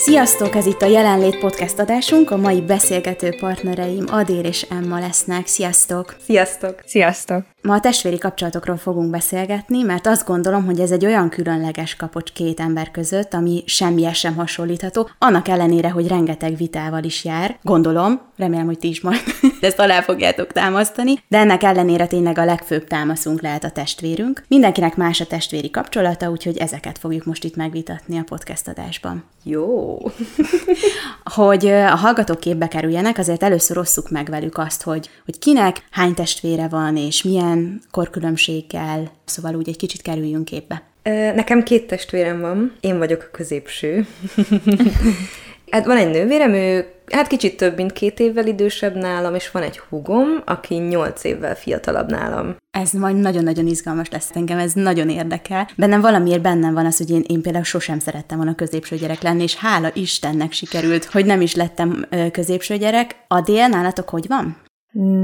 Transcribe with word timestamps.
Sziasztok, 0.00 0.54
ez 0.54 0.66
itt 0.66 0.82
a 0.82 0.86
Jelenlét 0.86 1.38
podcast 1.38 1.78
adásunk, 1.78 2.30
a 2.30 2.36
mai 2.36 2.60
beszélgető 2.60 3.34
partnereim 3.40 4.04
Adér 4.08 4.44
és 4.44 4.62
Emma 4.62 4.98
lesznek. 4.98 5.46
Sziasztok! 5.46 6.16
Sziasztok! 6.24 6.74
Sziasztok! 6.86 7.44
Ma 7.62 7.74
a 7.74 7.80
testvéri 7.80 8.18
kapcsolatokról 8.18 8.76
fogunk 8.76 9.10
beszélgetni, 9.10 9.82
mert 9.82 10.06
azt 10.06 10.26
gondolom, 10.26 10.64
hogy 10.64 10.80
ez 10.80 10.90
egy 10.90 11.06
olyan 11.06 11.28
különleges 11.28 11.96
kapocs 11.96 12.32
két 12.32 12.60
ember 12.60 12.90
között, 12.90 13.34
ami 13.34 13.62
semmihez 13.66 14.16
sem 14.16 14.34
hasonlítható, 14.34 15.10
annak 15.18 15.48
ellenére, 15.48 15.90
hogy 15.90 16.08
rengeteg 16.08 16.56
vitával 16.56 17.04
is 17.04 17.24
jár. 17.24 17.58
Gondolom, 17.62 18.20
remélem, 18.36 18.66
hogy 18.66 18.78
ti 18.78 18.88
is 18.88 19.00
majd 19.00 19.20
ezt 19.60 19.78
alá 19.78 20.00
fogjátok 20.00 20.52
támasztani, 20.52 21.14
de 21.28 21.38
ennek 21.38 21.62
ellenére 21.62 22.06
tényleg 22.06 22.38
a 22.38 22.44
legfőbb 22.44 22.86
támaszunk 22.86 23.40
lehet 23.40 23.64
a 23.64 23.70
testvérünk. 23.70 24.44
Mindenkinek 24.48 24.96
más 24.96 25.20
a 25.20 25.26
testvéri 25.26 25.70
kapcsolata, 25.70 26.30
úgyhogy 26.30 26.56
ezeket 26.56 26.98
fogjuk 26.98 27.24
most 27.24 27.44
itt 27.44 27.56
megvitatni 27.56 28.18
a 28.18 28.24
podcast 28.24 28.68
adásban. 28.68 29.24
Jó! 29.42 29.89
hogy 31.34 31.66
a 31.66 31.96
hallgatók 31.96 32.40
képbe 32.40 32.68
kerüljenek, 32.68 33.18
azért 33.18 33.42
először 33.42 33.78
osszuk 33.78 34.10
meg 34.10 34.28
velük 34.30 34.58
azt, 34.58 34.82
hogy, 34.82 35.10
hogy 35.24 35.38
kinek 35.38 35.84
hány 35.90 36.14
testvére 36.14 36.68
van, 36.68 36.96
és 36.96 37.22
milyen 37.22 37.80
korkülönbséggel, 37.90 39.10
szóval 39.24 39.54
úgy 39.54 39.68
egy 39.68 39.76
kicsit 39.76 40.02
kerüljünk 40.02 40.44
képbe. 40.44 40.82
Nekem 41.34 41.62
két 41.62 41.86
testvérem 41.86 42.40
van, 42.40 42.72
én 42.80 42.98
vagyok 42.98 43.22
a 43.22 43.36
középső. 43.36 44.06
hát 45.70 45.86
van 45.86 45.96
egy 45.96 46.10
nővérem, 46.10 46.52
ő 46.52 46.86
hát 47.12 47.26
kicsit 47.26 47.56
több, 47.56 47.76
mint 47.76 47.92
két 47.92 48.20
évvel 48.20 48.46
idősebb 48.46 48.96
nálam, 48.96 49.34
és 49.34 49.50
van 49.50 49.62
egy 49.62 49.78
hugom, 49.78 50.28
aki 50.44 50.74
nyolc 50.74 51.24
évvel 51.24 51.54
fiatalabb 51.54 52.10
nálam. 52.10 52.56
Ez 52.70 52.92
majd 52.92 53.16
nagyon-nagyon 53.16 53.66
izgalmas 53.66 54.10
lesz 54.10 54.30
engem, 54.34 54.58
ez 54.58 54.72
nagyon 54.72 55.08
érdekel. 55.08 55.68
Bennem 55.76 56.00
valamiért 56.00 56.42
bennem 56.42 56.74
van 56.74 56.86
az, 56.86 56.96
hogy 56.96 57.10
én, 57.10 57.24
én 57.26 57.42
például 57.42 57.64
sosem 57.64 57.98
szerettem 57.98 58.36
volna 58.36 58.54
középső 58.54 58.96
gyerek 58.96 59.22
lenni, 59.22 59.42
és 59.42 59.56
hála 59.56 59.90
Istennek 59.94 60.52
sikerült, 60.52 61.04
hogy 61.04 61.26
nem 61.26 61.40
is 61.40 61.54
lettem 61.54 62.06
középső 62.32 62.76
gyerek. 62.76 63.16
A 63.28 63.40
dél 63.40 63.68
nálatok 63.68 64.08
hogy 64.08 64.26
van? 64.28 64.56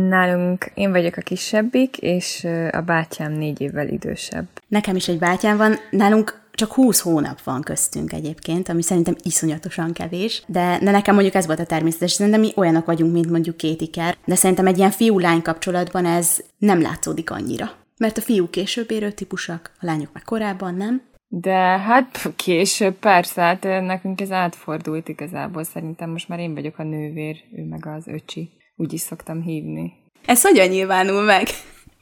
Nálunk 0.08 0.70
én 0.74 0.90
vagyok 0.90 1.16
a 1.16 1.20
kisebbik, 1.20 1.96
és 1.96 2.46
a 2.70 2.80
bátyám 2.80 3.32
négy 3.32 3.60
évvel 3.60 3.88
idősebb. 3.88 4.46
Nekem 4.68 4.96
is 4.96 5.08
egy 5.08 5.18
bátyám 5.18 5.56
van, 5.56 5.74
nálunk 5.90 6.40
csak 6.56 6.72
20 6.72 7.00
hónap 7.00 7.42
van 7.42 7.62
köztünk 7.62 8.12
egyébként, 8.12 8.68
ami 8.68 8.82
szerintem 8.82 9.16
iszonyatosan 9.22 9.92
kevés, 9.92 10.42
de, 10.46 10.78
de 10.82 10.90
nekem 10.90 11.14
mondjuk 11.14 11.34
ez 11.34 11.46
volt 11.46 11.58
a 11.58 11.66
természetes, 11.66 12.12
szerintem 12.12 12.40
mi 12.40 12.52
olyanok 12.56 12.86
vagyunk, 12.86 13.12
mint 13.12 13.30
mondjuk 13.30 13.56
két 13.56 13.80
iker, 13.80 14.16
de 14.24 14.34
szerintem 14.34 14.66
egy 14.66 14.78
ilyen 14.78 14.90
fiú-lány 14.90 15.42
kapcsolatban 15.42 16.06
ez 16.06 16.44
nem 16.58 16.80
látszódik 16.80 17.30
annyira. 17.30 17.70
Mert 17.96 18.18
a 18.18 18.20
fiú 18.20 18.50
később 18.50 18.90
érő 18.90 19.10
típusak, 19.10 19.70
a 19.80 19.86
lányok 19.86 20.12
meg 20.12 20.22
korábban, 20.22 20.74
nem? 20.74 21.02
De 21.28 21.78
hát 21.78 22.30
később 22.36 22.94
persze, 22.94 23.40
hát 23.42 23.62
nekünk 23.62 24.20
ez 24.20 24.30
átfordult 24.30 25.08
igazából. 25.08 25.64
Szerintem 25.64 26.10
most 26.10 26.28
már 26.28 26.38
én 26.38 26.54
vagyok 26.54 26.78
a 26.78 26.82
nővér, 26.82 27.36
ő 27.56 27.64
meg 27.64 27.86
az 27.86 28.06
öcsi. 28.06 28.50
Úgy 28.76 28.92
is 28.92 29.00
szoktam 29.00 29.42
hívni. 29.42 29.92
Ez 30.26 30.42
hogyan 30.42 30.68
nyilvánul 30.68 31.22
meg? 31.22 31.46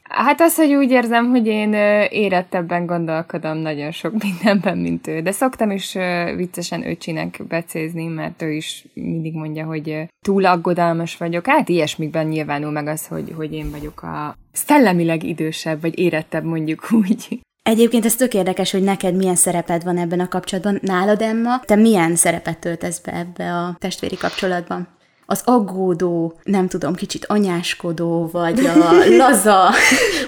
Hát 0.09 0.41
az, 0.41 0.55
hogy 0.55 0.73
úgy 0.73 0.91
érzem, 0.91 1.29
hogy 1.29 1.47
én 1.47 1.73
érettebben 2.09 2.85
gondolkodom 2.85 3.57
nagyon 3.57 3.91
sok 3.91 4.13
mindenben, 4.23 4.77
mint 4.77 5.07
ő. 5.07 5.21
De 5.21 5.31
szoktam 5.31 5.71
is 5.71 5.97
viccesen 6.35 6.87
öcsinek 6.87 7.41
becézni, 7.47 8.05
mert 8.05 8.41
ő 8.41 8.51
is 8.51 8.85
mindig 8.93 9.33
mondja, 9.33 9.65
hogy 9.65 10.07
túl 10.25 10.45
aggodalmas 10.45 11.17
vagyok. 11.17 11.47
Hát 11.47 11.69
ilyesmikben 11.69 12.27
nyilvánul 12.27 12.71
meg 12.71 12.87
az, 12.87 13.07
hogy, 13.07 13.33
hogy 13.35 13.53
én 13.53 13.71
vagyok 13.71 14.03
a 14.03 14.37
szellemileg 14.51 15.23
idősebb, 15.23 15.81
vagy 15.81 15.99
érettebb 15.99 16.43
mondjuk 16.43 16.91
úgy. 17.01 17.39
Egyébként 17.63 18.05
ez 18.05 18.15
tök 18.15 18.33
érdekes, 18.33 18.71
hogy 18.71 18.83
neked 18.83 19.15
milyen 19.15 19.35
szereped 19.35 19.83
van 19.83 19.97
ebben 19.97 20.19
a 20.19 20.27
kapcsolatban. 20.27 20.79
Nálad, 20.81 21.21
Emma, 21.21 21.59
te 21.59 21.75
milyen 21.75 22.15
szerepet 22.15 22.59
töltesz 22.59 22.99
be 22.99 23.13
ebbe 23.13 23.53
a 23.53 23.75
testvéri 23.79 24.17
kapcsolatban? 24.17 24.87
Az 25.25 25.41
aggódó, 25.45 26.33
nem 26.43 26.67
tudom, 26.67 26.95
kicsit 26.95 27.25
anyáskodó, 27.25 28.29
vagy 28.31 28.65
a 28.65 28.93
laza. 29.17 29.69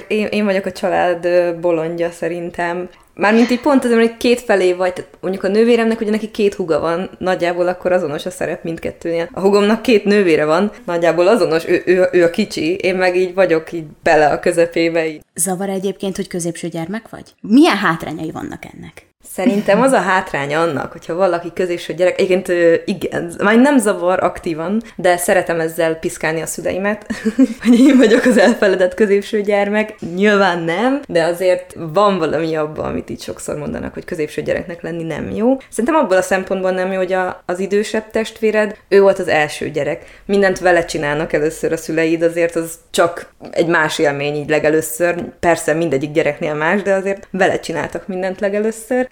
én, 0.07 0.25
én 0.25 0.45
vagyok 0.45 0.65
a 0.65 0.71
család 0.71 1.27
bolondja 1.61 2.11
szerintem. 2.11 2.89
Mármint 3.13 3.49
így 3.49 3.59
pont 3.61 3.83
azért, 3.83 3.99
hogy 3.99 4.17
két 4.17 4.41
felé 4.41 4.73
vagy, 4.73 4.93
tehát 4.93 5.09
mondjuk 5.21 5.43
a 5.43 5.47
nővéremnek 5.47 6.01
ugye 6.01 6.11
neki 6.11 6.31
két 6.31 6.53
huga 6.53 6.79
van, 6.79 7.09
nagyjából 7.17 7.67
akkor 7.67 7.91
azonos 7.91 8.25
a 8.25 8.29
szerep 8.29 8.63
mindkettőnél. 8.63 9.29
A 9.33 9.39
hugomnak 9.39 9.81
két 9.81 10.05
nővére 10.05 10.45
van, 10.45 10.71
nagyjából 10.85 11.27
azonos, 11.27 11.67
ő, 11.67 11.81
ő, 11.85 12.07
ő 12.11 12.23
a 12.23 12.29
kicsi, 12.29 12.75
én 12.75 12.95
meg 12.95 13.15
így 13.15 13.33
vagyok 13.33 13.71
így 13.71 13.85
bele 14.03 14.27
a 14.27 14.39
közepébe. 14.39 15.07
Így. 15.07 15.21
Zavar 15.35 15.69
egyébként, 15.69 16.15
hogy 16.15 16.27
középső 16.27 16.67
gyermek 16.67 17.09
vagy? 17.09 17.35
Milyen 17.41 17.77
hátrányai 17.77 18.31
vannak 18.31 18.65
ennek? 18.73 19.06
Szerintem 19.33 19.81
az 19.81 19.91
a 19.91 19.99
hátránya 19.99 20.61
annak, 20.61 20.91
hogyha 20.91 21.15
valaki 21.15 21.51
középső 21.53 21.93
gyerek, 21.93 22.19
egyébként 22.19 22.47
igen, 22.85 23.33
már 23.43 23.57
nem 23.57 23.77
zavar 23.77 24.23
aktívan, 24.23 24.81
de 24.95 25.17
szeretem 25.17 25.59
ezzel 25.59 25.95
piszkálni 25.95 26.41
a 26.41 26.45
szüleimet, 26.45 27.05
hogy 27.63 27.79
én 27.79 27.97
vagyok 27.97 28.25
az 28.25 28.37
elfeledett 28.37 28.93
középső 28.93 29.41
gyermek. 29.41 29.95
Nyilván 30.15 30.63
nem, 30.63 31.01
de 31.07 31.23
azért 31.23 31.75
van 31.93 32.17
valami 32.17 32.55
abban, 32.55 32.85
amit 32.85 33.09
itt 33.09 33.21
sokszor 33.21 33.57
mondanak, 33.57 33.93
hogy 33.93 34.05
középső 34.05 34.41
gyereknek 34.41 34.81
lenni 34.81 35.03
nem 35.03 35.31
jó. 35.31 35.57
Szerintem 35.69 35.95
abból 35.95 36.17
a 36.17 36.21
szempontból 36.21 36.71
nem 36.71 36.91
jó, 36.91 36.97
hogy 36.97 37.13
a, 37.13 37.43
az 37.45 37.59
idősebb 37.59 38.09
testvéred, 38.11 38.77
ő 38.89 39.01
volt 39.01 39.19
az 39.19 39.27
első 39.27 39.69
gyerek. 39.69 40.21
Mindent 40.25 40.59
vele 40.59 40.85
csinálnak 40.85 41.33
először 41.33 41.71
a 41.71 41.77
szüleid, 41.77 42.21
azért 42.21 42.55
az 42.55 42.73
csak 42.91 43.29
egy 43.51 43.67
más 43.67 43.99
élmény 43.99 44.35
így 44.35 44.49
legelőször. 44.49 45.23
Persze 45.39 45.73
mindegyik 45.73 46.11
gyereknél 46.11 46.53
más, 46.53 46.81
de 46.81 46.93
azért 46.93 47.27
vele 47.31 47.59
csináltak 47.59 48.07
mindent 48.07 48.39
legelőször. 48.39 49.09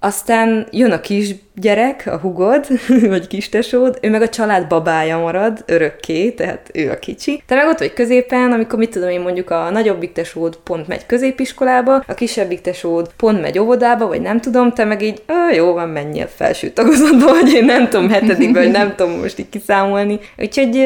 Aztán 0.00 0.66
jön 0.70 0.90
a 0.90 1.00
kisgyerek, 1.00 2.06
a 2.06 2.18
hugod, 2.18 2.66
vagy 3.08 3.26
kistesód, 3.26 3.98
ő 4.02 4.10
meg 4.10 4.22
a 4.22 4.28
család 4.28 4.66
babája 4.66 5.18
marad 5.18 5.62
örökké, 5.66 6.30
tehát 6.30 6.70
ő 6.72 6.90
a 6.90 6.98
kicsi. 6.98 7.42
Te 7.46 7.54
meg 7.54 7.66
ott 7.66 7.78
vagy 7.78 7.92
középen, 7.92 8.52
amikor 8.52 8.78
mit 8.78 8.90
tudom 8.90 9.08
én 9.08 9.20
mondjuk 9.20 9.50
a 9.50 9.70
nagyobbik 9.70 10.12
tesód 10.12 10.56
pont 10.56 10.88
megy 10.88 11.06
középiskolába, 11.06 12.04
a 12.06 12.14
kisebbik 12.14 12.60
tesód 12.60 13.10
pont 13.16 13.40
megy 13.40 13.58
óvodába, 13.58 14.06
vagy 14.06 14.20
nem 14.20 14.40
tudom, 14.40 14.72
te 14.72 14.84
meg 14.84 15.02
így, 15.02 15.22
jó 15.54 15.72
van, 15.72 15.88
menjél 15.88 16.26
felső 16.26 16.70
tagozatba, 16.70 17.26
vagy 17.26 17.52
én 17.52 17.64
nem 17.64 17.88
tudom, 17.88 18.08
hetedikben, 18.08 18.62
vagy 18.62 18.72
nem 18.72 18.94
tudom 18.94 19.20
most 19.20 19.38
így 19.38 19.48
kiszámolni. 19.48 20.18
Úgyhogy, 20.36 20.84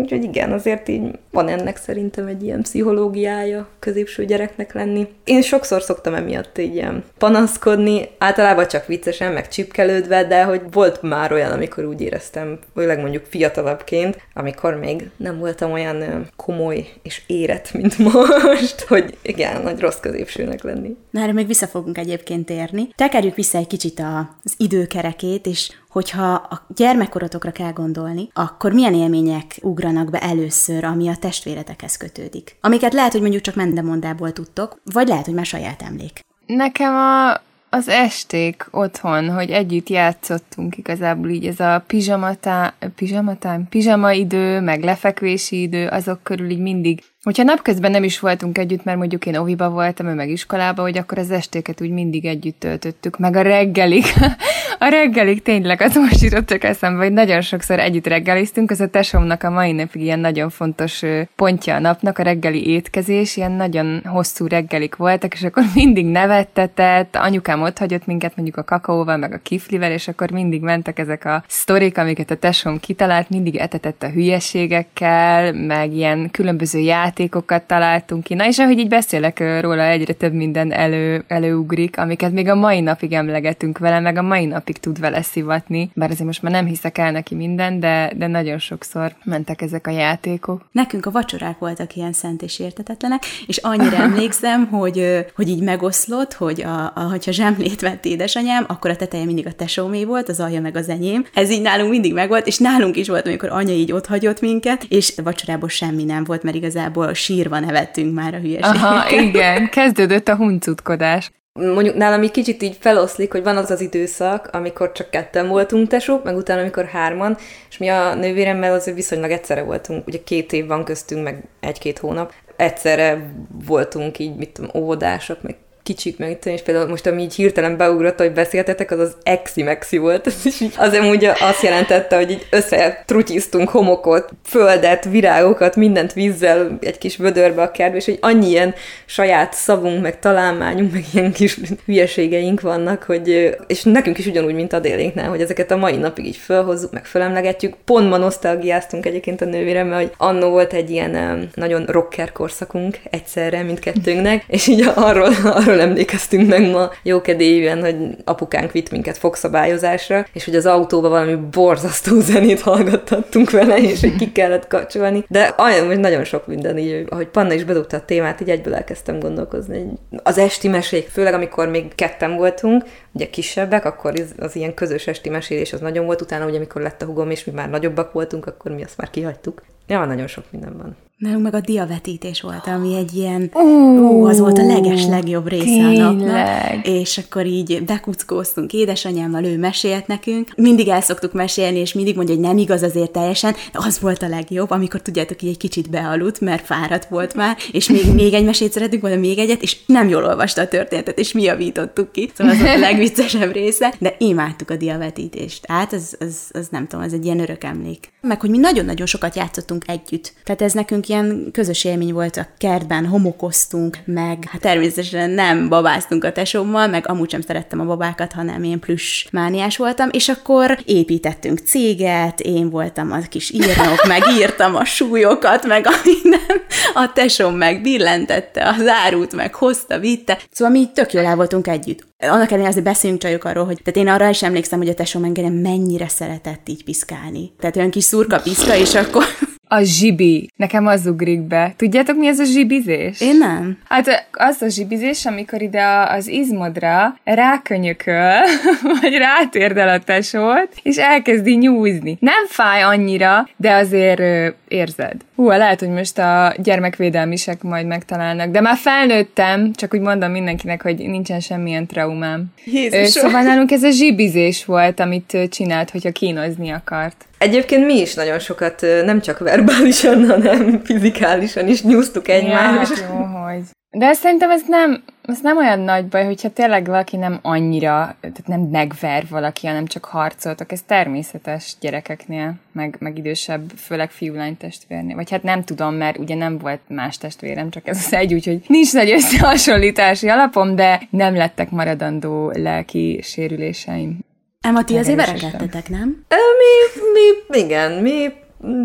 úgyhogy 0.00 0.22
igen, 0.22 0.52
azért 0.52 0.88
így 0.88 1.02
van 1.30 1.48
ennek 1.48 1.76
szerintem 1.76 2.26
egy 2.26 2.42
ilyen 2.42 2.62
pszichológiája 2.62 3.68
középső 3.78 4.24
gyereknek 4.24 4.74
lenni. 4.74 5.06
Én 5.24 5.42
sokszor 5.42 5.82
szoktam 5.82 6.14
emiatt 6.14 6.58
így 6.58 6.74
ilyen 6.74 7.04
panaszkodni, 7.18 8.08
általában 8.18 8.43
általában 8.44 8.68
csak 8.68 8.86
viccesen, 8.86 9.32
meg 9.32 9.48
csipkelődve, 9.48 10.24
de 10.24 10.44
hogy 10.44 10.60
volt 10.70 11.02
már 11.02 11.32
olyan, 11.32 11.52
amikor 11.52 11.84
úgy 11.84 12.00
éreztem, 12.00 12.58
főleg 12.74 13.00
mondjuk 13.00 13.24
fiatalabbként, 13.24 14.18
amikor 14.34 14.74
még 14.74 15.10
nem 15.16 15.38
voltam 15.38 15.72
olyan 15.72 16.28
komoly 16.36 16.86
és 17.02 17.22
érett, 17.26 17.72
mint 17.72 17.98
most, 18.12 18.80
hogy 18.80 19.16
igen, 19.22 19.62
nagy 19.62 19.80
rossz 19.80 20.00
középsőnek 20.00 20.62
lenni. 20.62 20.96
Na, 21.10 21.20
erre 21.20 21.32
még 21.32 21.46
vissza 21.46 21.66
fogunk 21.66 21.98
egyébként 21.98 22.50
érni. 22.50 22.88
Tekerjük 22.94 23.34
vissza 23.34 23.58
egy 23.58 23.66
kicsit 23.66 24.02
az 24.44 24.54
időkerekét, 24.56 25.46
és 25.46 25.72
hogyha 25.88 26.32
a 26.34 26.66
gyermekkorotokra 26.74 27.50
kell 27.50 27.72
gondolni, 27.72 28.28
akkor 28.32 28.72
milyen 28.72 28.94
élmények 28.94 29.56
ugranak 29.60 30.10
be 30.10 30.18
először, 30.18 30.84
ami 30.84 31.08
a 31.08 31.16
testvéretekhez 31.20 31.96
kötődik? 31.96 32.56
Amiket 32.60 32.92
lehet, 32.92 33.12
hogy 33.12 33.20
mondjuk 33.20 33.42
csak 33.42 33.54
mendemondából 33.54 34.32
tudtok, 34.32 34.80
vagy 34.92 35.08
lehet, 35.08 35.24
hogy 35.24 35.34
már 35.34 35.46
saját 35.46 35.82
emlék. 35.82 36.20
Nekem 36.46 36.94
a 36.94 37.40
az 37.74 37.88
esték 37.88 38.66
otthon, 38.70 39.30
hogy 39.30 39.50
együtt 39.50 39.88
játszottunk 39.88 40.76
igazából 40.76 41.28
így 41.28 41.46
ez 41.46 41.60
a 41.60 41.84
pizsamatán, 41.86 42.72
pizsamatán, 42.94 43.68
pizsama 43.68 44.12
idő, 44.12 44.60
meg 44.60 44.82
lefekvési 44.82 45.60
idő, 45.60 45.86
azok 45.86 46.22
körül 46.22 46.50
így 46.50 46.58
mindig 46.58 47.02
Hogyha 47.24 47.42
napközben 47.42 47.90
nem 47.90 48.04
is 48.04 48.20
voltunk 48.20 48.58
együtt, 48.58 48.84
mert 48.84 48.98
mondjuk 48.98 49.26
én 49.26 49.36
oviba 49.36 49.70
voltam, 49.70 50.06
ő 50.06 50.14
meg 50.14 50.28
iskolába, 50.28 50.82
hogy 50.82 50.98
akkor 50.98 51.18
az 51.18 51.30
estéket 51.30 51.80
úgy 51.80 51.90
mindig 51.90 52.24
együtt 52.24 52.60
töltöttük, 52.60 53.18
meg 53.18 53.36
a 53.36 53.42
reggelig. 53.42 54.04
a 54.78 54.88
reggelig 54.88 55.42
tényleg, 55.42 55.80
az 55.80 55.94
most 55.94 56.20
jutott 56.20 56.46
csak 56.46 56.64
eszembe, 56.64 57.02
hogy 57.02 57.12
nagyon 57.12 57.40
sokszor 57.40 57.78
együtt 57.78 58.06
reggeliztünk, 58.06 58.70
az 58.70 58.80
a 58.80 58.88
tesómnak 58.88 59.42
a 59.42 59.50
mai 59.50 59.72
napig 59.72 60.02
ilyen 60.02 60.18
nagyon 60.18 60.50
fontos 60.50 61.02
pontja 61.36 61.74
a 61.74 61.78
napnak, 61.78 62.18
a 62.18 62.22
reggeli 62.22 62.68
étkezés, 62.68 63.36
ilyen 63.36 63.52
nagyon 63.52 64.02
hosszú 64.04 64.46
reggelik 64.46 64.96
voltak, 64.96 65.34
és 65.34 65.42
akkor 65.42 65.62
mindig 65.74 66.06
nevettetett, 66.06 67.16
anyukám 67.16 67.62
ott 67.62 67.78
hagyott 67.78 68.06
minket 68.06 68.36
mondjuk 68.36 68.56
a 68.56 68.64
kakaóval, 68.64 69.16
meg 69.16 69.32
a 69.32 69.40
kiflivel, 69.42 69.92
és 69.92 70.08
akkor 70.08 70.30
mindig 70.30 70.60
mentek 70.60 70.98
ezek 70.98 71.24
a 71.24 71.44
sztorik, 71.48 71.98
amiket 71.98 72.30
a 72.30 72.36
tesóm 72.36 72.80
kitalált, 72.80 73.30
mindig 73.30 73.56
etetett 73.56 74.02
a 74.02 74.10
hülyeségekkel, 74.10 75.52
meg 75.52 75.92
ilyen 75.92 76.30
különböző 76.30 76.78
ját 76.78 77.12
játékokat 77.14 77.62
találtunk 77.62 78.22
ki. 78.22 78.34
Na 78.34 78.46
és 78.46 78.58
ahogy 78.58 78.78
így 78.78 78.88
beszélek 78.88 79.60
róla, 79.60 79.82
egyre 79.82 80.12
több 80.12 80.32
minden 80.32 80.72
elő, 80.72 81.24
előugrik, 81.28 81.98
amiket 81.98 82.32
még 82.32 82.48
a 82.48 82.54
mai 82.54 82.80
napig 82.80 83.12
emlegetünk 83.12 83.78
vele, 83.78 84.00
meg 84.00 84.16
a 84.16 84.22
mai 84.22 84.44
napig 84.44 84.78
tud 84.78 85.00
vele 85.00 85.22
szivatni. 85.22 85.90
Bár 85.94 86.10
azért 86.10 86.26
most 86.26 86.42
már 86.42 86.52
nem 86.52 86.66
hiszek 86.66 86.98
el 86.98 87.10
neki 87.10 87.34
minden, 87.34 87.80
de, 87.80 88.12
de 88.16 88.26
nagyon 88.26 88.58
sokszor 88.58 89.14
mentek 89.24 89.62
ezek 89.62 89.86
a 89.86 89.90
játékok. 89.90 90.68
Nekünk 90.72 91.06
a 91.06 91.10
vacsorák 91.10 91.58
voltak 91.58 91.96
ilyen 91.96 92.12
szent 92.12 92.42
és 92.42 92.58
értetetlenek, 92.58 93.22
és 93.46 93.56
annyira 93.56 93.96
emlékszem, 94.08 94.66
hogy, 94.66 95.26
hogy 95.34 95.48
így 95.48 95.62
megoszlott, 95.62 96.32
hogy 96.32 96.62
a, 96.62 96.92
a, 96.94 97.00
hogyha 97.10 97.32
zsemlét 97.32 97.80
vett 97.80 98.04
édesanyám, 98.04 98.64
akkor 98.68 98.90
a 98.90 98.96
teteje 98.96 99.24
mindig 99.24 99.46
a 99.46 99.52
tesómé 99.52 100.04
volt, 100.04 100.28
az 100.28 100.40
alja 100.40 100.60
meg 100.60 100.76
az 100.76 100.88
enyém. 100.88 101.26
Ez 101.34 101.50
így 101.50 101.62
nálunk 101.62 101.90
mindig 101.90 102.12
megvolt, 102.12 102.46
és 102.46 102.58
nálunk 102.58 102.96
is 102.96 103.08
volt, 103.08 103.26
amikor 103.26 103.48
anya 103.48 103.72
így 103.72 103.92
ott 103.92 104.06
hagyott 104.06 104.40
minket, 104.40 104.84
és 104.88 105.12
a 105.16 105.22
vacsorából 105.22 105.68
semmi 105.68 106.04
nem 106.04 106.24
volt, 106.24 106.42
mert 106.42 106.56
igazából 106.56 107.03
sírva 107.12 107.58
nevettünk 107.58 108.14
már 108.14 108.34
a 108.34 108.38
hülyeségekkel. 108.38 108.88
Aha, 108.88 109.10
igen, 109.10 109.68
kezdődött 109.68 110.28
a 110.28 110.36
huncutkodás. 110.36 111.30
Mondjuk 111.60 111.96
nálam 111.96 112.22
így 112.22 112.30
kicsit 112.30 112.62
így 112.62 112.76
feloszlik, 112.80 113.32
hogy 113.32 113.42
van 113.42 113.56
az 113.56 113.70
az 113.70 113.80
időszak, 113.80 114.48
amikor 114.52 114.92
csak 114.92 115.10
ketten 115.10 115.48
voltunk 115.48 115.88
tesók, 115.88 116.24
meg 116.24 116.36
utána, 116.36 116.60
amikor 116.60 116.84
hárman, 116.84 117.36
és 117.70 117.78
mi 117.78 117.88
a 117.88 118.14
nővéremmel 118.14 118.72
azért 118.72 118.96
viszonylag 118.96 119.30
egyszerre 119.30 119.62
voltunk, 119.62 120.06
ugye 120.06 120.18
két 120.24 120.52
év 120.52 120.66
van 120.66 120.84
köztünk, 120.84 121.22
meg 121.22 121.44
egy-két 121.60 121.98
hónap, 121.98 122.32
egyszerre 122.56 123.34
voltunk 123.66 124.18
így, 124.18 124.36
mit 124.36 124.50
tudom, 124.50 124.70
óvodások, 124.74 125.42
meg 125.42 125.56
kicsik, 125.84 126.18
meg 126.18 126.38
és 126.44 126.62
például 126.62 126.88
most, 126.88 127.06
ami 127.06 127.22
így 127.22 127.34
hirtelen 127.34 127.76
beugrott, 127.76 128.18
hogy 128.18 128.32
beszéltetek, 128.32 128.90
az 128.90 128.98
az 128.98 129.16
exi-mexi 129.22 129.98
volt. 129.98 130.26
Az 130.76 130.92
amúgy 130.92 131.24
azt 131.24 131.62
jelentette, 131.62 132.16
hogy 132.16 132.30
így 132.30 132.46
összetrutyiztunk 132.50 133.68
homokot, 133.68 134.28
földet, 134.44 135.04
virágokat, 135.04 135.76
mindent 135.76 136.12
vízzel 136.12 136.78
egy 136.80 136.98
kis 136.98 137.16
vödörbe 137.16 137.62
a 137.62 137.70
kertbe, 137.70 137.96
és 137.96 138.04
hogy 138.04 138.18
annyi 138.20 138.48
ilyen 138.48 138.74
saját 139.06 139.52
szavunk, 139.52 140.02
meg 140.02 140.18
találmányunk, 140.18 140.92
meg 140.92 141.04
ilyen 141.12 141.32
kis 141.32 141.58
hülyeségeink 141.86 142.60
vannak, 142.60 143.02
hogy, 143.02 143.56
és 143.66 143.82
nekünk 143.82 144.18
is 144.18 144.26
ugyanúgy, 144.26 144.54
mint 144.54 144.72
a 144.72 144.80
délénknál, 144.80 145.28
hogy 145.28 145.40
ezeket 145.40 145.70
a 145.70 145.76
mai 145.76 145.96
napig 145.96 146.26
így 146.26 146.36
felhozzuk, 146.36 146.92
meg 146.92 147.06
felemlegetjük. 147.06 147.74
Pont 147.84 148.08
ma 148.08 148.16
nosztalgiáztunk 148.16 149.06
egyébként 149.06 149.40
a 149.40 149.44
nővéremmel, 149.44 149.98
hogy 149.98 150.12
annó 150.16 150.50
volt 150.50 150.72
egy 150.72 150.90
ilyen 150.90 151.48
nagyon 151.54 151.84
rocker 151.84 152.32
korszakunk 152.32 152.98
egyszerre 153.10 153.62
mindkettőnknek, 153.62 154.44
és 154.46 154.66
így 154.66 154.90
arról, 154.94 155.32
arról 155.44 155.73
arról 155.74 155.88
emlékeztünk 155.88 156.48
meg 156.48 156.70
ma 156.70 156.90
jókedélyűen, 157.02 157.80
hogy 157.80 157.96
apukánk 158.24 158.72
vitt 158.72 158.90
minket 158.90 159.18
fogszabályozásra, 159.18 160.26
és 160.32 160.44
hogy 160.44 160.56
az 160.56 160.66
autóba 160.66 161.08
valami 161.08 161.34
borzasztó 161.34 162.20
zenét 162.20 162.60
hallgattattunk 162.60 163.50
vele, 163.50 163.78
és 163.78 164.00
hogy 164.00 164.16
ki 164.16 164.32
kellett 164.32 164.66
kapcsolni. 164.66 165.24
De 165.28 165.54
olyan, 165.58 165.86
hogy 165.86 165.98
nagyon 165.98 166.24
sok 166.24 166.46
minden 166.46 166.78
így, 166.78 167.04
ahogy 167.08 167.26
Panna 167.26 167.52
is 167.52 167.64
bedugta 167.64 167.96
a 167.96 168.04
témát, 168.04 168.40
így 168.40 168.50
egyből 168.50 168.74
elkezdtem 168.74 169.18
gondolkozni. 169.18 169.86
Az 170.22 170.38
esti 170.38 170.68
mesék, 170.68 171.08
főleg 171.08 171.34
amikor 171.34 171.68
még 171.68 171.94
ketten 171.94 172.36
voltunk, 172.36 172.84
ugye 173.12 173.30
kisebbek, 173.30 173.84
akkor 173.84 174.12
az 174.38 174.56
ilyen 174.56 174.74
közös 174.74 175.06
esti 175.06 175.28
mesélés 175.28 175.72
az 175.72 175.80
nagyon 175.80 176.04
volt, 176.04 176.20
utána 176.20 176.46
ugye 176.46 176.56
amikor 176.56 176.82
lett 176.82 177.02
a 177.02 177.06
hugom, 177.06 177.30
és 177.30 177.44
mi 177.44 177.52
már 177.52 177.70
nagyobbak 177.70 178.12
voltunk, 178.12 178.46
akkor 178.46 178.72
mi 178.72 178.84
azt 178.84 178.96
már 178.96 179.10
kihagytuk. 179.10 179.62
Ja, 179.86 180.04
nagyon 180.04 180.26
sok 180.26 180.44
minden 180.50 180.76
van. 180.76 180.96
Nálunk 181.16 181.42
meg 181.42 181.54
a 181.54 181.60
diavetítés 181.60 182.40
volt, 182.40 182.66
ami 182.66 182.94
egy 182.96 183.14
ilyen, 183.14 183.50
ó, 183.54 183.60
ó 183.98 184.24
az 184.24 184.38
volt 184.38 184.58
a 184.58 184.66
leges 184.66 185.06
legjobb 185.06 185.48
része 185.48 185.64
tényleg. 185.64 186.00
a 186.00 186.12
napnak. 186.12 186.86
És 186.86 187.18
akkor 187.18 187.46
így 187.46 187.84
bekuckóztunk 187.84 188.72
édesanyámmal, 188.72 189.44
ő 189.44 189.58
mesélt 189.58 190.06
nekünk. 190.06 190.52
Mindig 190.56 190.88
el 190.88 191.00
szoktuk 191.00 191.32
mesélni, 191.32 191.78
és 191.78 191.92
mindig 191.92 192.16
mondja, 192.16 192.34
hogy 192.34 192.44
nem 192.44 192.58
igaz 192.58 192.82
azért 192.82 193.10
teljesen, 193.10 193.52
de 193.52 193.78
az 193.78 194.00
volt 194.00 194.22
a 194.22 194.28
legjobb, 194.28 194.70
amikor 194.70 195.00
tudjátok, 195.00 195.40
hogy 195.40 195.48
egy 195.48 195.56
kicsit 195.56 195.90
bealudt, 195.90 196.40
mert 196.40 196.64
fáradt 196.64 197.08
volt 197.08 197.34
már, 197.34 197.56
és 197.72 197.88
még, 197.88 198.12
még 198.14 198.32
egy 198.32 198.44
mesét 198.44 198.72
szeretünk 198.72 199.02
volna, 199.02 199.16
még 199.16 199.38
egyet, 199.38 199.62
és 199.62 199.76
nem 199.86 200.08
jól 200.08 200.24
olvasta 200.24 200.60
a 200.60 200.68
történetet, 200.68 201.18
és 201.18 201.32
mi 201.32 201.42
javítottuk 201.42 202.12
ki. 202.12 202.30
Szóval 202.34 202.52
az 202.52 202.60
volt 202.60 202.74
a 202.74 202.78
legviccesebb 202.78 203.52
része, 203.52 203.94
de 203.98 204.14
imádtuk 204.18 204.70
a 204.70 204.76
diavetítést. 204.76 205.66
Hát 205.66 205.92
az, 205.92 206.16
az, 206.20 206.36
az 206.52 206.68
nem 206.70 206.86
tudom, 206.86 207.04
ez 207.04 207.12
egy 207.12 207.24
ilyen 207.24 207.40
örök 207.40 207.64
emlék. 207.64 208.12
Meg, 208.20 208.40
hogy 208.40 208.50
mi 208.50 208.58
nagyon-nagyon 208.58 209.06
sokat 209.06 209.36
játszottunk 209.36 209.84
együtt. 209.86 210.32
Tehát 210.44 210.62
ez 210.62 210.72
nekünk 210.72 211.08
ilyen 211.14 211.48
közös 211.52 211.84
élmény 211.84 212.12
volt 212.12 212.36
a 212.36 212.46
kertben, 212.58 213.06
homokoztunk, 213.06 213.98
meg 214.04 214.48
hát 214.50 214.60
természetesen 214.60 215.30
nem 215.30 215.68
babáztunk 215.68 216.24
a 216.24 216.32
tesómmal, 216.32 216.86
meg 216.86 217.08
amúgy 217.08 217.30
sem 217.30 217.40
szerettem 217.40 217.80
a 217.80 217.84
babákat, 217.84 218.32
hanem 218.32 218.62
én 218.62 218.78
plusz 218.78 219.24
mániás 219.32 219.76
voltam, 219.76 220.08
és 220.12 220.28
akkor 220.28 220.78
építettünk 220.84 221.58
céget, 221.58 222.40
én 222.40 222.70
voltam 222.70 223.12
a 223.12 223.18
kis 223.28 223.50
írnok, 223.50 224.06
meg 224.06 224.22
írtam 224.38 224.74
a 224.74 224.84
súlyokat, 224.84 225.66
meg 225.66 225.86
a 225.86 225.92
minden, 226.04 226.62
a 226.94 227.12
tesóm 227.12 227.54
meg 227.56 227.82
billentette 227.82 228.68
az 228.68 228.86
árut, 228.86 229.32
meg 229.34 229.54
hozta, 229.54 229.98
vitte. 229.98 230.38
Szóval 230.50 230.74
mi 230.74 230.88
tök 230.94 231.12
jól 231.12 231.24
el 231.24 231.36
voltunk 231.36 231.66
együtt. 231.66 232.06
Annak 232.18 232.48
ellenére 232.48 232.68
azért 232.68 232.84
beszéljünk 232.84 233.22
csajok 233.22 233.44
arról, 233.44 233.64
hogy 233.64 233.80
tehát 233.84 234.00
én 234.00 234.14
arra 234.14 234.28
is 234.28 234.42
emlékszem, 234.42 234.78
hogy 234.78 234.88
a 234.88 234.94
tesóm 234.94 235.24
engem 235.24 235.52
mennyire 235.52 236.08
szeretett 236.08 236.68
így 236.68 236.84
piszkálni. 236.84 237.52
Tehát 237.60 237.76
olyan 237.76 237.90
kis 237.90 238.04
szurka 238.04 238.40
piszka, 238.40 238.76
és 238.76 238.94
akkor 238.94 239.24
a 239.68 239.82
zsibi. 239.82 240.50
Nekem 240.56 240.86
az 240.86 241.06
ugrik 241.06 241.40
be. 241.40 241.74
Tudjátok, 241.76 242.16
mi 242.16 242.26
ez 242.26 242.38
a 242.38 242.44
zsibizés? 242.44 243.20
Én 243.20 243.36
nem. 243.38 243.78
Hát 243.88 244.28
az 244.32 244.62
a 244.62 244.68
zsibizés, 244.68 245.26
amikor 245.26 245.62
ide 245.62 245.86
az 246.08 246.28
izmodra 246.28 247.16
rákönyököl, 247.24 248.40
vagy 249.00 249.16
rátérdel 249.16 249.88
a 249.88 249.98
tesót, 249.98 250.68
és 250.82 250.96
elkezdi 250.96 251.56
nyúzni. 251.56 252.16
Nem 252.20 252.46
fáj 252.48 252.82
annyira, 252.82 253.48
de 253.56 253.72
azért 253.72 254.20
ö, 254.20 254.48
érzed. 254.68 255.14
Hú, 255.36 255.48
lehet, 255.48 255.80
hogy 255.80 255.88
most 255.88 256.18
a 256.18 256.54
gyermekvédelmisek 256.62 257.62
majd 257.62 257.86
megtalálnak, 257.86 258.50
de 258.50 258.60
már 258.60 258.76
felnőttem, 258.76 259.72
csak 259.72 259.94
úgy 259.94 260.00
mondom 260.00 260.30
mindenkinek, 260.30 260.82
hogy 260.82 260.96
nincsen 260.96 261.40
semmilyen 261.40 261.86
traumám. 261.86 262.44
Jézus. 262.64 263.08
Szóval 263.08 263.42
nálunk 263.42 263.70
ez 263.70 263.82
a 263.82 263.90
zsibizés 263.90 264.64
volt, 264.64 265.00
amit 265.00 265.38
csinált, 265.50 265.90
hogyha 265.90 266.10
kínozni 266.10 266.70
akart. 266.70 267.24
Egyébként 267.44 267.86
mi 267.86 268.00
is 268.00 268.14
nagyon 268.14 268.38
sokat, 268.38 268.80
nem 269.04 269.20
csak 269.20 269.38
verbálisan, 269.38 270.26
hanem 270.30 270.80
fizikálisan 270.84 271.68
is 271.68 271.82
nyúztuk 271.82 272.28
egymást. 272.28 272.98
Ja, 272.98 273.06
jó, 273.08 273.24
hogy. 273.24 273.62
De 273.90 274.12
szerintem 274.12 274.50
ez 274.50 274.62
nem, 274.68 275.02
ez 275.22 275.38
nem 275.42 275.56
olyan 275.56 275.80
nagy 275.80 276.06
baj, 276.06 276.24
hogyha 276.24 276.48
tényleg 276.48 276.86
valaki 276.86 277.16
nem 277.16 277.38
annyira, 277.42 278.16
tehát 278.20 278.46
nem 278.46 278.60
megver 278.60 279.24
valaki, 279.28 279.66
hanem 279.66 279.86
csak 279.86 280.04
harcoltak. 280.04 280.72
Ez 280.72 280.82
természetes 280.86 281.74
gyerekeknél, 281.80 282.54
meg, 282.72 282.96
meg 282.98 283.18
idősebb, 283.18 283.70
főleg 283.76 284.10
fiú-lány 284.10 284.56
testvérnél. 284.56 285.16
Vagy 285.16 285.30
hát 285.30 285.42
nem 285.42 285.64
tudom, 285.64 285.94
mert 285.94 286.18
ugye 286.18 286.34
nem 286.34 286.58
volt 286.58 286.80
más 286.88 287.18
testvérem, 287.18 287.70
csak 287.70 287.86
ez 287.86 288.04
az 288.06 288.12
egy, 288.12 288.34
úgyhogy 288.34 288.64
nincs 288.66 288.92
nagy 288.92 289.10
összehasonlítási 289.10 290.28
alapom, 290.28 290.74
de 290.76 291.00
nem 291.10 291.36
lettek 291.36 291.70
maradandó 291.70 292.50
lelki 292.54 293.20
sérüléseim. 293.22 294.18
Emma, 294.64 294.84
ti 294.84 294.96
azért 294.96 295.16
verekedtetek, 295.16 295.88
nem? 295.88 296.24
Mi, 296.28 297.00
mi, 297.12 297.58
igen, 297.58 297.92
mi, 297.92 298.32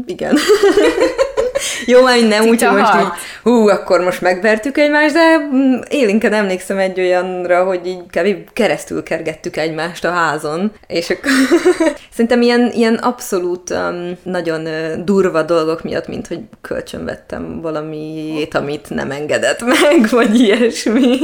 igen. 0.06 0.38
Jó, 1.86 2.02
már 2.02 2.20
nem 2.20 2.48
úgy, 2.48 2.64
hogy 2.64 2.78
most 2.78 2.94
így, 2.96 3.08
hú, 3.44 3.68
akkor 3.68 4.00
most 4.00 4.22
megvertük 4.22 4.78
egymást, 4.78 5.14
de 5.14 5.38
mm, 5.38 5.80
élénken 5.90 6.34
emlékszem 6.34 6.78
egy 6.78 7.00
olyanra, 7.00 7.64
hogy 7.64 7.88
így 7.88 8.02
kb. 8.12 8.54
keresztül 8.54 9.04
kergettük 9.04 9.57
egymást 9.57 10.06
a 10.06 10.12
házon, 10.12 10.71
és 10.88 11.09
akkor 11.09 11.31
szerintem 12.14 12.42
ilyen, 12.42 12.71
ilyen 12.74 12.95
abszolút 12.95 13.69
um, 13.69 14.18
nagyon 14.24 14.62
uh, 14.66 15.04
durva 15.04 15.44
dolgok 15.44 15.83
miatt, 15.83 16.07
mint 16.07 16.28
hogy 16.28 16.40
kölcsönvettem 16.62 17.62
valamiét, 17.62 18.56
amit 18.56 18.90
nem 18.90 19.12
engedett 19.12 19.62
meg, 19.66 20.09
vagy 20.09 20.40
ilyesmi. 20.40 21.18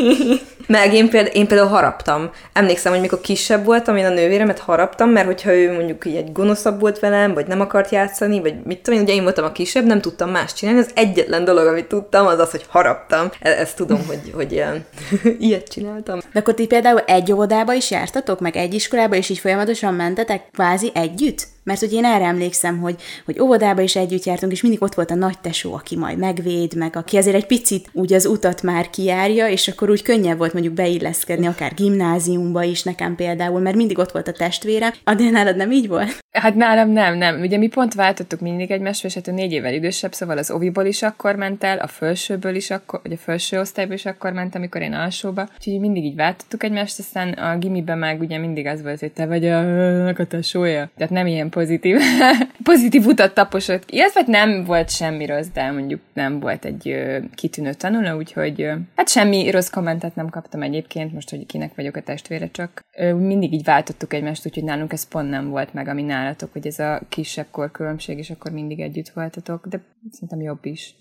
Meg 0.67 0.93
én 0.93 1.09
például, 1.09 1.35
én 1.35 1.47
például 1.47 1.69
haraptam. 1.69 2.29
Emlékszem, 2.53 2.91
hogy 2.91 3.01
mikor 3.01 3.21
kisebb 3.21 3.65
voltam, 3.65 3.97
én 3.97 4.05
a 4.05 4.09
nővéremet 4.09 4.59
haraptam, 4.59 5.09
mert 5.09 5.25
hogyha 5.25 5.53
ő 5.53 5.73
mondjuk 5.73 6.05
így 6.05 6.15
egy 6.15 6.31
gonoszabb 6.31 6.79
volt 6.79 6.99
velem, 6.99 7.33
vagy 7.33 7.47
nem 7.47 7.61
akart 7.61 7.91
játszani, 7.91 8.41
vagy 8.41 8.53
mit 8.63 8.81
tudom 8.81 8.99
én, 8.99 9.05
ugye 9.05 9.13
én 9.13 9.23
voltam 9.23 9.45
a 9.45 9.51
kisebb, 9.51 9.85
nem 9.85 10.01
tudtam 10.01 10.29
más 10.29 10.53
csinálni. 10.53 10.79
Az 10.79 10.91
egyetlen 10.93 11.45
dolog, 11.45 11.67
amit 11.67 11.87
tudtam, 11.87 12.27
az 12.27 12.39
az, 12.39 12.51
hogy 12.51 12.65
haraptam. 12.69 13.29
E- 13.39 13.49
ezt 13.49 13.75
tudom, 13.75 14.05
hogy, 14.07 14.31
hogy 14.33 14.51
ilyen, 14.51 14.85
ilyet 15.39 15.67
csináltam. 15.67 16.19
De 16.33 16.39
akkor 16.39 16.53
ti 16.53 16.65
például 16.65 16.99
egy 16.99 17.31
óvodába 17.31 17.73
is 17.73 17.91
jártatok, 17.91 18.39
meg 18.39 18.55
egy 18.55 18.73
iskolába, 18.73 19.15
és 19.15 19.29
így 19.29 19.39
folyamatosan 19.39 19.93
mentetek 19.93 20.41
kvázi 20.53 20.91
együtt? 20.93 21.53
Mert 21.65 21.79
hogy 21.79 21.93
én 21.93 22.05
erre 22.05 22.25
emlékszem, 22.25 22.79
hogy, 22.79 22.95
hogy 23.25 23.39
óvodába 23.39 23.81
is 23.81 23.95
együtt 23.95 24.23
jártunk, 24.23 24.51
és 24.51 24.61
mindig 24.61 24.81
ott 24.81 24.93
volt 24.93 25.11
a 25.11 25.15
nagy 25.15 25.39
tesó, 25.39 25.73
aki 25.73 25.97
majd 25.97 26.17
megvéd, 26.17 26.75
meg 26.75 26.95
aki 26.95 27.17
azért 27.17 27.35
egy 27.35 27.45
picit 27.45 27.89
úgy 27.93 28.13
az 28.13 28.25
utat 28.25 28.61
már 28.61 28.89
kijárja, 28.89 29.47
és 29.47 29.67
akkor 29.67 29.89
úgy 29.89 30.01
könnyebb 30.01 30.37
volt 30.37 30.53
mondjuk 30.53 30.73
beilleszkedni, 30.73 31.47
akár 31.47 31.73
gimnáziumba 31.73 32.63
is 32.63 32.83
nekem 32.83 33.15
például, 33.15 33.59
mert 33.59 33.75
mindig 33.75 33.97
ott 33.97 34.11
volt 34.11 34.27
a 34.27 34.31
testvérem. 34.31 34.93
Adél 35.03 35.31
nálad 35.31 35.55
nem 35.55 35.71
így 35.71 35.87
volt? 35.87 36.24
Hát 36.35 36.55
nálam 36.55 36.89
nem, 36.89 37.17
nem. 37.17 37.39
Ugye 37.39 37.57
mi 37.57 37.67
pont 37.67 37.93
váltottuk 37.93 38.39
mindig 38.39 38.71
egymást, 38.71 39.05
és 39.05 39.13
hát 39.13 39.27
ő 39.27 39.31
négy 39.31 39.51
évvel 39.51 39.73
idősebb, 39.73 40.13
szóval 40.13 40.37
az 40.37 40.51
oviból 40.51 40.85
is 40.85 41.01
akkor 41.01 41.35
ment 41.35 41.63
el, 41.63 41.77
a 41.77 41.87
felsőből 41.87 42.55
is 42.55 42.71
akkor, 42.71 42.99
vagy 43.03 43.11
a 43.11 43.17
felső 43.17 43.59
osztályból 43.59 43.95
is 43.95 44.05
akkor 44.05 44.33
ment, 44.33 44.55
amikor 44.55 44.81
én 44.81 44.93
alsóba. 44.93 45.47
Úgyhogy 45.55 45.79
mindig 45.79 46.03
így 46.03 46.15
váltottuk 46.15 46.63
egymást, 46.63 46.99
aztán 46.99 47.29
a 47.29 47.57
gimiben 47.57 47.97
meg 47.97 48.19
ugye 48.19 48.37
mindig 48.37 48.65
az 48.65 48.81
volt, 48.81 48.99
hogy 48.99 49.11
te 49.11 49.25
vagy 49.25 49.45
a, 49.45 50.07
a 50.07 50.25
tesója. 50.27 50.89
Tehát 50.97 51.13
nem 51.13 51.27
ilyen 51.27 51.49
pozitív, 51.49 51.97
pozitív 52.63 53.05
utat 53.05 53.33
taposott. 53.33 53.83
Illetve 53.91 54.21
nem 54.25 54.63
volt 54.63 54.89
semmi 54.89 55.25
rossz, 55.25 55.47
de 55.53 55.71
mondjuk 55.71 56.01
nem 56.13 56.39
volt 56.39 56.65
egy 56.65 56.89
ö, 56.89 57.17
kitűnő 57.35 57.73
tanuló, 57.73 58.17
úgyhogy 58.17 58.61
ö, 58.61 58.73
hát 58.95 59.09
semmi 59.09 59.51
rossz 59.51 59.69
kommentet 59.69 60.15
nem 60.15 60.29
kaptam 60.29 60.61
egyébként, 60.61 61.13
most, 61.13 61.29
hogy 61.29 61.45
kinek 61.45 61.75
vagyok 61.75 61.95
a 61.95 62.01
testvére, 62.01 62.49
csak 62.51 62.85
ö, 62.97 63.13
mindig 63.13 63.53
így 63.53 63.63
váltottuk 63.63 64.13
egymást, 64.13 64.45
úgyhogy 64.45 64.63
nálunk 64.63 64.93
ez 64.93 65.07
pont 65.07 65.29
nem 65.29 65.49
volt 65.49 65.73
meg, 65.73 65.87
ami 65.87 66.01
nálatok, 66.25 66.53
hogy 66.53 66.67
ez 66.67 66.79
a 66.79 67.01
kisebb 67.09 67.45
korkülönbség, 67.51 68.17
és 68.17 68.29
akkor 68.29 68.51
mindig 68.51 68.79
együtt 68.79 69.09
voltatok, 69.09 69.67
de 69.67 69.79
szerintem 70.11 70.41
jobb 70.41 70.65
is. 70.65 70.95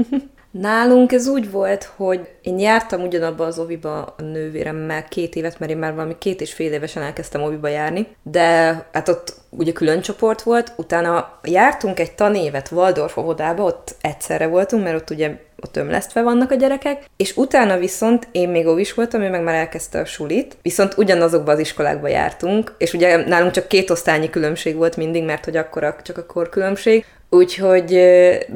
Nálunk 0.50 1.12
ez 1.12 1.28
úgy 1.28 1.50
volt, 1.50 1.84
hogy 1.84 2.28
én 2.42 2.58
jártam 2.58 3.02
ugyanabba 3.02 3.44
az 3.44 3.58
oviba 3.58 4.02
a 4.02 4.22
nővéremmel 4.22 5.04
két 5.04 5.34
évet, 5.34 5.58
mert 5.58 5.72
én 5.72 5.78
már 5.78 5.94
valami 5.94 6.18
két 6.18 6.40
és 6.40 6.52
fél 6.52 6.72
évesen 6.72 7.02
elkezdtem 7.02 7.42
oviba 7.42 7.68
járni, 7.68 8.06
de 8.22 8.48
hát 8.92 9.08
ott 9.08 9.39
ugye 9.50 9.72
külön 9.72 10.00
csoport 10.00 10.42
volt, 10.42 10.72
utána 10.76 11.38
jártunk 11.42 12.00
egy 12.00 12.12
tanévet 12.12 12.70
Waldorf 12.70 13.16
óvodába, 13.16 13.62
ott 13.62 13.96
egyszerre 14.00 14.46
voltunk, 14.46 14.82
mert 14.82 14.96
ott 14.96 15.10
ugye 15.10 15.36
ott 15.62 15.76
ömlesztve 15.76 16.22
vannak 16.22 16.50
a 16.50 16.54
gyerekek, 16.54 17.04
és 17.16 17.36
utána 17.36 17.78
viszont 17.78 18.28
én 18.32 18.48
még 18.48 18.66
óvis 18.66 18.94
voltam, 18.94 19.22
ő 19.22 19.30
meg 19.30 19.42
már 19.42 19.54
elkezdte 19.54 20.00
a 20.00 20.04
sulit, 20.04 20.56
viszont 20.62 20.96
ugyanazokba 20.96 21.52
az 21.52 21.58
iskolákba 21.58 22.08
jártunk, 22.08 22.74
és 22.78 22.92
ugye 22.92 23.16
nálunk 23.16 23.52
csak 23.52 23.68
két 23.68 23.90
osztálynyi 23.90 24.30
különbség 24.30 24.76
volt 24.76 24.96
mindig, 24.96 25.24
mert 25.24 25.44
hogy 25.44 25.56
akkor 25.56 25.96
csak 26.02 26.18
a 26.18 26.26
korkülönbség, 26.26 27.04
Úgyhogy 27.30 28.00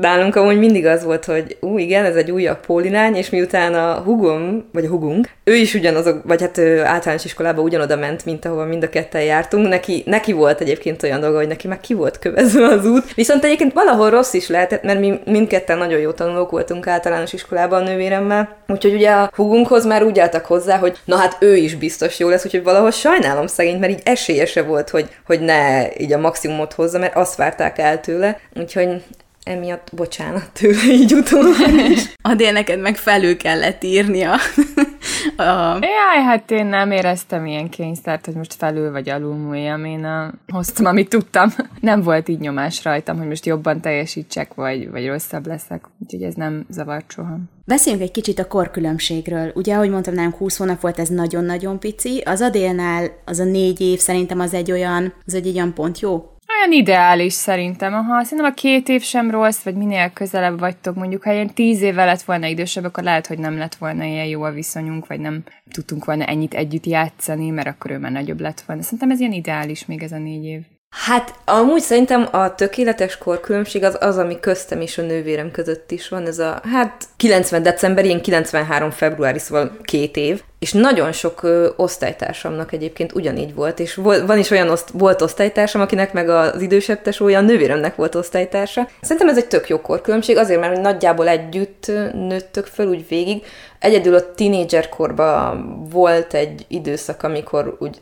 nálunk 0.01 0.37
amúgy 0.37 0.59
mindig 0.59 0.87
az 0.87 1.05
volt, 1.05 1.25
hogy 1.25 1.57
ú, 1.61 1.79
igen, 1.79 2.05
ez 2.05 2.17
egy 2.17 2.31
újabb 2.31 2.61
pólinány, 2.67 3.15
és 3.15 3.31
miután 3.31 3.75
a 3.75 3.95
hugom, 3.95 4.69
vagy 4.73 4.85
a 4.85 4.89
hugunk, 4.89 5.29
ő 5.45 5.55
is 5.55 5.75
ugyanazok, 5.75 6.23
vagy 6.25 6.41
hát 6.41 6.59
ő 6.59 6.85
általános 6.85 7.25
iskolába 7.25 7.63
ugyanoda 7.63 7.97
ment, 7.97 8.25
mint 8.25 8.45
ahova 8.45 8.65
mind 8.65 8.83
a 8.83 8.89
ketten 8.89 9.23
jártunk. 9.23 9.69
Neki, 9.69 10.03
neki 10.07 10.33
volt 10.33 10.61
egyébként 10.61 11.03
olyan 11.03 11.21
dolga, 11.21 11.37
hogy 11.37 11.49
neki 11.49 11.69
meg 11.69 11.81
ki 11.81 11.95
volt 11.95 12.19
kövezve 12.19 12.67
az 12.67 12.87
út. 12.87 13.15
Viszont 13.15 13.45
egyébként 13.45 13.73
valahol 13.73 14.11
rossz 14.11 14.33
is 14.33 14.49
lehetett, 14.49 14.83
mert 14.83 15.01
mi 15.01 15.21
mindketten 15.25 15.79
nagyon 15.79 16.01
jó 16.01 16.11
tanulók 16.11 16.51
voltunk 16.51 16.87
általános 16.87 17.33
iskolában 17.33 17.83
a 17.83 17.85
nővéremmel. 17.85 18.57
Úgyhogy 18.69 18.95
ugye 18.95 19.11
a 19.11 19.31
hugunkhoz 19.35 19.87
már 19.87 20.03
úgy 20.03 20.19
álltak 20.19 20.45
hozzá, 20.45 20.79
hogy 20.79 20.97
na 21.05 21.17
hát 21.17 21.37
ő 21.41 21.57
is 21.57 21.75
biztos 21.75 22.19
jó 22.19 22.29
lesz, 22.29 22.45
úgyhogy 22.45 22.63
valahol 22.63 22.91
sajnálom 22.91 23.47
szegényt, 23.47 23.81
mert 23.81 23.93
így 23.93 24.03
esélyese 24.05 24.63
volt, 24.63 24.91
hogy, 24.91 25.09
hogy 25.27 25.41
ne 25.41 25.87
így 25.97 26.13
a 26.13 26.19
maximumot 26.19 26.73
hozza, 26.73 26.99
mert 26.99 27.17
azt 27.17 27.37
várták 27.37 27.79
el 27.79 28.01
tőle. 28.01 28.39
Úgyhogy 28.65 29.03
emiatt 29.43 29.91
bocsánat 29.95 30.51
tőle 30.53 30.85
így 30.93 31.15
utólag 31.15 31.91
is. 31.91 32.15
Adél 32.23 32.53
neked 32.53 32.81
meg 32.81 32.97
felül 32.97 33.37
kellett 33.37 33.83
írnia. 33.83 34.33
a... 35.37 35.79
Jaj, 35.81 36.23
hát 36.25 36.51
én 36.51 36.67
nem 36.67 36.91
éreztem 36.91 37.47
ilyen 37.47 37.69
kényszert, 37.69 38.25
hogy 38.25 38.35
most 38.35 38.55
felül 38.55 38.91
vagy 38.91 39.09
alul 39.09 39.35
múljam. 39.35 39.85
Én 39.85 40.05
a... 40.05 40.33
hoztam, 40.49 40.87
amit 40.87 41.09
tudtam. 41.09 41.55
Nem 41.81 42.03
volt 42.03 42.29
így 42.29 42.41
nyomás 42.41 42.85
rajtam, 42.85 43.19
hogy 43.19 43.29
most 43.29 43.47
jobban 43.47 43.81
teljesítsek, 43.81 44.55
vagy, 44.55 44.91
vagy 44.91 45.07
rosszabb 45.07 45.47
leszek. 45.47 45.85
Úgyhogy 46.03 46.23
ez 46.23 46.35
nem 46.35 46.67
zavart 46.69 47.13
soha. 47.13 47.39
Beszéljünk 47.67 48.05
egy 48.05 48.11
kicsit 48.11 48.39
a 48.39 48.47
korkülönbségről. 48.47 49.53
Ugye, 49.55 49.75
ahogy 49.75 49.91
mondtam, 49.91 50.15
nálunk 50.15 50.37
20 50.37 50.57
hónap 50.57 50.81
volt, 50.81 50.99
ez 50.99 51.09
nagyon-nagyon 51.09 51.79
pici. 51.79 52.23
Az 52.25 52.41
Adélnál 52.41 53.11
az 53.25 53.39
a 53.39 53.45
négy 53.45 53.81
év 53.81 53.99
szerintem 53.99 54.41
az 54.41 54.55
egy 54.55 54.73
olyan, 54.73 55.13
az 55.27 55.35
egy 55.35 55.49
olyan 55.49 55.75
pont 55.75 56.01
jó, 56.01 56.34
olyan 56.69 56.81
ideális 56.81 57.33
szerintem. 57.33 57.95
Aha, 57.95 58.25
szerintem 58.25 58.53
a 58.53 58.55
két 58.55 58.89
év 58.89 59.03
sem 59.03 59.31
rossz, 59.31 59.63
vagy 59.63 59.75
minél 59.75 60.11
közelebb 60.15 60.59
vagytok. 60.59 60.95
Mondjuk, 60.95 61.23
ha 61.23 61.33
ilyen 61.33 61.55
tíz 61.55 61.83
évvel 61.83 62.07
lett 62.07 62.23
volna 62.23 62.47
idősebb, 62.47 62.85
akkor 62.85 63.05
lehet, 63.05 63.27
hogy 63.27 63.39
nem 63.39 63.59
lett 63.59 63.75
volna 63.75 64.05
ilyen 64.05 64.27
jó 64.27 64.43
a 64.43 64.51
viszonyunk, 64.51 65.07
vagy 65.07 65.21
nem 65.21 65.43
tudtunk 65.73 66.05
volna 66.05 66.25
ennyit 66.25 66.55
együtt 66.55 66.87
játszani, 66.87 67.51
mert 67.51 67.69
akkor 67.69 67.91
ő 67.91 67.99
már 67.99 68.13
nagyobb 68.13 68.41
lett 68.41 68.61
volna. 68.61 68.83
Szerintem 68.83 69.11
ez 69.11 69.21
ilyen 69.21 69.33
ideális 69.33 69.87
még 69.87 70.03
ez 70.03 70.13
a 70.13 70.19
négy 70.19 70.45
év. 70.45 70.61
Hát 71.07 71.35
amúgy 71.45 71.81
szerintem 71.81 72.29
a 72.31 72.55
tökéletes 72.55 73.19
korkülönbség 73.19 73.85
az 73.85 73.97
az, 74.01 74.19
ami 74.19 74.41
köztem 74.41 74.81
és 74.81 74.99
a 74.99 75.03
nővérem 75.03 75.51
között 75.51 75.91
is 75.91 76.09
van. 76.09 76.27
Ez 76.27 76.39
a, 76.39 76.61
hát 76.73 77.05
90 77.17 77.63
december, 77.63 78.05
ilyen 78.05 78.23
93 78.23 78.91
februári, 78.91 79.39
szóval 79.39 79.77
két 79.83 80.17
év. 80.17 80.43
És 80.65 80.73
nagyon 80.73 81.13
sok 81.13 81.43
ö, 81.43 81.69
osztálytársamnak 81.77 82.73
egyébként 82.73 83.15
ugyanígy 83.15 83.55
volt, 83.55 83.79
és 83.79 83.95
vol, 83.95 84.27
van 84.27 84.39
is 84.39 84.51
olyan 84.51 84.69
oszt, 84.69 84.89
volt 84.93 85.23
osztálytársam, 85.23 85.81
akinek 85.81 86.13
meg 86.13 86.29
az 86.29 86.61
idősebb 86.61 87.03
tesója, 87.03 87.39
a 87.39 87.43
nővéremnek 87.43 87.97
volt 87.97 88.15
osztálytársa. 88.15 88.89
Szerintem 89.01 89.29
ez 89.29 89.37
egy 89.37 89.47
tök 89.47 89.69
jó 89.69 89.81
korkülönbség, 89.81 90.37
azért, 90.37 90.61
mert 90.61 90.81
nagyjából 90.81 91.29
együtt 91.29 91.87
nőttök 92.13 92.67
föl 92.67 92.87
úgy 92.87 93.09
végig. 93.09 93.43
Egyedül 93.79 94.15
a 94.15 94.33
tínédzserkorban 94.35 95.83
volt 95.91 96.35
egy 96.35 96.65
időszak, 96.69 97.23
amikor 97.23 97.77
úgy 97.79 97.97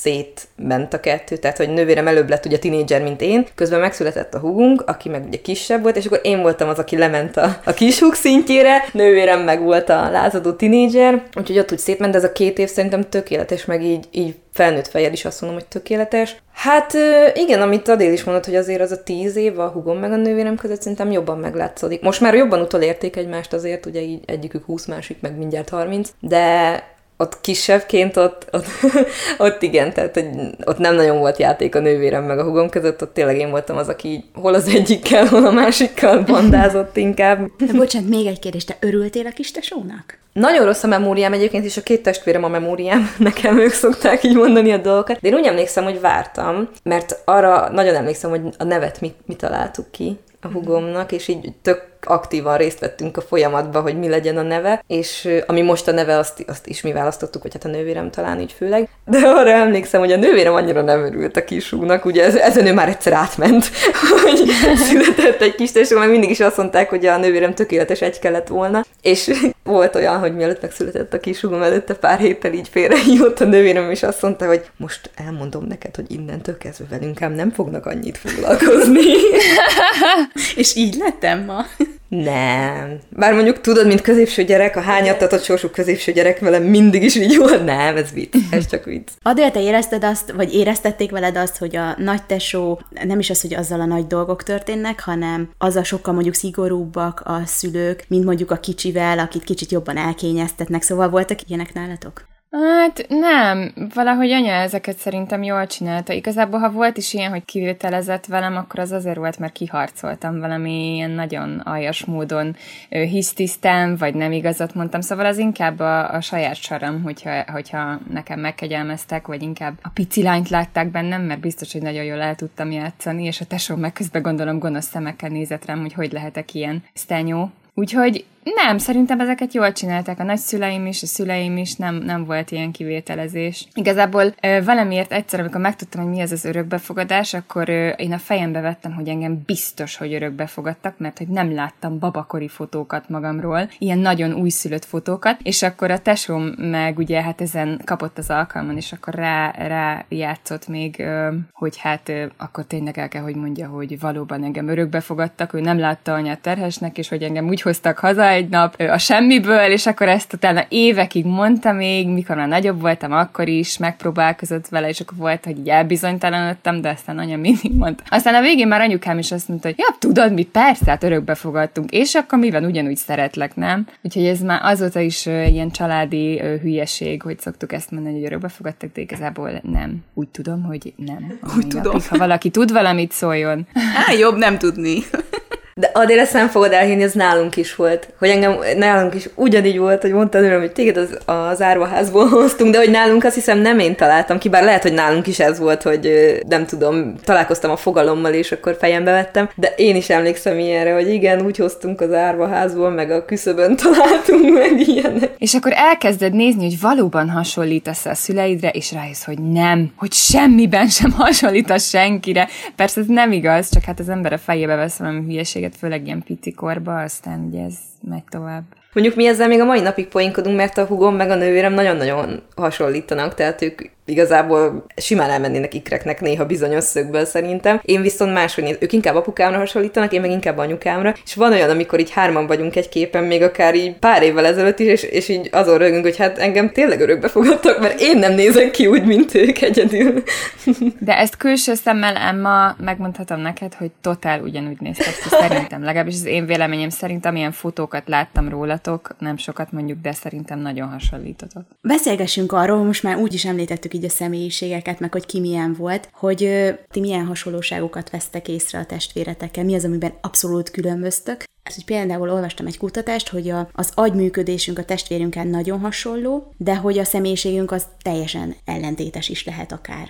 szétment 0.00 0.94
a 0.94 1.00
kettő, 1.00 1.36
tehát 1.36 1.56
hogy 1.56 1.68
nővérem 1.68 2.06
előbb 2.06 2.28
lett 2.28 2.44
ugye 2.44 2.58
tínédzser, 2.58 3.02
mint 3.02 3.20
én, 3.20 3.46
közben 3.54 3.80
megszületett 3.80 4.34
a 4.34 4.38
húgunk, 4.38 4.82
aki 4.86 5.08
meg 5.08 5.24
ugye 5.26 5.40
kisebb 5.40 5.82
volt, 5.82 5.96
és 5.96 6.06
akkor 6.06 6.20
én 6.22 6.42
voltam 6.42 6.68
az, 6.68 6.78
aki 6.78 6.96
lement 6.96 7.36
a, 7.36 7.60
a 7.64 7.72
kishúg 7.72 8.14
szintjére, 8.14 8.84
nővérem 8.92 9.40
meg 9.40 9.62
volt 9.62 9.88
a 9.88 10.10
lázadó 10.10 10.52
tínédzser, 10.52 11.22
úgyhogy 11.34 11.58
ott 11.58 11.72
úgy 11.72 11.78
szétment, 11.78 12.07
de 12.10 12.16
ez 12.16 12.24
a 12.24 12.32
két 12.32 12.58
év 12.58 12.68
szerintem 12.68 13.08
tökéletes, 13.08 13.64
meg 13.64 13.84
így, 13.84 14.06
így 14.10 14.34
felnőtt 14.52 14.88
fejjel 14.88 15.12
is 15.12 15.24
azt 15.24 15.40
mondom, 15.40 15.58
hogy 15.58 15.68
tökéletes. 15.68 16.36
Hát 16.52 16.94
igen, 17.34 17.62
amit 17.62 17.88
Adél 17.88 18.12
is 18.12 18.24
mondott, 18.24 18.44
hogy 18.44 18.56
azért 18.56 18.80
az 18.80 18.90
a 18.90 19.02
tíz 19.02 19.36
év 19.36 19.58
a 19.58 19.68
hugom 19.68 19.98
meg 19.98 20.12
a 20.12 20.16
nővérem 20.16 20.56
között 20.56 20.80
szerintem 20.80 21.10
jobban 21.10 21.38
meglátszódik. 21.38 22.02
Most 22.02 22.20
már 22.20 22.34
jobban 22.34 22.60
utolérték 22.60 23.16
egymást 23.16 23.52
azért, 23.52 23.86
ugye 23.86 24.00
így 24.00 24.20
egyikük 24.26 24.64
20, 24.64 24.86
másik 24.86 25.20
meg 25.20 25.36
mindjárt 25.36 25.68
30, 25.68 26.10
de 26.20 26.82
ott 27.20 27.40
kisebbként 27.40 28.16
ott, 28.16 28.46
ott, 28.52 28.66
ott 29.46 29.62
igen, 29.62 29.92
tehát 29.92 30.14
hogy 30.14 30.28
ott 30.64 30.78
nem 30.78 30.94
nagyon 30.94 31.18
volt 31.18 31.38
játék 31.38 31.74
a 31.74 31.80
nővérem 31.80 32.24
meg 32.24 32.38
a 32.38 32.44
hugom 32.44 32.68
között, 32.68 33.02
ott 33.02 33.14
tényleg 33.14 33.38
én 33.38 33.50
voltam 33.50 33.76
az, 33.76 33.88
aki 33.88 34.24
hol 34.34 34.54
az 34.54 34.68
egyikkel, 34.68 35.26
hol 35.26 35.46
a 35.46 35.50
másikkal 35.50 36.22
bandázott 36.22 36.96
inkább. 36.96 37.50
De 37.58 37.72
bocsánat, 37.72 38.08
még 38.08 38.26
egy 38.26 38.38
kérdés, 38.38 38.64
te 38.64 38.76
örültél 38.80 39.26
a 39.26 39.30
kis 39.30 39.50
tesónak? 39.50 40.17
Nagyon 40.38 40.64
rossz 40.64 40.82
a 40.82 40.86
memóriám 40.86 41.32
egyébként, 41.32 41.64
és 41.64 41.76
a 41.76 41.82
két 41.82 42.02
testvérem 42.02 42.44
a 42.44 42.48
memóriám, 42.48 43.10
nekem 43.18 43.58
ők 43.58 43.72
szokták 43.72 44.22
így 44.22 44.36
mondani 44.36 44.72
a 44.72 44.76
dolgokat. 44.76 45.20
De 45.20 45.28
én 45.28 45.34
úgy 45.34 45.46
emlékszem, 45.46 45.84
hogy 45.84 46.00
vártam, 46.00 46.68
mert 46.82 47.18
arra 47.24 47.68
nagyon 47.72 47.94
emlékszem, 47.94 48.30
hogy 48.30 48.40
a 48.58 48.64
nevet 48.64 49.00
mi, 49.00 49.14
mi 49.26 49.34
találtuk 49.34 49.90
ki 49.90 50.18
a 50.40 50.48
hugomnak, 50.48 51.12
és 51.12 51.28
így 51.28 51.52
tök 51.62 51.88
aktívan 52.04 52.56
részt 52.56 52.78
vettünk 52.78 53.16
a 53.16 53.20
folyamatban, 53.20 53.82
hogy 53.82 53.98
mi 53.98 54.08
legyen 54.08 54.36
a 54.36 54.42
neve, 54.42 54.84
és 54.86 55.28
ami 55.46 55.62
most 55.62 55.88
a 55.88 55.92
neve, 55.92 56.18
azt, 56.18 56.44
azt 56.46 56.66
is 56.66 56.80
mi 56.80 56.92
választottuk, 56.92 57.42
vagy 57.42 57.52
hát 57.52 57.64
a 57.64 57.68
nővérem 57.68 58.10
talán 58.10 58.40
így 58.40 58.52
főleg. 58.52 58.88
De 59.04 59.18
arra 59.18 59.50
emlékszem, 59.50 60.00
hogy 60.00 60.12
a 60.12 60.16
nővérem 60.16 60.54
annyira 60.54 60.82
nem 60.82 61.04
örült 61.04 61.36
a 61.36 61.44
kisúnak, 61.44 62.04
ugye 62.04 62.24
ez, 62.24 62.34
ezen 62.34 62.66
ő 62.66 62.72
már 62.72 62.88
egyszer 62.88 63.12
átment, 63.12 63.70
hogy 64.24 64.50
született 64.76 65.40
egy 65.40 65.54
kis 65.54 65.72
tesó, 65.72 65.98
mert 65.98 66.10
mindig 66.10 66.30
is 66.30 66.40
azt 66.40 66.56
mondták, 66.56 66.88
hogy 66.88 67.06
a 67.06 67.18
nővérem 67.18 67.54
tökéletes 67.54 68.00
egy 68.00 68.18
kellett 68.18 68.48
volna, 68.48 68.84
és 69.02 69.30
volt 69.64 69.94
olyan, 69.94 70.18
hogy 70.18 70.34
mielőtt 70.34 70.62
megszületett 70.62 71.14
a 71.14 71.20
kisúgom 71.20 71.62
előtte 71.62 71.94
pár 71.94 72.18
héttel 72.18 72.52
így 72.52 72.68
félrehívott 72.68 73.40
a 73.40 73.44
nővérem, 73.44 73.90
és 73.90 74.02
azt 74.02 74.22
mondta, 74.22 74.46
hogy 74.46 74.64
most 74.76 75.10
elmondom 75.26 75.64
neked, 75.64 75.94
hogy 75.94 76.10
innentől 76.10 76.58
kezdve 76.58 76.86
velünk 76.90 77.22
ám 77.22 77.32
nem 77.32 77.50
fognak 77.50 77.86
annyit 77.86 78.18
foglalkozni. 78.18 79.02
és 80.56 80.76
így 80.76 80.94
lettem 80.94 81.44
ma. 81.44 81.64
Nem. 82.08 82.98
Bár 83.08 83.34
mondjuk 83.34 83.60
tudod, 83.60 83.86
mint 83.86 84.00
középső 84.00 84.44
gyerek, 84.44 84.76
a 84.76 84.80
hányattatott 84.80 85.42
sorsú 85.42 85.68
középső 85.68 86.12
gyerek 86.12 86.38
velem 86.38 86.62
mindig 86.62 87.02
is 87.02 87.16
így 87.16 87.36
volt. 87.36 87.64
Nem, 87.64 87.96
ez 87.96 88.12
vicc. 88.12 88.34
Ez 88.50 88.66
csak 88.66 88.84
vicc. 88.84 89.08
Adél, 89.22 89.50
te 89.50 89.62
érezted 89.62 90.04
azt, 90.04 90.30
vagy 90.30 90.54
éreztették 90.54 91.10
veled 91.10 91.36
azt, 91.36 91.56
hogy 91.56 91.76
a 91.76 91.94
nagy 91.98 92.22
tesó 92.22 92.80
nem 93.04 93.18
is 93.18 93.30
az, 93.30 93.40
hogy 93.40 93.54
azzal 93.54 93.80
a 93.80 93.86
nagy 93.86 94.06
dolgok 94.06 94.42
történnek, 94.42 95.00
hanem 95.00 95.50
az 95.58 95.76
a 95.76 95.84
sokkal 95.84 96.14
mondjuk 96.14 96.34
szigorúbbak 96.34 97.20
a 97.24 97.42
szülők, 97.46 98.04
mint 98.08 98.24
mondjuk 98.24 98.50
a 98.50 98.56
kicsivel, 98.56 99.18
akit 99.18 99.44
kicsit 99.44 99.70
jobban 99.70 99.96
elkényeztetnek. 99.96 100.82
Szóval 100.82 101.08
voltak 101.08 101.38
ilyenek 101.46 101.74
nálatok? 101.74 102.26
Hát 102.50 103.06
nem, 103.08 103.72
valahogy 103.94 104.30
anya 104.30 104.52
ezeket 104.52 104.96
szerintem 104.96 105.42
jól 105.42 105.66
csinálta. 105.66 106.12
Igazából, 106.12 106.58
ha 106.58 106.70
volt 106.70 106.96
is 106.96 107.14
ilyen, 107.14 107.30
hogy 107.30 107.44
kivételezett 107.44 108.26
velem, 108.26 108.56
akkor 108.56 108.80
az 108.80 108.92
azért 108.92 109.16
volt, 109.16 109.38
mert 109.38 109.52
kiharcoltam 109.52 110.40
valami 110.40 110.94
ilyen 110.94 111.10
nagyon 111.10 111.58
aljas 111.58 112.04
módon 112.04 112.56
hisztisztem, 112.88 113.96
vagy 113.96 114.14
nem 114.14 114.32
igazat 114.32 114.74
mondtam. 114.74 115.00
Szóval 115.00 115.26
az 115.26 115.38
inkább 115.38 115.78
a, 115.78 116.14
a 116.14 116.20
saját 116.20 116.54
saram, 116.54 117.02
hogyha, 117.02 117.44
hogyha 117.52 117.98
nekem 118.10 118.40
megkegyelmeztek, 118.40 119.26
vagy 119.26 119.42
inkább 119.42 119.78
a 119.82 119.88
pici 119.88 120.22
lányt 120.22 120.48
látták 120.48 120.90
bennem, 120.90 121.22
mert 121.22 121.40
biztos, 121.40 121.72
hogy 121.72 121.82
nagyon 121.82 122.04
jól 122.04 122.20
el 122.20 122.34
tudtam 122.34 122.70
játszani, 122.70 123.24
és 123.24 123.40
a 123.40 123.46
tesóm 123.46 123.80
meg 123.80 123.92
közben 123.92 124.22
gondolom 124.22 124.58
gonosz 124.58 124.88
szemekkel 124.88 125.28
nézett 125.28 125.64
rám, 125.64 125.80
hogy 125.80 125.92
hogy 125.92 126.12
lehetek 126.12 126.54
ilyen 126.54 126.84
sztenyó. 126.94 127.50
Úgyhogy 127.74 128.24
Nem, 128.54 128.78
szerintem 128.78 129.20
ezeket 129.20 129.54
jól 129.54 129.72
csinálták. 129.72 130.18
A 130.18 130.22
nagyszüleim 130.22 130.86
is, 130.86 131.02
a 131.02 131.06
szüleim 131.06 131.56
is, 131.56 131.74
nem, 131.74 131.94
nem 131.94 132.24
volt 132.24 132.50
ilyen 132.50 132.70
kivételezés. 132.70 133.68
Igazából 133.74 134.34
valamiért 134.64 135.12
egyszer, 135.12 135.40
amikor 135.40 135.60
megtudtam, 135.60 136.02
hogy 136.02 136.10
mi 136.10 136.20
ez 136.20 136.32
az 136.32 136.44
örökbefogadás, 136.44 137.34
akkor 137.34 137.68
én 137.96 138.12
a 138.12 138.18
fejembe 138.18 138.60
vettem, 138.60 138.92
hogy 138.92 139.08
engem 139.08 139.42
biztos, 139.46 139.96
hogy 139.96 140.14
örökbefogadtak, 140.14 140.98
mert 140.98 141.18
hogy 141.18 141.28
nem 141.28 141.54
láttam 141.54 141.98
babakori 141.98 142.48
fotókat 142.48 143.08
magamról, 143.08 143.70
ilyen 143.78 143.98
nagyon 143.98 144.32
újszülött 144.32 144.84
fotókat, 144.84 145.40
és 145.42 145.62
akkor 145.62 145.90
a 145.90 145.98
tesóm 145.98 146.42
meg 146.56 146.98
ugye 146.98 147.22
hát 147.22 147.40
ezen 147.40 147.80
kapott 147.84 148.18
az 148.18 148.30
alkalmon, 148.30 148.76
és 148.76 148.92
akkor 148.92 149.14
rá, 149.14 149.50
rá 149.50 150.04
játszott 150.08 150.68
még, 150.68 151.04
hogy 151.52 151.76
hát 151.78 152.12
akkor 152.36 152.64
tényleg 152.64 152.98
el 152.98 153.08
kell, 153.08 153.22
hogy 153.22 153.36
mondja, 153.36 153.68
hogy 153.68 154.00
valóban 154.00 154.44
engem 154.44 154.68
örökbefogadtak, 154.68 155.52
ő 155.52 155.60
nem 155.60 155.78
látta 155.78 156.12
anyát 156.12 156.40
terhesnek, 156.40 156.98
és 156.98 157.08
hogy 157.08 157.22
engem 157.22 157.48
úgy 157.48 157.60
hoztak 157.60 157.98
haza 157.98 158.36
egy 158.38 158.48
nap 158.48 158.80
a 158.80 158.98
semmiből, 158.98 159.70
és 159.70 159.86
akkor 159.86 160.08
ezt 160.08 160.32
utána 160.32 160.64
évekig 160.68 161.24
mondta 161.24 161.72
még, 161.72 162.08
mikor 162.08 162.36
már 162.36 162.48
nagyobb 162.48 162.80
voltam, 162.80 163.12
akkor 163.12 163.48
is 163.48 163.78
megpróbálkozott 163.78 164.68
vele, 164.68 164.88
és 164.88 165.00
akkor 165.00 165.18
volt, 165.18 165.44
hogy 165.44 165.58
így 165.58 165.68
elbizonytalanodtam, 165.68 166.80
de 166.80 166.88
aztán 166.88 167.18
anya 167.18 167.36
mindig 167.36 167.72
mondta. 167.74 168.02
Aztán 168.08 168.34
a 168.34 168.40
végén 168.40 168.68
már 168.68 168.80
anyukám 168.80 169.18
is 169.18 169.32
azt 169.32 169.48
mondta, 169.48 169.68
hogy 169.68 169.78
ja, 169.78 169.96
tudod, 169.98 170.32
mi 170.32 170.44
persze, 170.44 170.90
hát 170.90 171.02
örökbe 171.02 171.34
fogadtunk, 171.34 171.90
és 171.90 172.14
akkor 172.14 172.38
mivel 172.38 172.64
ugyanúgy 172.64 172.96
szeretlek, 172.96 173.56
nem? 173.56 173.86
Úgyhogy 174.02 174.24
ez 174.24 174.40
már 174.40 174.60
azóta 174.62 175.00
is 175.00 175.26
ilyen 175.26 175.70
családi 175.70 176.38
hülyeség, 176.38 177.22
hogy 177.22 177.40
szoktuk 177.40 177.72
ezt 177.72 177.90
mondani, 177.90 178.14
hogy 178.14 178.24
örökbe 178.24 178.48
fogadtak, 178.48 178.92
de 178.92 179.00
igazából 179.00 179.60
nem. 179.62 180.04
Úgy 180.14 180.28
tudom, 180.28 180.62
hogy 180.62 180.92
nem. 180.96 181.38
Úgy 181.56 181.66
tudom. 181.66 181.92
Napig, 181.92 182.08
ha 182.08 182.16
valaki 182.18 182.50
tud 182.50 182.72
valamit, 182.72 183.12
szóljon. 183.12 183.66
Há, 183.94 184.12
jobb 184.12 184.36
nem 184.36 184.58
tudni. 184.58 184.98
De 185.78 185.90
Adél, 185.92 186.18
ezt 186.18 186.32
nem 186.32 186.48
fogod 186.48 186.72
elhinni, 186.72 187.02
ez 187.02 187.12
nálunk 187.12 187.56
is 187.56 187.74
volt. 187.74 188.08
Hogy 188.18 188.28
engem 188.28 188.58
nálunk 188.76 189.14
is 189.14 189.28
ugyanígy 189.34 189.78
volt, 189.78 190.02
hogy 190.02 190.12
mondtad 190.12 190.42
őröm, 190.42 190.60
hogy 190.60 190.72
téged 190.72 190.96
az, 190.96 191.18
az 191.24 191.62
árvaházból 191.62 192.28
hoztunk, 192.38 192.72
de 192.72 192.78
hogy 192.78 192.90
nálunk 192.90 193.24
azt 193.24 193.34
hiszem 193.34 193.58
nem 193.58 193.78
én 193.78 193.96
találtam 193.96 194.38
ki, 194.38 194.48
bár 194.48 194.64
lehet, 194.64 194.82
hogy 194.82 194.92
nálunk 194.92 195.26
is 195.26 195.40
ez 195.40 195.58
volt, 195.58 195.82
hogy 195.82 196.10
nem 196.48 196.66
tudom, 196.66 197.14
találkoztam 197.24 197.70
a 197.70 197.76
fogalommal, 197.76 198.32
és 198.32 198.52
akkor 198.52 198.76
fejembe 198.78 199.10
vettem, 199.10 199.48
de 199.54 199.72
én 199.76 199.96
is 199.96 200.10
emlékszem 200.10 200.58
ilyenre, 200.58 200.92
hogy 200.92 201.08
igen, 201.08 201.40
úgy 201.40 201.56
hoztunk 201.56 202.00
az 202.00 202.12
árvaházból, 202.12 202.90
meg 202.90 203.10
a 203.10 203.24
küszöbön 203.24 203.76
találtunk 203.82 204.52
meg 204.52 204.88
ilyenek. 204.88 205.30
És 205.38 205.54
akkor 205.54 205.72
elkezded 205.74 206.34
nézni, 206.34 206.64
hogy 206.64 206.80
valóban 206.80 207.30
hasonlítasz 207.30 208.06
a 208.06 208.14
szüleidre, 208.14 208.68
és 208.68 208.92
rájössz, 208.92 209.24
hogy 209.24 209.38
nem, 209.42 209.92
hogy 209.96 210.12
semmiben 210.12 210.88
sem 210.88 211.10
hasonlítasz 211.12 211.88
senkire. 211.88 212.48
Persze 212.76 213.00
ez 213.00 213.06
nem 213.06 213.32
igaz, 213.32 213.70
csak 213.70 213.84
hát 213.84 214.00
az 214.00 214.08
ember 214.08 214.32
a 214.32 214.38
fejébe 214.38 214.74
vesz 214.74 214.96
valami 214.96 215.20
hülyeséget, 215.20 215.66
főleg 215.74 216.06
ilyen 216.06 216.22
pici 216.22 216.52
korba, 216.52 217.02
aztán 217.02 217.44
ugye 217.44 217.64
ez 217.64 217.78
megy 218.00 218.24
tovább. 218.30 218.62
Mondjuk 218.92 219.16
mi 219.16 219.26
ezzel 219.26 219.48
még 219.48 219.60
a 219.60 219.64
mai 219.64 219.80
napig 219.80 220.08
poénkodunk, 220.08 220.56
mert 220.56 220.78
a 220.78 220.84
hugom 220.84 221.16
meg 221.16 221.30
a 221.30 221.34
nővérem 221.34 221.72
nagyon-nagyon 221.72 222.42
hasonlítanak, 222.56 223.34
tehát 223.34 223.62
ők 223.62 223.80
igazából 224.08 224.84
simán 224.96 225.30
elmennének 225.30 225.74
ikreknek 225.74 226.20
néha 226.20 226.46
bizonyos 226.46 226.84
szögből 226.84 227.24
szerintem. 227.24 227.80
Én 227.84 228.02
viszont 228.02 228.32
máshogy 228.32 228.64
néz, 228.64 228.76
ők 228.80 228.92
inkább 228.92 229.14
apukámra 229.14 229.58
hasonlítanak, 229.58 230.12
én 230.12 230.20
meg 230.20 230.30
inkább 230.30 230.58
anyukámra, 230.58 231.14
és 231.24 231.34
van 231.34 231.52
olyan, 231.52 231.70
amikor 231.70 232.00
így 232.00 232.10
hárman 232.10 232.46
vagyunk 232.46 232.76
egy 232.76 232.88
képen, 232.88 233.24
még 233.24 233.42
akár 233.42 233.74
így 233.74 233.98
pár 233.98 234.22
évvel 234.22 234.46
ezelőtt 234.46 234.78
is, 234.78 234.88
és, 234.88 235.02
és 235.02 235.28
így 235.28 235.48
azon 235.52 235.78
rögünk, 235.78 236.04
hogy 236.04 236.16
hát 236.16 236.38
engem 236.38 236.72
tényleg 236.72 237.00
örökbe 237.00 237.28
fogadtak, 237.28 237.80
mert 237.80 238.00
én 238.00 238.18
nem 238.18 238.34
nézek 238.34 238.70
ki 238.70 238.86
úgy, 238.86 239.04
mint 239.04 239.34
ők 239.34 239.60
egyedül. 239.60 240.22
De 240.98 241.18
ezt 241.18 241.36
külső 241.36 241.74
szemmel, 241.74 242.16
Emma, 242.16 242.76
megmondhatom 242.84 243.40
neked, 243.40 243.74
hogy 243.74 243.90
totál 244.00 244.40
ugyanúgy 244.40 244.80
néztek 244.80 245.14
ki, 245.22 245.28
szerintem. 245.28 245.84
Legalábbis 245.84 246.14
az 246.14 246.26
én 246.26 246.46
véleményem 246.46 246.88
szerint, 246.88 247.26
amilyen 247.26 247.52
fotókat 247.88 248.08
láttam 248.08 248.48
rólatok, 248.48 249.16
nem 249.18 249.36
sokat 249.36 249.72
mondjuk, 249.72 250.00
de 250.00 250.12
szerintem 250.12 250.58
nagyon 250.58 250.88
hasonlítotok. 250.88 251.62
Beszélgessünk 251.80 252.52
arról, 252.52 252.84
most 252.84 253.02
már 253.02 253.16
úgy 253.16 253.34
is 253.34 253.44
említettük 253.44 253.94
így 253.94 254.04
a 254.04 254.08
személyiségeket, 254.08 255.00
meg 255.00 255.12
hogy 255.12 255.26
ki 255.26 255.40
milyen 255.40 255.74
volt, 255.78 256.08
hogy 256.12 256.44
ö, 256.44 256.70
ti 256.90 257.00
milyen 257.00 257.26
hasonlóságokat 257.26 258.10
vesztek 258.10 258.48
észre 258.48 258.78
a 258.78 258.84
testvéretekkel, 258.84 259.64
mi 259.64 259.74
az, 259.74 259.84
amiben 259.84 260.12
abszolút 260.20 260.70
különböztök. 260.70 261.44
Hát, 261.62 261.74
hogy 261.74 261.84
például 261.84 262.30
olvastam 262.30 262.66
egy 262.66 262.78
kutatást, 262.78 263.28
hogy 263.28 263.50
a, 263.50 263.68
az 263.72 263.92
agyműködésünk 263.94 264.78
a 264.78 264.84
testvérünkkel 264.84 265.44
nagyon 265.44 265.80
hasonló, 265.80 266.52
de 266.56 266.76
hogy 266.76 266.98
a 266.98 267.04
személyiségünk 267.04 267.70
az 267.70 267.86
teljesen 268.02 268.54
ellentétes 268.64 269.28
is 269.28 269.44
lehet 269.44 269.72
akár. 269.72 270.08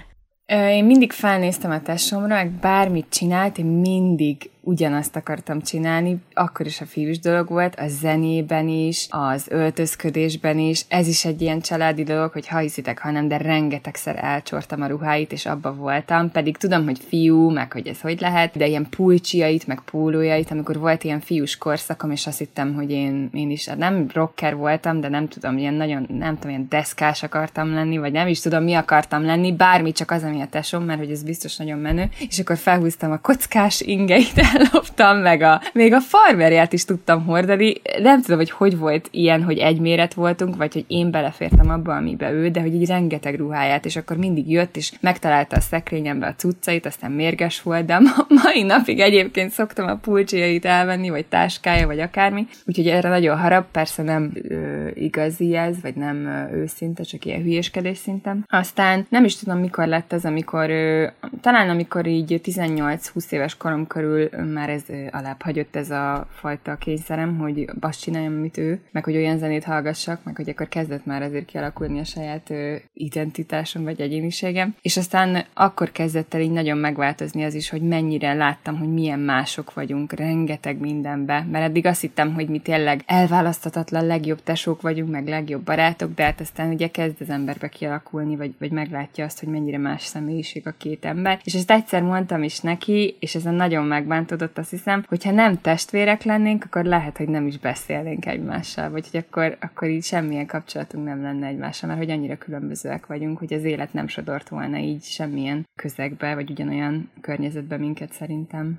Én 0.52 0.84
mindig 0.84 1.12
felnéztem 1.12 1.70
a 1.70 1.82
tesómra, 1.82 2.34
meg 2.34 2.50
bármit 2.50 3.06
csinált, 3.10 3.58
én 3.58 3.66
mindig 3.66 4.50
ugyanazt 4.68 5.16
akartam 5.16 5.60
csinálni, 5.60 6.16
akkor 6.34 6.66
is 6.66 6.80
a 6.80 6.84
fiús 6.84 7.18
dolog 7.18 7.48
volt, 7.48 7.74
a 7.74 7.88
zenében 7.88 8.68
is, 8.68 9.06
az 9.10 9.46
öltözködésben 9.50 10.58
is, 10.58 10.84
ez 10.88 11.06
is 11.06 11.24
egy 11.24 11.40
ilyen 11.40 11.60
családi 11.60 12.02
dolog, 12.02 12.32
hogy 12.32 12.48
ha 12.48 12.58
hiszitek, 12.58 12.98
ha 12.98 13.10
nem, 13.10 13.28
de 13.28 13.36
rengetegszer 13.36 14.24
elcsortam 14.24 14.82
a 14.82 14.86
ruháit, 14.86 15.32
és 15.32 15.46
abba 15.46 15.74
voltam, 15.74 16.30
pedig 16.30 16.56
tudom, 16.56 16.84
hogy 16.84 16.98
fiú, 17.08 17.50
meg 17.50 17.72
hogy 17.72 17.86
ez 17.86 18.00
hogy 18.00 18.20
lehet, 18.20 18.56
de 18.56 18.66
ilyen 18.66 18.86
pulcsiait, 18.96 19.66
meg 19.66 19.80
pólójait, 19.80 20.50
amikor 20.50 20.78
volt 20.78 21.04
ilyen 21.04 21.20
fiús 21.20 21.56
korszakom, 21.56 22.10
és 22.10 22.26
azt 22.26 22.38
hittem, 22.38 22.74
hogy 22.74 22.90
én, 22.90 23.28
én 23.32 23.50
is 23.50 23.66
nem 23.66 24.06
rocker 24.12 24.56
voltam, 24.56 25.00
de 25.00 25.08
nem 25.08 25.28
tudom, 25.28 25.58
ilyen 25.58 25.74
nagyon, 25.74 26.06
nem 26.08 26.34
tudom, 26.34 26.50
ilyen 26.50 26.66
deszkás 26.68 27.22
akartam 27.22 27.74
lenni, 27.74 27.98
vagy 27.98 28.12
nem 28.12 28.28
is 28.28 28.40
tudom, 28.40 28.62
mi 28.62 28.74
akartam 28.74 29.24
lenni, 29.24 29.52
bármi, 29.52 29.92
csak 29.92 30.10
az, 30.10 30.22
ami 30.22 30.40
a 30.40 30.46
tesom, 30.46 30.84
mert 30.84 30.98
hogy 30.98 31.10
ez 31.10 31.22
biztos 31.22 31.56
nagyon 31.56 31.78
menő, 31.78 32.08
és 32.28 32.38
akkor 32.38 32.56
felhúztam 32.56 33.12
a 33.12 33.18
kockás 33.18 33.80
ingeit, 33.80 34.56
elloptam, 34.58 35.16
meg 35.18 35.42
a, 35.42 35.60
még 35.72 35.92
a 35.92 36.00
farmerját 36.00 36.72
is 36.72 36.84
tudtam 36.84 37.24
hordani. 37.24 37.74
Nem 38.02 38.20
tudom, 38.22 38.38
hogy 38.38 38.50
hogy 38.50 38.78
volt 38.78 39.08
ilyen, 39.10 39.42
hogy 39.42 39.58
egy 39.58 39.80
méret 39.80 40.14
voltunk, 40.14 40.56
vagy 40.56 40.72
hogy 40.72 40.84
én 40.86 41.10
belefértem 41.10 41.70
abba, 41.70 41.96
amibe 41.96 42.30
ő, 42.30 42.48
de 42.48 42.60
hogy 42.60 42.74
így 42.74 42.86
rengeteg 42.86 43.36
ruháját, 43.36 43.84
és 43.84 43.96
akkor 43.96 44.16
mindig 44.16 44.50
jött, 44.50 44.76
és 44.76 44.92
megtalálta 45.00 45.56
a 45.56 45.60
szekrényembe 45.60 46.26
a 46.26 46.34
cuccait, 46.34 46.86
aztán 46.86 47.10
mérges 47.10 47.62
volt, 47.62 47.84
de 47.84 47.94
a 47.94 48.26
mai 48.44 48.62
napig 48.62 49.00
egyébként 49.00 49.50
szoktam 49.50 49.88
a 49.88 49.96
pulcsiait 49.96 50.64
elvenni, 50.64 51.08
vagy 51.08 51.26
táskája, 51.26 51.86
vagy 51.86 52.00
akármi. 52.00 52.46
Úgyhogy 52.66 52.86
erre 52.88 53.08
nagyon 53.08 53.38
harap, 53.38 53.70
persze 53.70 54.02
nem 54.02 54.32
ö, 54.48 54.88
igazi 54.94 55.56
ez, 55.56 55.76
vagy 55.82 55.94
nem 55.94 56.26
ö, 56.26 56.56
őszinte, 56.56 57.02
csak 57.02 57.24
ilyen 57.24 57.42
hülyéskedés 57.42 57.98
szinten. 57.98 58.44
Aztán 58.48 59.06
nem 59.08 59.24
is 59.24 59.36
tudom, 59.36 59.58
mikor 59.58 59.86
lett 59.86 60.12
ez, 60.12 60.24
amikor 60.24 60.70
ö, 60.70 61.06
talán 61.40 61.68
amikor 61.68 62.06
így 62.06 62.40
18-20 62.44 63.30
éves 63.30 63.56
korom 63.56 63.86
körül 63.86 64.28
már 64.52 64.70
ez 64.70 64.82
alább 65.10 65.42
hagyott 65.42 65.76
ez 65.76 65.90
a 65.90 66.26
fajta 66.30 66.76
kényszerem, 66.76 67.38
hogy 67.38 67.70
azt 67.80 68.00
csináljam, 68.00 68.36
amit 68.36 68.58
ő, 68.58 68.80
meg 68.90 69.04
hogy 69.04 69.16
olyan 69.16 69.38
zenét 69.38 69.64
hallgassak, 69.64 70.24
meg 70.24 70.36
hogy 70.36 70.48
akkor 70.48 70.68
kezdett 70.68 71.06
már 71.06 71.22
ezért 71.22 71.44
kialakulni 71.44 71.98
a 71.98 72.04
saját 72.04 72.52
identitásom 72.94 73.82
vagy 73.82 74.00
egyéniségem. 74.00 74.74
És 74.82 74.96
aztán 74.96 75.44
akkor 75.54 75.92
kezdett 75.92 76.34
el 76.34 76.40
így 76.40 76.50
nagyon 76.50 76.78
megváltozni 76.78 77.44
az 77.44 77.54
is, 77.54 77.70
hogy 77.70 77.82
mennyire 77.82 78.32
láttam, 78.32 78.78
hogy 78.78 78.92
milyen 78.92 79.18
mások 79.18 79.74
vagyunk, 79.74 80.12
rengeteg 80.12 80.78
mindenbe, 80.78 81.46
mert 81.50 81.64
eddig 81.64 81.86
azt 81.86 82.00
hittem, 82.00 82.34
hogy 82.34 82.48
mi 82.48 82.58
tényleg 82.58 83.02
elválaszthatatlan 83.06 84.06
legjobb 84.06 84.42
tesók 84.42 84.82
vagyunk, 84.82 85.10
meg 85.10 85.28
legjobb 85.28 85.62
barátok, 85.62 86.14
de 86.14 86.22
hát 86.22 86.40
aztán 86.40 86.72
ugye 86.72 86.88
kezd 86.88 87.16
az 87.20 87.30
emberbe 87.30 87.68
kialakulni, 87.68 88.36
vagy, 88.36 88.54
vagy 88.58 88.70
meglátja 88.70 89.24
azt, 89.24 89.40
hogy 89.40 89.48
mennyire 89.48 89.78
más 89.78 90.02
személyiség 90.02 90.66
a 90.66 90.74
két 90.78 91.04
ember. 91.04 91.40
És 91.44 91.54
ezt 91.54 91.70
egyszer 91.70 92.02
mondtam 92.02 92.42
is 92.42 92.60
neki, 92.60 93.16
és 93.20 93.34
ezen 93.34 93.54
nagyon 93.54 93.84
megbántott, 93.84 94.37
tudott, 94.38 94.58
azt 94.58 94.70
hiszem, 94.70 95.04
hogyha 95.08 95.30
nem 95.30 95.60
testvérek 95.60 96.22
lennénk, 96.22 96.64
akkor 96.64 96.84
lehet, 96.84 97.16
hogy 97.16 97.28
nem 97.28 97.46
is 97.46 97.58
beszélnénk 97.58 98.26
egymással, 98.26 98.90
vagy 98.90 99.08
hogy 99.10 99.24
akkor, 99.28 99.56
akkor 99.60 99.88
így 99.88 100.04
semmilyen 100.04 100.46
kapcsolatunk 100.46 101.04
nem 101.04 101.22
lenne 101.22 101.46
egymással, 101.46 101.88
mert 101.88 102.00
hogy 102.00 102.10
annyira 102.10 102.36
különbözőek 102.36 103.06
vagyunk, 103.06 103.38
hogy 103.38 103.52
az 103.54 103.64
élet 103.64 103.92
nem 103.92 104.08
sodort 104.08 104.48
volna 104.48 104.76
így 104.76 105.02
semmilyen 105.02 105.66
közegbe, 105.74 106.34
vagy 106.34 106.50
ugyanolyan 106.50 107.10
környezetbe 107.20 107.76
minket 107.76 108.12
szerintem 108.12 108.78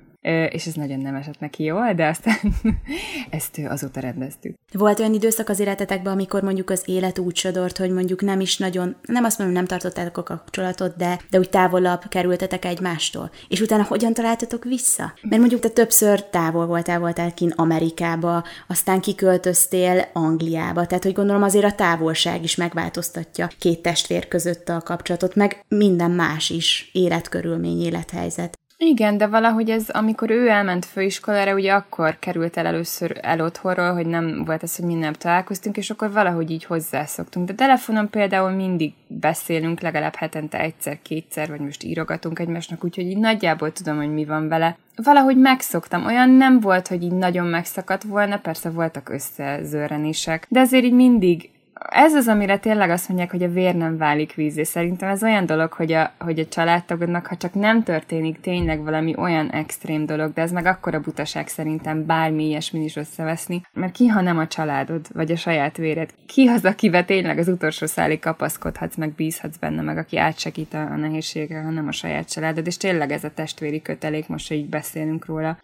és 0.50 0.66
ez 0.66 0.74
nagyon 0.74 0.98
nem 0.98 1.14
esett 1.14 1.40
neki 1.40 1.62
jól, 1.64 1.92
de 1.92 2.06
aztán 2.06 2.36
ezt 3.30 3.60
azóta 3.68 4.00
rendeztük. 4.00 4.56
Volt 4.72 4.98
olyan 4.98 5.14
időszak 5.14 5.48
az 5.48 5.60
életetekben, 5.60 6.12
amikor 6.12 6.42
mondjuk 6.42 6.70
az 6.70 6.82
élet 6.86 7.18
úgy 7.18 7.36
sodort, 7.36 7.76
hogy 7.76 7.90
mondjuk 7.90 8.22
nem 8.22 8.40
is 8.40 8.58
nagyon, 8.58 8.96
nem 9.02 9.24
azt 9.24 9.38
mondom, 9.38 9.56
nem 9.56 9.66
tartottátok 9.66 10.16
a 10.16 10.22
kapcsolatot, 10.22 10.96
de, 10.96 11.18
de 11.30 11.38
úgy 11.38 11.48
távolabb 11.48 12.02
kerültetek 12.08 12.64
egymástól. 12.64 13.30
És 13.48 13.60
utána 13.60 13.84
hogyan 13.84 14.14
találtatok 14.14 14.64
vissza? 14.64 15.12
Mert 15.22 15.40
mondjuk 15.40 15.60
te 15.60 15.68
többször 15.68 16.24
távol 16.24 16.66
voltál, 16.66 16.98
voltál 16.98 17.34
kin 17.34 17.52
Amerikába, 17.56 18.44
aztán 18.66 19.00
kiköltöztél 19.00 20.08
Angliába, 20.12 20.86
tehát 20.86 21.04
hogy 21.04 21.12
gondolom 21.12 21.42
azért 21.42 21.64
a 21.64 21.74
távolság 21.74 22.42
is 22.42 22.56
megváltoztatja 22.56 23.48
két 23.58 23.82
testvér 23.82 24.28
között 24.28 24.68
a 24.68 24.80
kapcsolatot, 24.80 25.34
meg 25.34 25.64
minden 25.68 26.10
más 26.10 26.50
is, 26.50 26.90
életkörülmény, 26.92 27.82
élethelyzet. 27.82 28.59
Igen, 28.82 29.16
de 29.18 29.26
valahogy 29.26 29.70
ez, 29.70 29.88
amikor 29.88 30.30
ő 30.30 30.48
elment 30.48 30.84
főiskolára, 30.84 31.54
ugye 31.54 31.72
akkor 31.72 32.18
került 32.18 32.56
el 32.56 32.66
először 32.66 33.18
el 33.22 33.40
otthonról, 33.40 33.92
hogy 33.92 34.06
nem 34.06 34.44
volt 34.44 34.62
ez, 34.62 34.76
hogy 34.76 34.84
minden 34.84 35.14
találkoztunk, 35.18 35.76
és 35.76 35.90
akkor 35.90 36.12
valahogy 36.12 36.50
így 36.50 36.64
hozzászoktunk. 36.64 37.46
De 37.46 37.54
telefonon 37.54 38.10
például 38.10 38.50
mindig 38.50 38.92
beszélünk, 39.06 39.80
legalább 39.80 40.14
hetente 40.14 40.60
egyszer-kétszer, 40.60 41.48
vagy 41.48 41.60
most 41.60 41.82
írogatunk 41.82 42.38
egymásnak, 42.38 42.84
úgyhogy 42.84 43.06
így 43.06 43.18
nagyjából 43.18 43.72
tudom, 43.72 43.96
hogy 43.96 44.12
mi 44.12 44.24
van 44.24 44.48
vele. 44.48 44.76
Valahogy 44.96 45.36
megszoktam. 45.36 46.06
Olyan 46.06 46.30
nem 46.30 46.60
volt, 46.60 46.88
hogy 46.88 47.02
így 47.02 47.12
nagyon 47.12 47.46
megszakadt 47.46 48.02
volna, 48.02 48.38
persze 48.38 48.70
voltak 48.70 49.08
összezörrenések, 49.08 50.46
de 50.48 50.60
azért 50.60 50.84
így 50.84 50.92
mindig 50.92 51.50
ez 51.88 52.14
az, 52.14 52.28
amire 52.28 52.58
tényleg 52.58 52.90
azt 52.90 53.08
mondják, 53.08 53.30
hogy 53.30 53.42
a 53.42 53.48
vér 53.48 53.74
nem 53.74 53.96
válik 53.96 54.34
vízé. 54.34 54.62
Szerintem 54.62 55.08
ez 55.08 55.22
olyan 55.22 55.46
dolog, 55.46 55.72
hogy 55.72 55.92
a, 55.92 56.12
hogy 56.18 56.38
a 56.38 56.46
családtagodnak, 56.46 57.26
ha 57.26 57.36
csak 57.36 57.54
nem 57.54 57.82
történik 57.82 58.40
tényleg 58.40 58.82
valami 58.82 59.14
olyan 59.16 59.50
extrém 59.50 60.06
dolog, 60.06 60.32
de 60.32 60.42
ez 60.42 60.52
meg 60.52 60.66
akkora 60.66 61.00
butaság 61.00 61.48
szerintem 61.48 62.06
bármi 62.06 62.46
ilyesmin 62.46 62.82
is 62.82 62.96
összeveszni, 62.96 63.62
mert 63.72 63.92
ki, 63.92 64.06
ha 64.06 64.20
nem 64.20 64.38
a 64.38 64.46
családod, 64.46 65.06
vagy 65.12 65.30
a 65.30 65.36
saját 65.36 65.76
véred? 65.76 66.10
Ki 66.26 66.46
az, 66.46 66.64
akivel 66.64 67.04
tényleg 67.04 67.38
az 67.38 67.48
utolsó 67.48 67.86
szálig 67.86 68.20
kapaszkodhatsz, 68.20 68.96
meg 68.96 69.12
bízhatsz 69.12 69.56
benne, 69.56 69.82
meg 69.82 69.98
aki 69.98 70.18
átsegít 70.18 70.74
a, 70.74 70.80
a 70.80 70.96
nehézségre, 70.96 71.60
hanem 71.60 71.88
a 71.88 71.92
saját 71.92 72.30
családod, 72.30 72.66
és 72.66 72.76
tényleg 72.76 73.12
ez 73.12 73.24
a 73.24 73.30
testvéri 73.34 73.82
kötelék, 73.82 74.28
most, 74.28 74.48
hogy 74.48 74.56
így 74.56 74.68
beszélünk 74.68 75.26
róla, 75.26 75.58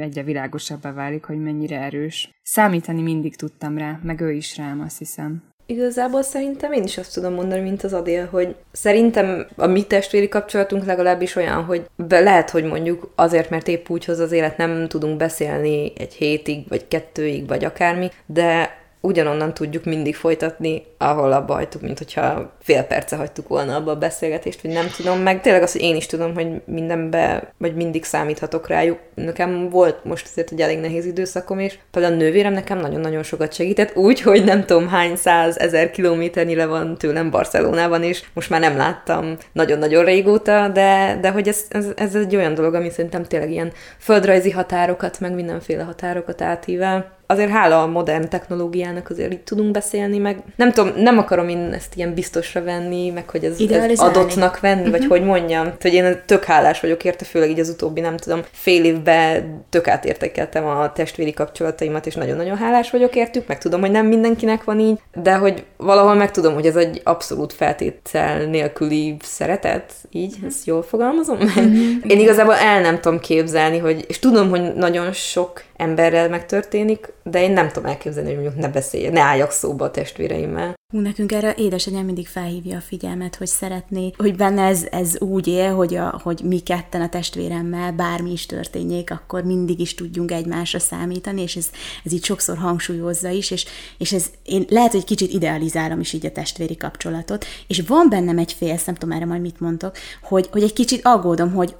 egyre 0.00 0.22
világosabbá 0.22 0.92
válik, 0.92 1.24
hogy 1.24 1.38
mennyire 1.38 1.80
erős. 1.80 2.30
Számítani 2.42 3.02
mindig 3.02 3.36
tudtam 3.36 3.78
rá, 3.78 3.98
meg 4.02 4.20
ő 4.20 4.32
is 4.32 4.56
rám, 4.56 4.80
azt 4.80 4.98
hiszem. 4.98 5.42
Igazából 5.66 6.22
szerintem 6.22 6.72
én 6.72 6.82
is 6.82 6.98
azt 6.98 7.14
tudom 7.14 7.34
mondani, 7.34 7.60
mint 7.60 7.82
az 7.82 7.92
Adél, 7.92 8.26
hogy 8.26 8.56
szerintem 8.72 9.46
a 9.56 9.66
mi 9.66 9.82
testvéri 9.82 10.28
kapcsolatunk 10.28 10.84
legalábbis 10.84 11.36
olyan, 11.36 11.64
hogy 11.64 11.86
be 11.96 12.20
lehet, 12.20 12.50
hogy 12.50 12.64
mondjuk 12.64 13.12
azért, 13.14 13.50
mert 13.50 13.68
épp 13.68 13.88
úgy 13.88 14.04
hoz 14.04 14.18
az 14.18 14.32
élet, 14.32 14.56
nem 14.56 14.88
tudunk 14.88 15.16
beszélni 15.16 15.92
egy 15.96 16.14
hétig, 16.14 16.68
vagy 16.68 16.88
kettőig, 16.88 17.48
vagy 17.48 17.64
akármi, 17.64 18.08
de 18.26 18.78
ugyanonnan 19.04 19.54
tudjuk 19.54 19.84
mindig 19.84 20.16
folytatni, 20.16 20.82
ahol 20.98 21.32
abba 21.32 21.54
hagytuk, 21.54 21.80
mint 21.80 21.98
hogyha 21.98 22.52
fél 22.62 22.82
perce 22.82 23.16
hagytuk 23.16 23.48
volna 23.48 23.76
abba 23.76 23.90
a 23.90 23.96
beszélgetést, 23.96 24.60
vagy 24.62 24.72
nem 24.72 24.86
tudom, 24.96 25.18
meg 25.18 25.40
tényleg 25.40 25.62
az, 25.62 25.72
hogy 25.72 25.80
én 25.80 25.96
is 25.96 26.06
tudom, 26.06 26.34
hogy 26.34 26.62
mindenbe, 26.66 27.52
vagy 27.58 27.74
mindig 27.74 28.04
számíthatok 28.04 28.68
rájuk. 28.68 28.98
Nekem 29.14 29.68
volt 29.68 30.04
most 30.04 30.26
azért 30.30 30.52
egy 30.52 30.60
elég 30.60 30.78
nehéz 30.78 31.04
időszakom, 31.04 31.58
és 31.58 31.78
például 31.90 32.14
a 32.14 32.16
nővérem 32.16 32.52
nekem 32.52 32.78
nagyon-nagyon 32.78 33.22
sokat 33.22 33.52
segített, 33.52 33.96
úgy, 33.96 34.20
hogy 34.20 34.44
nem 34.44 34.64
tudom 34.64 34.88
hány 34.88 35.16
száz 35.16 35.58
ezer 35.58 35.90
kilométernyire 35.90 36.66
van 36.66 36.98
tőlem 36.98 37.30
Barcelonában, 37.30 38.02
és 38.02 38.22
most 38.34 38.50
már 38.50 38.60
nem 38.60 38.76
láttam 38.76 39.36
nagyon-nagyon 39.52 40.04
régóta, 40.04 40.68
de, 40.68 41.18
de 41.20 41.30
hogy 41.30 41.48
ez, 41.48 41.64
ez, 41.68 41.86
ez 41.96 42.14
egy 42.14 42.36
olyan 42.36 42.54
dolog, 42.54 42.74
ami 42.74 42.90
szerintem 42.90 43.22
tényleg 43.22 43.50
ilyen 43.50 43.72
földrajzi 43.98 44.50
határokat, 44.50 45.20
meg 45.20 45.34
mindenféle 45.34 45.82
határokat 45.82 46.42
átível 46.42 47.22
azért 47.34 47.50
hála 47.50 47.82
a 47.82 47.86
modern 47.86 48.28
technológiának 48.28 49.10
azért 49.10 49.32
így 49.32 49.42
tudunk 49.42 49.70
beszélni, 49.70 50.18
meg 50.18 50.42
nem 50.56 50.72
tudom, 50.72 50.92
nem 50.96 51.18
akarom 51.18 51.48
én 51.48 51.72
ezt 51.72 51.96
ilyen 51.96 52.14
biztosra 52.14 52.62
venni, 52.62 53.10
meg 53.10 53.30
hogy 53.30 53.44
ez, 53.44 53.60
ez 53.70 54.00
adottnak 54.00 54.60
venni, 54.60 54.78
uh-huh. 54.78 54.90
vagy 54.90 55.00
mhm. 55.00 55.10
hogy 55.10 55.24
mondjam, 55.24 55.72
hogy 55.80 55.94
én 55.94 56.22
tök 56.26 56.44
hálás 56.44 56.80
vagyok 56.80 57.04
érte, 57.04 57.24
főleg 57.24 57.50
így 57.50 57.60
az 57.60 57.68
utóbbi, 57.68 58.00
nem 58.00 58.16
tudom, 58.16 58.40
fél 58.52 58.84
évben 58.84 59.64
tök 59.70 59.88
átértékeltem 59.88 60.64
a 60.64 60.92
testvéri 60.92 61.32
kapcsolataimat, 61.32 62.06
és 62.06 62.14
nagyon-nagyon 62.14 62.56
hálás 62.56 62.90
vagyok 62.90 63.14
értük, 63.16 63.46
meg 63.46 63.58
tudom, 63.58 63.80
hogy 63.80 63.90
nem 63.90 64.06
mindenkinek 64.06 64.64
van 64.64 64.80
így, 64.80 64.98
de 65.22 65.34
hogy 65.34 65.64
valahol 65.76 66.14
meg 66.14 66.30
tudom, 66.30 66.54
hogy 66.54 66.66
ez 66.66 66.76
egy 66.76 67.00
abszolút 67.04 67.52
feltétel 67.52 68.44
nélküli 68.44 69.16
szeretet, 69.22 69.92
így, 70.10 70.32
uh-huh. 70.32 70.46
ezt 70.46 70.66
jól 70.66 70.82
fogalmazom? 70.82 71.36
Uh-huh. 71.36 71.64
Én 72.06 72.18
igazából 72.18 72.54
el 72.54 72.80
nem 72.80 73.00
tudom 73.00 73.18
képzelni, 73.20 73.78
hogy, 73.78 74.04
és 74.08 74.18
tudom, 74.18 74.50
hogy 74.50 74.74
nagyon 74.74 75.12
sok 75.12 75.62
emberrel 75.76 76.28
megtörténik, 76.28 77.12
de 77.22 77.42
én 77.42 77.52
nem 77.52 77.68
tudom 77.68 77.90
elképzelni, 77.90 78.34
hogy 78.34 78.42
mondjuk 78.42 78.62
ne 78.62 78.68
beszélje, 78.68 79.10
ne 79.10 79.20
álljak 79.20 79.50
szóba 79.50 79.84
a 79.84 79.90
testvéreimmel. 79.90 80.74
Hú, 80.92 81.00
nekünk 81.00 81.32
erre 81.32 81.54
édesanyám 81.54 82.04
mindig 82.04 82.28
felhívja 82.28 82.76
a 82.76 82.80
figyelmet, 82.80 83.36
hogy 83.36 83.46
szeretné, 83.46 84.10
hogy 84.16 84.36
benne 84.36 84.62
ez, 84.62 84.86
ez 84.90 85.20
úgy 85.20 85.46
él, 85.46 85.74
hogy, 85.74 85.94
a, 85.94 86.20
hogy 86.22 86.40
mi 86.44 86.58
ketten 86.58 87.00
a 87.00 87.08
testvéremmel 87.08 87.92
bármi 87.92 88.32
is 88.32 88.46
történjék, 88.46 89.10
akkor 89.10 89.44
mindig 89.44 89.80
is 89.80 89.94
tudjunk 89.94 90.30
egymásra 90.30 90.78
számítani, 90.78 91.42
és 91.42 91.56
ez, 91.56 91.70
ez 92.04 92.12
így 92.12 92.24
sokszor 92.24 92.56
hangsúlyozza 92.56 93.28
is, 93.28 93.50
és, 93.50 93.66
és 93.98 94.12
ez, 94.12 94.30
én 94.42 94.64
lehet, 94.68 94.92
hogy 94.92 95.04
kicsit 95.04 95.32
idealizálom 95.32 96.00
is 96.00 96.12
így 96.12 96.26
a 96.26 96.32
testvéri 96.32 96.76
kapcsolatot, 96.76 97.44
és 97.66 97.82
van 97.86 98.08
bennem 98.08 98.38
egy 98.38 98.52
fél, 98.52 98.78
nem 98.86 98.94
tudom 98.94 99.16
erre 99.16 99.26
majd 99.26 99.40
mit 99.40 99.60
mondtok, 99.60 99.96
hogy, 100.22 100.48
hogy 100.52 100.62
egy 100.62 100.72
kicsit 100.72 101.06
aggódom, 101.06 101.52
hogy 101.52 101.76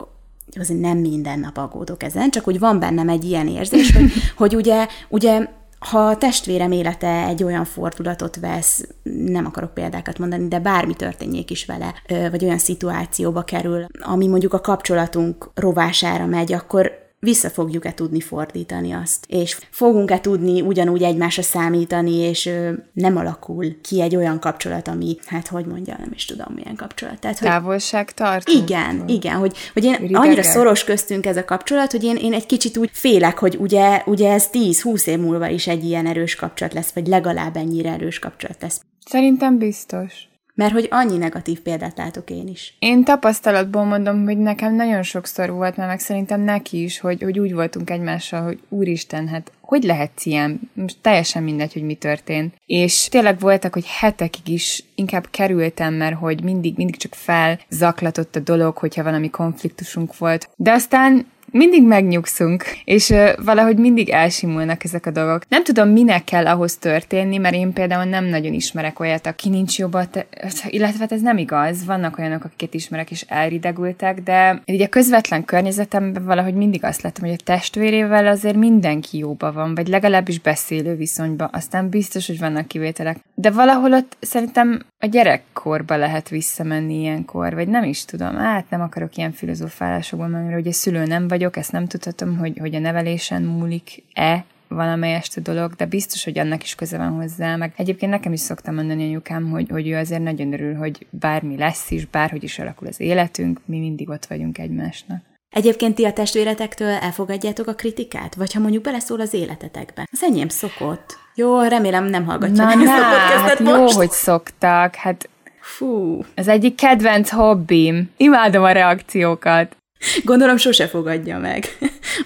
azért 0.60 0.80
nem 0.80 0.98
minden 0.98 1.40
nap 1.40 1.56
aggódok 1.56 2.02
ezen, 2.02 2.30
csak 2.30 2.44
hogy 2.44 2.58
van 2.58 2.78
bennem 2.78 3.08
egy 3.08 3.24
ilyen 3.24 3.48
érzés, 3.48 3.92
hogy, 3.92 4.12
hogy 4.36 4.56
ugye, 4.56 4.86
ugye 5.08 5.46
ha 5.78 5.98
a 5.98 6.16
testvérem 6.16 6.72
élete 6.72 7.26
egy 7.26 7.44
olyan 7.44 7.64
fordulatot 7.64 8.36
vesz, 8.36 8.88
nem 9.02 9.46
akarok 9.46 9.74
példákat 9.74 10.18
mondani, 10.18 10.48
de 10.48 10.58
bármi 10.58 10.94
történjék 10.94 11.50
is 11.50 11.64
vele, 11.64 11.94
vagy 12.30 12.44
olyan 12.44 12.58
szituációba 12.58 13.42
kerül, 13.42 13.86
ami 14.00 14.26
mondjuk 14.26 14.52
a 14.52 14.60
kapcsolatunk 14.60 15.50
rovására 15.54 16.26
megy, 16.26 16.52
akkor 16.52 17.03
vissza 17.24 17.50
fogjuk-e 17.50 17.94
tudni 17.94 18.20
fordítani 18.20 18.92
azt, 18.92 19.24
és 19.28 19.58
fogunk-e 19.70 20.20
tudni 20.20 20.60
ugyanúgy 20.60 21.02
egymásra 21.02 21.42
számítani, 21.42 22.14
és 22.14 22.46
ö, 22.46 22.70
nem 22.92 23.16
alakul 23.16 23.80
ki 23.80 24.00
egy 24.00 24.16
olyan 24.16 24.40
kapcsolat, 24.40 24.88
ami, 24.88 25.16
hát 25.26 25.46
hogy 25.48 25.66
mondja, 25.66 25.96
nem 25.98 26.10
is 26.14 26.24
tudom 26.24 26.54
milyen 26.54 26.76
kapcsolat. 26.76 27.18
Tehát, 27.18 27.38
hogy 27.38 27.48
Távolság 27.48 28.12
tart? 28.12 28.48
Igen, 28.48 29.04
igen, 29.08 29.36
hogy, 29.36 29.56
hogy 29.72 29.84
én 29.84 29.94
Ridegel. 29.94 30.20
annyira 30.20 30.42
szoros 30.42 30.84
köztünk 30.84 31.26
ez 31.26 31.36
a 31.36 31.44
kapcsolat, 31.44 31.90
hogy 31.90 32.04
én, 32.04 32.16
én 32.16 32.32
egy 32.32 32.46
kicsit 32.46 32.76
úgy 32.76 32.90
félek, 32.92 33.38
hogy 33.38 33.56
ugye, 33.60 34.02
ugye 34.06 34.32
ez 34.32 34.48
10-20 34.52 35.06
év 35.06 35.18
múlva 35.18 35.48
is 35.48 35.66
egy 35.66 35.84
ilyen 35.84 36.06
erős 36.06 36.34
kapcsolat 36.34 36.74
lesz, 36.74 36.92
vagy 36.92 37.06
legalább 37.06 37.56
ennyire 37.56 37.90
erős 37.90 38.18
kapcsolat 38.18 38.56
lesz. 38.60 38.80
Szerintem 39.06 39.58
biztos. 39.58 40.28
Mert 40.54 40.72
hogy 40.72 40.88
annyi 40.90 41.16
negatív 41.16 41.60
példát 41.60 41.96
látok 41.96 42.30
én 42.30 42.48
is. 42.48 42.76
Én 42.78 43.04
tapasztalatból 43.04 43.84
mondom, 43.84 44.24
hogy 44.24 44.38
nekem 44.38 44.74
nagyon 44.74 45.02
sokszor 45.02 45.50
volt, 45.50 45.76
mert 45.76 45.88
meg 45.88 46.00
szerintem 46.00 46.40
neki 46.40 46.82
is, 46.82 47.00
hogy, 47.00 47.22
hogy 47.22 47.38
úgy 47.38 47.54
voltunk 47.54 47.90
egymással, 47.90 48.42
hogy 48.42 48.58
úristen, 48.68 49.28
hát 49.28 49.52
hogy 49.60 49.82
lehetsz 49.82 50.26
ilyen? 50.26 50.60
Most 50.72 50.96
teljesen 51.00 51.42
mindegy, 51.42 51.72
hogy 51.72 51.82
mi 51.82 51.94
történt. 51.94 52.54
És 52.66 53.08
tényleg 53.08 53.38
voltak, 53.38 53.72
hogy 53.72 53.86
hetekig 53.86 54.48
is 54.48 54.84
inkább 54.94 55.26
kerültem, 55.30 55.94
mert 55.94 56.16
hogy 56.16 56.42
mindig, 56.42 56.76
mindig 56.76 56.96
csak 56.96 57.14
felzaklatott 57.14 58.36
a 58.36 58.40
dolog, 58.40 58.76
hogyha 58.76 59.02
valami 59.02 59.30
konfliktusunk 59.30 60.18
volt. 60.18 60.48
De 60.56 60.72
aztán 60.72 61.26
mindig 61.54 61.86
megnyugszunk, 61.86 62.64
és 62.84 63.14
valahogy 63.44 63.76
mindig 63.76 64.08
elsimulnak 64.08 64.84
ezek 64.84 65.06
a 65.06 65.10
dolgok. 65.10 65.48
Nem 65.48 65.64
tudom, 65.64 65.88
minek 65.88 66.24
kell 66.24 66.46
ahhoz 66.46 66.76
történni, 66.76 67.36
mert 67.36 67.54
én 67.54 67.72
például 67.72 68.04
nem 68.04 68.24
nagyon 68.24 68.52
ismerek 68.52 69.00
olyat, 69.00 69.26
aki 69.26 69.48
nincs 69.48 69.78
jobban, 69.78 70.10
te- 70.10 70.26
illetve 70.66 70.98
hát 70.98 71.12
ez 71.12 71.20
nem 71.20 71.36
igaz, 71.36 71.84
vannak 71.84 72.18
olyanok, 72.18 72.44
akiket 72.44 72.74
ismerek 72.74 73.10
és 73.10 73.24
elridegültek, 73.28 74.20
de 74.20 74.62
ugye 74.66 74.84
a 74.84 74.88
közvetlen 74.88 75.44
környezetemben 75.44 76.24
valahogy 76.24 76.54
mindig 76.54 76.84
azt 76.84 77.02
látom, 77.02 77.28
hogy 77.28 77.36
a 77.40 77.44
testvérével 77.44 78.26
azért 78.26 78.56
mindenki 78.56 79.18
jóba 79.18 79.52
van, 79.52 79.74
vagy 79.74 79.88
legalábbis 79.88 80.40
beszélő 80.40 80.96
viszonyban, 80.96 81.48
aztán 81.52 81.88
biztos, 81.88 82.26
hogy 82.26 82.38
vannak 82.38 82.68
kivételek. 82.68 83.16
De 83.34 83.50
valahol 83.50 83.92
ott 83.92 84.16
szerintem 84.20 84.82
a 84.98 85.06
gyerekkorba 85.06 85.96
lehet 85.96 86.28
visszamenni 86.28 87.00
ilyenkor, 87.00 87.54
vagy 87.54 87.68
nem 87.68 87.84
is 87.84 88.04
tudom, 88.04 88.36
hát 88.36 88.70
nem 88.70 88.80
akarok 88.80 89.16
ilyen 89.16 89.32
filozófálásokban 89.32 90.30
menni, 90.30 90.52
hogy 90.52 90.66
a 90.66 90.72
szülő 90.72 91.04
nem 91.04 91.28
vagyok, 91.44 91.62
ezt 91.62 91.72
nem 91.72 91.86
tudhatom, 91.86 92.38
hogy, 92.38 92.58
hogy 92.58 92.74
a 92.74 92.78
nevelésen 92.78 93.42
múlik-e 93.42 94.44
valamelyest 94.68 95.36
a 95.36 95.40
dolog, 95.40 95.72
de 95.72 95.86
biztos, 95.86 96.24
hogy 96.24 96.38
annak 96.38 96.62
is 96.62 96.74
köze 96.74 96.98
van 96.98 97.10
hozzá, 97.10 97.56
meg 97.56 97.72
egyébként 97.76 98.10
nekem 98.10 98.32
is 98.32 98.40
szoktam 98.40 98.74
mondani 98.74 99.04
anyukám, 99.04 99.50
hogy, 99.50 99.66
hogy 99.70 99.88
ő 99.88 99.96
azért 99.96 100.22
nagyon 100.22 100.52
örül, 100.52 100.74
hogy 100.74 101.06
bármi 101.10 101.56
lesz 101.56 101.90
is, 101.90 102.06
bárhogy 102.06 102.42
is 102.42 102.58
alakul 102.58 102.88
az 102.88 103.00
életünk, 103.00 103.60
mi 103.64 103.78
mindig 103.78 104.08
ott 104.08 104.26
vagyunk 104.26 104.58
egymásnak. 104.58 105.22
Egyébként 105.50 105.94
ti 105.94 106.04
a 106.04 106.12
testvéretektől 106.12 106.88
elfogadjátok 106.88 107.66
a 107.66 107.74
kritikát? 107.74 108.34
Vagy 108.34 108.52
ha 108.52 108.60
mondjuk 108.60 108.82
beleszól 108.82 109.20
az 109.20 109.34
életetekbe? 109.34 110.08
Az 110.12 110.22
enyém 110.22 110.48
szokott. 110.48 111.18
Jó, 111.34 111.62
remélem 111.62 112.04
nem 112.04 112.24
hallgatja 112.24 112.64
Na, 112.64 112.74
na, 112.74 112.90
hát 112.90 113.58
jó, 113.58 113.76
most. 113.76 113.96
hogy 113.96 114.10
szoktak. 114.10 114.94
Hát 114.94 115.28
Fú. 115.60 116.24
Ez 116.34 116.48
egyik 116.48 116.74
kedvenc 116.74 117.30
hobbim. 117.30 118.10
Imádom 118.16 118.62
a 118.62 118.70
reakciókat. 118.70 119.76
Gondolom 120.24 120.56
sose 120.56 120.88
fogadja 120.88 121.38
meg 121.38 121.64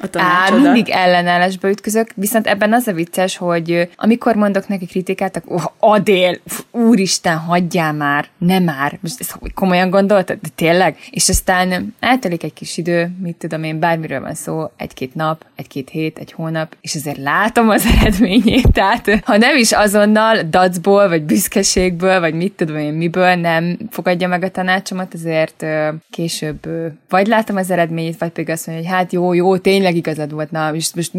a 0.00 0.10
tanácsodat. 0.10 0.66
Á, 0.66 0.72
mindig 0.72 0.88
ellenállásba 0.88 1.68
ütközök, 1.68 2.10
viszont 2.14 2.46
ebben 2.46 2.72
az 2.72 2.86
a 2.86 2.92
vicces, 2.92 3.36
hogy 3.36 3.88
amikor 3.96 4.34
mondok 4.34 4.68
neki 4.68 4.86
kritikát, 4.86 5.36
akkor 5.36 5.56
oh, 5.56 5.64
Adél, 5.78 6.38
úristen, 6.70 7.36
hagyjál 7.36 7.92
már, 7.92 8.28
nem 8.38 8.62
már. 8.62 8.98
Most 9.00 9.20
ezt 9.20 9.38
komolyan 9.54 9.90
gondoltad? 9.90 10.38
De 10.42 10.48
tényleg? 10.54 10.96
És 11.10 11.28
aztán 11.28 11.94
eltelik 12.00 12.42
egy 12.42 12.52
kis 12.52 12.76
idő, 12.76 13.10
mit 13.22 13.36
tudom 13.36 13.62
én, 13.62 13.78
bármiről 13.78 14.20
van 14.20 14.34
szó, 14.34 14.70
egy-két 14.76 15.14
nap, 15.14 15.44
egy-két 15.56 15.90
hét, 15.90 16.18
egy 16.18 16.32
hónap, 16.32 16.76
és 16.80 16.94
azért 16.94 17.18
látom 17.18 17.68
az 17.68 17.86
eredményét. 18.00 18.72
Tehát 18.72 19.20
ha 19.24 19.36
nem 19.36 19.56
is 19.56 19.72
azonnal 19.72 20.42
dacból, 20.50 21.08
vagy 21.08 21.22
büszkeségből, 21.22 22.20
vagy 22.20 22.34
mit 22.34 22.52
tudom 22.52 22.76
én 22.76 22.92
miből 22.92 23.34
nem 23.34 23.78
fogadja 23.90 24.28
meg 24.28 24.42
a 24.42 24.50
tanácsomat, 24.50 25.14
azért 25.14 25.64
később 26.10 26.66
vagy 27.08 27.26
látom 27.26 27.56
az 27.56 27.67
az 27.68 27.74
eredményét, 27.74 28.18
vagy 28.18 28.30
pedig 28.30 28.50
azt 28.50 28.66
mondja, 28.66 28.84
hogy 28.84 28.94
hát 28.94 29.12
jó, 29.12 29.32
jó, 29.32 29.56
tényleg 29.56 29.96
igazad 29.96 30.32
volt, 30.32 30.50
na, 30.50 30.72
most, 30.72 30.94
most 30.94 31.12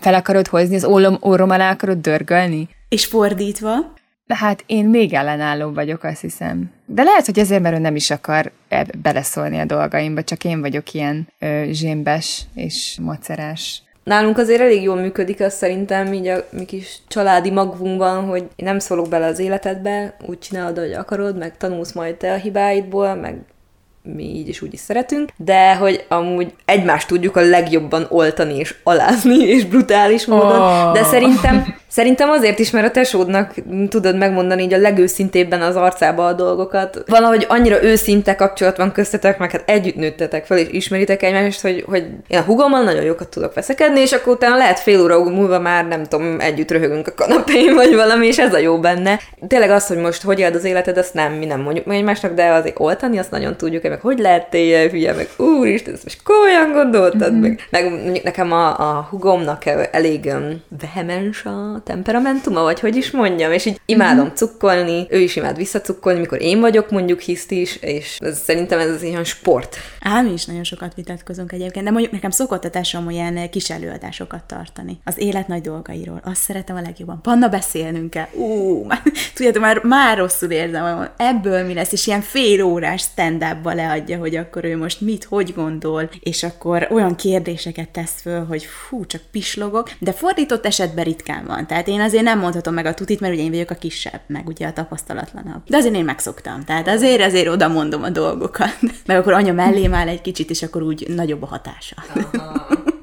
fel 0.00 0.14
akarod 0.14 0.46
hozni, 0.46 0.74
az 0.74 0.84
orrom, 0.84 1.16
orrom 1.20 1.50
alá 1.50 1.70
akarod 1.70 1.98
dörgölni? 1.98 2.68
És 2.88 3.04
fordítva? 3.04 3.72
De 4.26 4.36
hát 4.36 4.64
én 4.66 4.84
még 4.84 5.12
ellenálló 5.12 5.72
vagyok, 5.72 6.04
azt 6.04 6.20
hiszem. 6.20 6.70
De 6.86 7.02
lehet, 7.02 7.26
hogy 7.26 7.38
ezért, 7.38 7.62
mert 7.62 7.76
ő 7.76 7.78
nem 7.78 7.96
is 7.96 8.10
akar 8.10 8.52
beleszólni 9.02 9.58
a 9.58 9.64
dolgaimba, 9.64 10.22
csak 10.22 10.44
én 10.44 10.60
vagyok 10.60 10.92
ilyen 10.92 11.28
ö, 11.38 11.62
zsémbes 11.70 12.42
és 12.54 12.98
macerás. 13.02 13.82
Nálunk 14.04 14.38
azért 14.38 14.60
elég 14.60 14.82
jól 14.82 14.96
működik 14.96 15.40
az 15.40 15.54
szerintem 15.54 16.12
így 16.12 16.26
a 16.26 16.44
mi 16.50 16.64
kis 16.64 16.98
családi 17.08 17.50
magvunkban, 17.50 18.24
hogy 18.24 18.40
én 18.40 18.66
nem 18.66 18.78
szólok 18.78 19.08
bele 19.08 19.26
az 19.26 19.38
életedbe, 19.38 20.16
úgy 20.26 20.38
csinálod, 20.38 20.78
hogy 20.78 20.92
akarod, 20.92 21.38
meg 21.38 21.56
tanulsz 21.56 21.92
majd 21.92 22.16
te 22.16 22.32
a 22.32 22.36
hibáidból, 22.36 23.14
meg 23.14 23.38
mi 24.02 24.22
így 24.22 24.48
is 24.48 24.62
úgy 24.62 24.72
is 24.72 24.80
szeretünk, 24.80 25.30
de 25.36 25.74
hogy 25.76 26.04
amúgy 26.08 26.52
egymást 26.64 27.08
tudjuk 27.08 27.36
a 27.36 27.40
legjobban 27.40 28.06
oltani 28.08 28.56
és 28.56 28.74
alázni 28.82 29.38
és 29.38 29.64
brutális 29.64 30.26
módon, 30.26 30.60
oh. 30.60 30.92
de 30.92 31.02
szerintem 31.04 31.74
Szerintem 31.92 32.30
azért 32.30 32.58
is, 32.58 32.70
mert 32.70 32.86
a 32.86 32.90
tesódnak 32.90 33.54
tudod 33.88 34.16
megmondani 34.16 34.62
így 34.62 34.72
a 34.72 34.78
legőszintébben 34.78 35.62
az 35.62 35.76
arcába 35.76 36.26
a 36.26 36.32
dolgokat. 36.32 37.02
Valahogy 37.06 37.46
annyira 37.48 37.82
őszinte 37.82 38.34
kapcsolat 38.34 38.76
van 38.76 38.92
köztetek, 38.92 39.38
meg 39.38 39.50
hát 39.50 39.70
együtt 39.70 39.94
nőttetek 39.94 40.46
fel, 40.46 40.58
és 40.58 40.68
ismeritek 40.70 41.22
egymást, 41.22 41.60
hogy, 41.60 41.84
hogy 41.88 42.06
én 42.28 42.38
a 42.38 42.42
hugommal 42.42 42.82
nagyon 42.82 43.02
jókat 43.02 43.28
tudok 43.28 43.54
veszekedni, 43.54 44.00
és 44.00 44.12
akkor 44.12 44.32
utána 44.32 44.56
lehet 44.56 44.78
fél 44.78 45.02
óra 45.02 45.24
múlva 45.24 45.58
már 45.58 45.86
nem 45.86 46.04
tudom, 46.04 46.40
együtt 46.40 46.70
röhögünk 46.70 47.06
a 47.06 47.14
kanapén, 47.14 47.74
vagy 47.74 47.94
valami, 47.94 48.26
és 48.26 48.38
ez 48.38 48.54
a 48.54 48.58
jó 48.58 48.78
benne. 48.78 49.20
Tényleg 49.46 49.70
az, 49.70 49.86
hogy 49.86 49.98
most 49.98 50.22
hogy 50.22 50.38
éld 50.38 50.54
az 50.54 50.64
életed, 50.64 50.98
azt 50.98 51.14
nem, 51.14 51.32
mi 51.32 51.44
nem 51.44 51.60
mondjuk 51.60 51.86
meg 51.86 51.96
egymásnak, 51.96 52.34
de 52.34 52.46
azért 52.46 52.80
oltani, 52.80 53.18
azt 53.18 53.30
nagyon 53.30 53.56
tudjuk, 53.56 53.82
meg 53.82 54.00
hogy 54.00 54.18
lehet 54.18 54.54
ilyen 54.54 54.88
hülye, 54.88 55.12
meg 55.12 55.28
úristen, 55.36 55.94
ezt 55.94 56.04
most 56.04 56.22
komolyan 56.22 56.72
gondoltad, 56.72 57.32
mm-hmm. 57.32 57.40
meg, 57.40 57.60
meg 57.70 58.20
nekem 58.22 58.52
a, 58.52 58.66
a 58.78 59.06
hugomnak 59.10 59.62
elég 59.90 60.24
um, 60.24 60.62
vehemens 60.80 61.44
a 61.44 61.81
temperamentuma, 61.82 62.62
vagy 62.62 62.80
hogy 62.80 62.96
is 62.96 63.10
mondjam, 63.10 63.52
és 63.52 63.66
így 63.66 63.80
imádom 63.86 64.24
mm-hmm. 64.24 64.34
cukkolni, 64.34 65.06
ő 65.10 65.18
is 65.18 65.36
imád 65.36 65.56
visszacukkolni, 65.56 66.20
mikor 66.20 66.42
én 66.42 66.60
vagyok 66.60 66.90
mondjuk 66.90 67.20
hiszt 67.20 67.50
is, 67.50 67.76
és 67.76 68.16
ez, 68.20 68.38
szerintem 68.38 68.78
ez 68.78 68.90
az 68.90 69.02
ilyen 69.02 69.24
sport. 69.24 69.76
Á, 70.00 70.20
mi 70.20 70.32
is 70.32 70.44
nagyon 70.44 70.64
sokat 70.64 70.94
vitatkozunk 70.94 71.52
egyébként, 71.52 71.84
de 71.84 71.90
mondjuk 71.90 72.12
nekem 72.12 72.30
szokott 72.30 72.64
a 72.64 72.70
tesóm 72.70 73.06
olyan 73.06 73.50
kis 73.50 73.70
előadásokat 73.70 74.44
tartani. 74.44 75.00
Az 75.04 75.18
élet 75.18 75.48
nagy 75.48 75.60
dolgairól. 75.60 76.20
Azt 76.24 76.42
szeretem 76.42 76.76
a 76.76 76.80
legjobban. 76.80 77.20
Panna, 77.22 77.48
beszélnünk 77.48 78.10
kell. 78.10 78.28
Ú, 78.32 78.84
már, 78.84 79.02
tudjátok, 79.34 79.62
már, 79.62 79.82
már 79.82 80.18
rosszul 80.18 80.50
érzem, 80.50 80.96
hogy 80.96 81.10
ebből 81.16 81.64
mi 81.64 81.74
lesz, 81.74 81.92
és 81.92 82.06
ilyen 82.06 82.20
fél 82.20 82.62
órás 82.62 83.02
stand 83.02 83.44
leadja, 83.62 84.18
hogy 84.18 84.36
akkor 84.36 84.64
ő 84.64 84.76
most 84.76 85.00
mit, 85.00 85.24
hogy 85.24 85.52
gondol, 85.54 86.10
és 86.20 86.42
akkor 86.42 86.88
olyan 86.90 87.16
kérdéseket 87.16 87.88
tesz 87.88 88.20
föl, 88.20 88.44
hogy 88.44 88.64
fú, 88.64 89.06
csak 89.06 89.20
pislogok, 89.30 89.90
de 89.98 90.12
fordított 90.12 90.66
esetben 90.66 91.04
ritkán 91.04 91.44
van. 91.46 91.66
Tehát 91.72 91.88
én 91.88 92.00
azért 92.00 92.24
nem 92.24 92.38
mondhatom 92.38 92.74
meg 92.74 92.86
a 92.86 92.94
tutit, 92.94 93.20
mert 93.20 93.32
ugye 93.34 93.42
én 93.42 93.50
vagyok 93.50 93.70
a 93.70 93.74
kisebb, 93.74 94.20
meg 94.26 94.48
ugye 94.48 94.66
a 94.66 94.72
tapasztalatlanabb. 94.72 95.62
De 95.66 95.76
azért 95.76 95.94
én 95.94 96.04
megszoktam. 96.04 96.64
Tehát 96.64 96.88
azért 96.88 97.22
azért 97.22 97.48
oda 97.48 97.68
mondom 97.68 98.02
a 98.02 98.10
dolgokat. 98.10 98.78
Meg 99.06 99.16
akkor 99.16 99.32
anya 99.32 99.52
mellém 99.52 99.94
áll 99.94 100.08
egy 100.08 100.20
kicsit, 100.20 100.50
és 100.50 100.62
akkor 100.62 100.82
úgy 100.82 101.06
nagyobb 101.08 101.42
a 101.42 101.46
hatása. 101.46 101.96
Aha. 102.14 102.51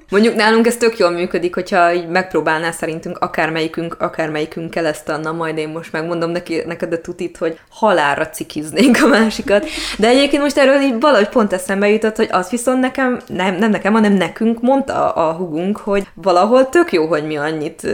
Mondjuk 0.09 0.35
nálunk 0.35 0.67
ez 0.67 0.77
tök 0.77 0.97
jól 0.97 1.09
működik, 1.09 1.53
hogyha 1.53 1.93
így 1.93 2.07
megpróbálná 2.07 2.71
szerintünk 2.71 3.17
akármelyikünk, 3.17 3.95
akármelyikünkkel 3.99 4.85
ezt 4.85 5.09
a, 5.09 5.17
na 5.17 5.31
majd 5.31 5.57
én 5.57 5.69
most 5.69 5.91
megmondom 5.91 6.31
neki, 6.31 6.61
neked 6.65 6.93
a 6.93 7.01
tutit, 7.01 7.37
hogy 7.37 7.59
halára 7.69 8.29
cikiznénk 8.29 8.97
a 9.03 9.07
másikat. 9.07 9.65
De 9.97 10.07
egyébként 10.07 10.41
most 10.41 10.57
erről 10.57 10.81
így 10.81 10.99
valahogy 10.99 11.29
pont 11.29 11.53
eszembe 11.53 11.89
jutott, 11.89 12.15
hogy 12.15 12.29
az 12.31 12.49
viszont 12.49 12.79
nekem, 12.79 13.19
nem, 13.27 13.55
nem 13.55 13.69
nekem, 13.69 13.93
hanem 13.93 14.13
nekünk 14.13 14.61
mondta 14.61 15.09
a, 15.09 15.31
hugunk, 15.31 15.77
hogy 15.77 16.07
valahol 16.13 16.69
tök 16.69 16.91
jó, 16.91 17.05
hogy 17.05 17.23
mi 17.23 17.37
annyit 17.37 17.87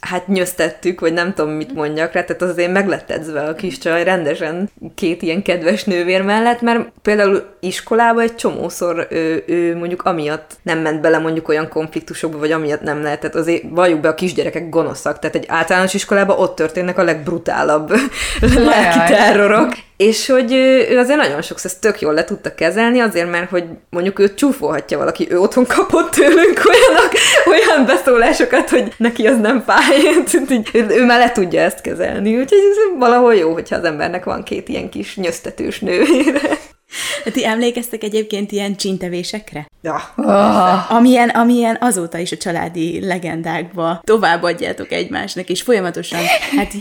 hát 0.00 0.28
nyöztettük, 0.28 1.00
vagy 1.00 1.12
nem 1.12 1.34
tudom 1.34 1.52
mit 1.52 1.74
mondjak 1.74 2.12
rá, 2.12 2.24
tehát 2.24 2.42
azért 2.42 2.72
meg 2.72 2.88
lett 2.88 3.10
edzve 3.10 3.40
a 3.40 3.54
kis 3.54 3.78
csaj 3.78 4.04
rendesen 4.04 4.70
két 4.94 5.22
ilyen 5.22 5.42
kedves 5.42 5.84
nővér 5.84 6.22
mellett, 6.22 6.60
mert 6.60 6.92
például 7.02 7.42
iskolába 7.60 8.20
egy 8.20 8.34
csomószor 8.34 9.06
ő, 9.10 9.44
ő 9.46 9.76
mondjuk 9.76 10.02
amiatt 10.02 10.50
nem 10.62 10.78
ment 10.78 11.00
bele 11.00 11.18
mondjuk 11.18 11.48
olyan 11.54 11.68
konfliktusokba, 11.68 12.38
vagy 12.38 12.52
amiatt 12.52 12.82
nem 12.82 13.02
lehetett. 13.02 13.34
Azért 13.34 13.62
valljuk 13.68 14.00
be, 14.00 14.08
a 14.08 14.14
kisgyerekek 14.14 14.68
gonoszak, 14.68 15.18
tehát 15.18 15.36
egy 15.36 15.44
általános 15.48 15.94
iskolában 15.94 16.38
ott 16.38 16.54
történnek 16.54 16.98
a 16.98 17.02
legbrutálabb 17.02 17.92
lelki 18.40 19.12
terrorok, 19.12 19.72
és 19.96 20.26
hogy 20.26 20.52
ő 20.90 20.98
azért 20.98 21.18
nagyon 21.18 21.42
sokszor 21.42 21.70
ezt 21.70 21.80
tök 21.80 22.00
jól 22.00 22.14
le 22.14 22.24
tudta 22.24 22.54
kezelni, 22.54 23.00
azért 23.00 23.30
mert, 23.30 23.50
hogy 23.50 23.64
mondjuk 23.90 24.18
őt 24.18 24.34
csúfolhatja 24.34 24.98
valaki, 24.98 25.26
ő 25.30 25.40
otthon 25.40 25.66
kapott 25.66 26.10
tőlünk 26.10 26.62
olyanok, 26.68 27.10
olyan 27.46 27.86
beszólásokat, 27.86 28.70
hogy 28.70 28.92
neki 28.96 29.26
az 29.26 29.40
nem 29.40 29.64
fáj, 29.66 30.00
ő, 30.72 30.86
ő 30.88 31.04
már 31.04 31.18
le 31.18 31.32
tudja 31.32 31.60
ezt 31.60 31.80
kezelni, 31.80 32.36
úgyhogy 32.36 32.58
ez 32.70 32.98
valahol 32.98 33.34
jó, 33.34 33.52
hogyha 33.52 33.76
az 33.76 33.84
embernek 33.84 34.24
van 34.24 34.42
két 34.42 34.68
ilyen 34.68 34.88
kis 34.88 35.16
nyöztetős 35.16 35.80
nővére. 35.80 36.40
Ti 37.32 37.46
emlékeztek 37.46 38.02
egyébként 38.02 38.52
ilyen 38.52 38.76
csintevésekre? 38.76 39.66
Ja. 39.82 40.12
Oh. 40.16 40.92
Amilyen, 40.92 41.28
amilyen 41.28 41.76
azóta 41.80 42.18
is 42.18 42.32
a 42.32 42.36
családi 42.36 43.00
legendákba 43.06 44.00
továbbadjátok 44.04 44.92
egymásnak, 44.92 45.48
és 45.48 45.62
folyamatosan 45.62 46.20
hát 46.56 46.72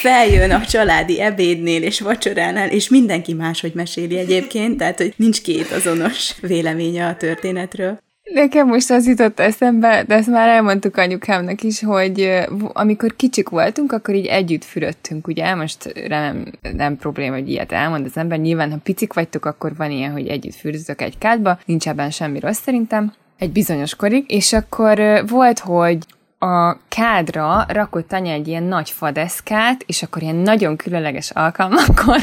feljön 0.00 0.50
a 0.50 0.66
családi 0.66 1.20
ebédnél 1.20 1.82
és 1.82 2.00
vacsoránál, 2.00 2.70
és 2.70 2.88
mindenki 2.88 3.32
máshogy 3.32 3.74
meséli 3.74 4.18
egyébként, 4.18 4.76
tehát 4.76 4.96
hogy 4.96 5.14
nincs 5.16 5.42
két 5.42 5.70
azonos 5.70 6.34
véleménye 6.40 7.06
a 7.06 7.16
történetről. 7.16 7.98
Nekem 8.34 8.68
most 8.68 8.90
az 8.90 9.06
jutott 9.06 9.40
eszembe, 9.40 10.04
de 10.06 10.14
ezt 10.14 10.28
már 10.28 10.48
elmondtuk 10.48 10.96
anyukámnak 10.96 11.62
is, 11.62 11.82
hogy 11.82 12.44
amikor 12.72 13.16
kicsik 13.16 13.48
voltunk, 13.48 13.92
akkor 13.92 14.14
így 14.14 14.26
együtt 14.26 14.64
fürödtünk, 14.64 15.26
ugye? 15.26 15.54
Most 15.54 16.08
nem, 16.08 16.44
nem 16.76 16.96
probléma, 16.96 17.34
hogy 17.34 17.48
ilyet 17.48 17.72
elmond 17.72 18.04
az 18.04 18.16
ember. 18.16 18.38
Nyilván, 18.38 18.70
ha 18.70 18.76
picik 18.82 19.12
vagytok, 19.12 19.44
akkor 19.44 19.76
van 19.76 19.90
ilyen, 19.90 20.12
hogy 20.12 20.26
együtt 20.26 20.54
fürödtök 20.54 21.00
egy 21.00 21.18
kádba, 21.18 21.58
nincs 21.64 21.88
ebben 21.88 22.10
semmi 22.10 22.40
rossz 22.40 22.60
szerintem 22.60 23.12
egy 23.38 23.50
bizonyos 23.50 23.94
korig, 23.94 24.24
és 24.28 24.52
akkor 24.52 25.24
volt, 25.28 25.58
hogy 25.58 25.98
a 26.38 26.76
kádra 26.88 27.64
rakott 27.68 28.12
anya 28.12 28.32
egy 28.32 28.48
ilyen 28.48 28.62
nagy 28.62 28.90
fadeszkát, 28.90 29.82
és 29.86 30.02
akkor 30.02 30.22
ilyen 30.22 30.36
nagyon 30.36 30.76
különleges 30.76 31.30
alkalmakkor 31.30 32.18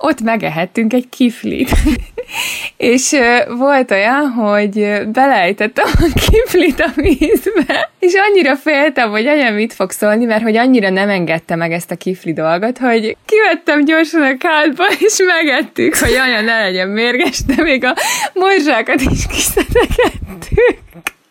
ott 0.00 0.20
megehettünk 0.20 0.92
egy 0.92 1.08
kiflit. 1.08 1.70
és 2.76 3.16
volt 3.48 3.90
olyan, 3.90 4.28
hogy 4.28 5.02
belejtettem 5.12 5.86
a 5.92 6.20
kiflit 6.30 6.80
a 6.80 6.90
vízbe, 6.94 7.90
és 7.98 8.12
annyira 8.28 8.56
féltem, 8.56 9.10
hogy 9.10 9.26
anya 9.26 9.50
mit 9.50 9.72
fog 9.72 9.90
szólni, 9.90 10.24
mert 10.24 10.42
hogy 10.42 10.56
annyira 10.56 10.90
nem 10.90 11.08
engedte 11.08 11.56
meg 11.56 11.72
ezt 11.72 11.90
a 11.90 11.96
kifli 11.96 12.32
dolgot, 12.32 12.78
hogy 12.78 13.16
kivettem 13.26 13.84
gyorsan 13.84 14.22
a 14.22 14.36
kádba, 14.36 14.84
és 15.06 15.18
megettük, 15.26 15.96
hogy 15.96 16.14
anya 16.14 16.40
ne 16.40 16.58
legyen 16.58 16.88
mérges, 16.88 17.44
de 17.44 17.62
még 17.62 17.84
a 17.84 17.94
morzsákat 18.34 19.00
is 19.00 19.26
kiszedegettük. 19.26 20.78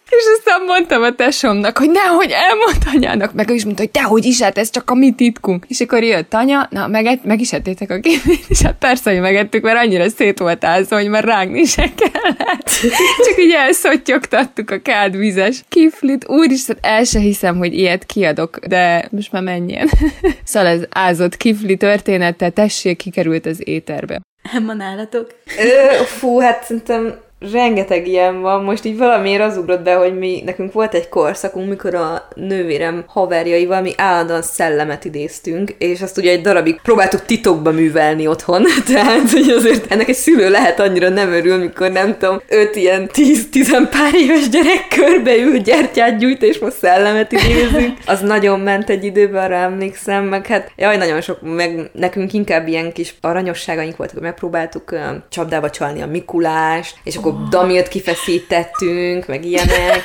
És 0.10 0.24
aztán 0.38 0.62
mondtam 0.66 1.02
a 1.04 1.16
tesomnak, 1.16 1.78
hogy 1.78 1.90
nehogy 1.90 2.32
elmond 2.32 2.78
anyának, 2.94 3.34
meg 3.34 3.50
ő 3.50 3.54
is 3.54 3.64
mondta, 3.64 3.82
hogy 3.82 3.92
dehogy 3.92 4.26
is, 4.26 4.42
hát 4.42 4.58
ez 4.58 4.70
csak 4.70 4.90
a 4.90 4.94
mi 4.94 5.12
titkunk. 5.12 5.66
És 5.68 5.80
akkor 5.80 6.04
jött 6.04 6.34
anya, 6.34 6.68
na, 6.70 6.88
meg, 6.88 7.20
meg 7.24 7.40
is 7.40 7.54
ettétek 7.54 7.92
a 7.92 8.00
képét, 8.00 8.46
és 8.48 8.62
hát 8.62 8.76
persze, 8.80 9.12
hogy 9.12 9.20
megettük, 9.20 9.64
mert 9.64 9.78
annyira 9.78 10.10
szét 10.10 10.40
volt 10.40 10.64
állszó, 10.64 10.96
hogy 10.96 11.10
már 11.10 11.24
rágni 11.24 11.66
se 11.66 11.90
kellett. 11.96 12.70
Csak 13.26 13.38
így 13.38 13.52
elszottyogtattuk 13.52 14.72
a 14.72 14.82
kádvizes 14.82 15.64
kiflit. 15.70 16.28
Úristen, 16.28 16.78
el 16.82 17.04
se 17.04 17.20
hiszem, 17.20 17.58
hogy 17.58 17.74
ilyet 17.74 18.06
kiadok, 18.06 18.60
de 18.66 19.08
most 19.12 19.32
már 19.32 19.44
menjen. 19.44 19.90
szóval 20.44 20.70
ez 20.70 20.82
ázott 20.90 21.38
kifli 21.38 21.78
története, 21.78 22.50
tessék, 22.50 22.98
kikerült 22.98 23.46
az 23.46 23.68
éterbe. 23.68 24.22
Emma 24.54 24.74
nálatok? 24.74 25.36
Ö, 25.58 26.04
fú, 26.04 26.40
hát 26.40 26.64
szerintem 26.64 27.28
rengeteg 27.40 28.08
ilyen 28.08 28.42
van. 28.42 28.64
Most 28.64 28.86
így 28.86 28.98
valamiért 28.98 29.42
az 29.42 29.58
ugrott 29.58 29.82
be, 29.82 29.94
hogy 29.94 30.18
mi, 30.18 30.42
nekünk 30.46 30.74
volt 30.74 30.94
egy 30.94 31.10
korszakunk, 31.10 31.70
mikor 31.70 31.96
a 31.96 32.28
nővérem 32.36 33.04
haverjaival 33.08 33.82
mi 33.82 33.94
állandóan 33.98 34.42
szellemet 34.42 35.06
idéztünk, 35.06 35.76
és 35.78 36.02
azt 36.02 36.18
ugye 36.18 36.32
egy 36.32 36.42
darabig 36.42 36.80
próbáltuk 36.82 37.26
titokba 37.26 37.72
művelni 37.72 38.28
otthon, 38.28 38.64
tehát 38.94 39.32
hogy 39.32 39.50
azért 39.50 39.92
ennek 39.92 40.08
egy 40.08 40.16
szülő 40.16 40.50
lehet 40.50 40.80
annyira 40.80 41.10
nem 41.10 41.32
örül, 41.32 41.58
mikor 41.58 41.92
nem 41.92 42.18
tudom, 42.18 42.42
öt 42.48 42.76
ilyen 42.76 43.08
tíz-tizen 43.08 43.90
pár 43.90 44.16
éves 44.16 44.50
gyerek 44.50 44.88
körbeül, 44.96 45.58
gyertyát 45.58 46.18
gyújt, 46.18 46.42
és 46.42 46.60
most 46.60 46.78
szellemet 46.78 47.32
idézünk. 47.32 47.98
Az 48.06 48.20
nagyon 48.20 48.60
ment 48.60 48.90
egy 48.90 49.04
időben, 49.04 49.44
arra 49.44 49.56
emlékszem, 49.56 50.24
meg 50.24 50.48
hát 50.48 50.72
jaj, 50.76 50.98
nagyon 50.98 51.22
sok, 51.22 51.38
meg 51.42 51.90
nekünk 51.94 52.34
inkább 52.34 52.68
ilyen 52.68 52.92
kis 52.92 53.16
aranyosságaink 53.22 53.98
voltak, 53.98 54.16
hogy 54.16 54.26
megpróbáltuk 54.26 54.92
uh, 54.92 55.00
csapdába 55.30 55.70
csalni 55.70 56.02
a 56.02 56.08
Mikulást, 56.08 56.98
és 57.04 57.16
akkor 57.16 57.29
akkor 57.30 57.48
damilt 57.50 57.88
kifeszítettünk, 57.88 59.28
meg 59.28 59.46
ilyenek. 59.46 60.04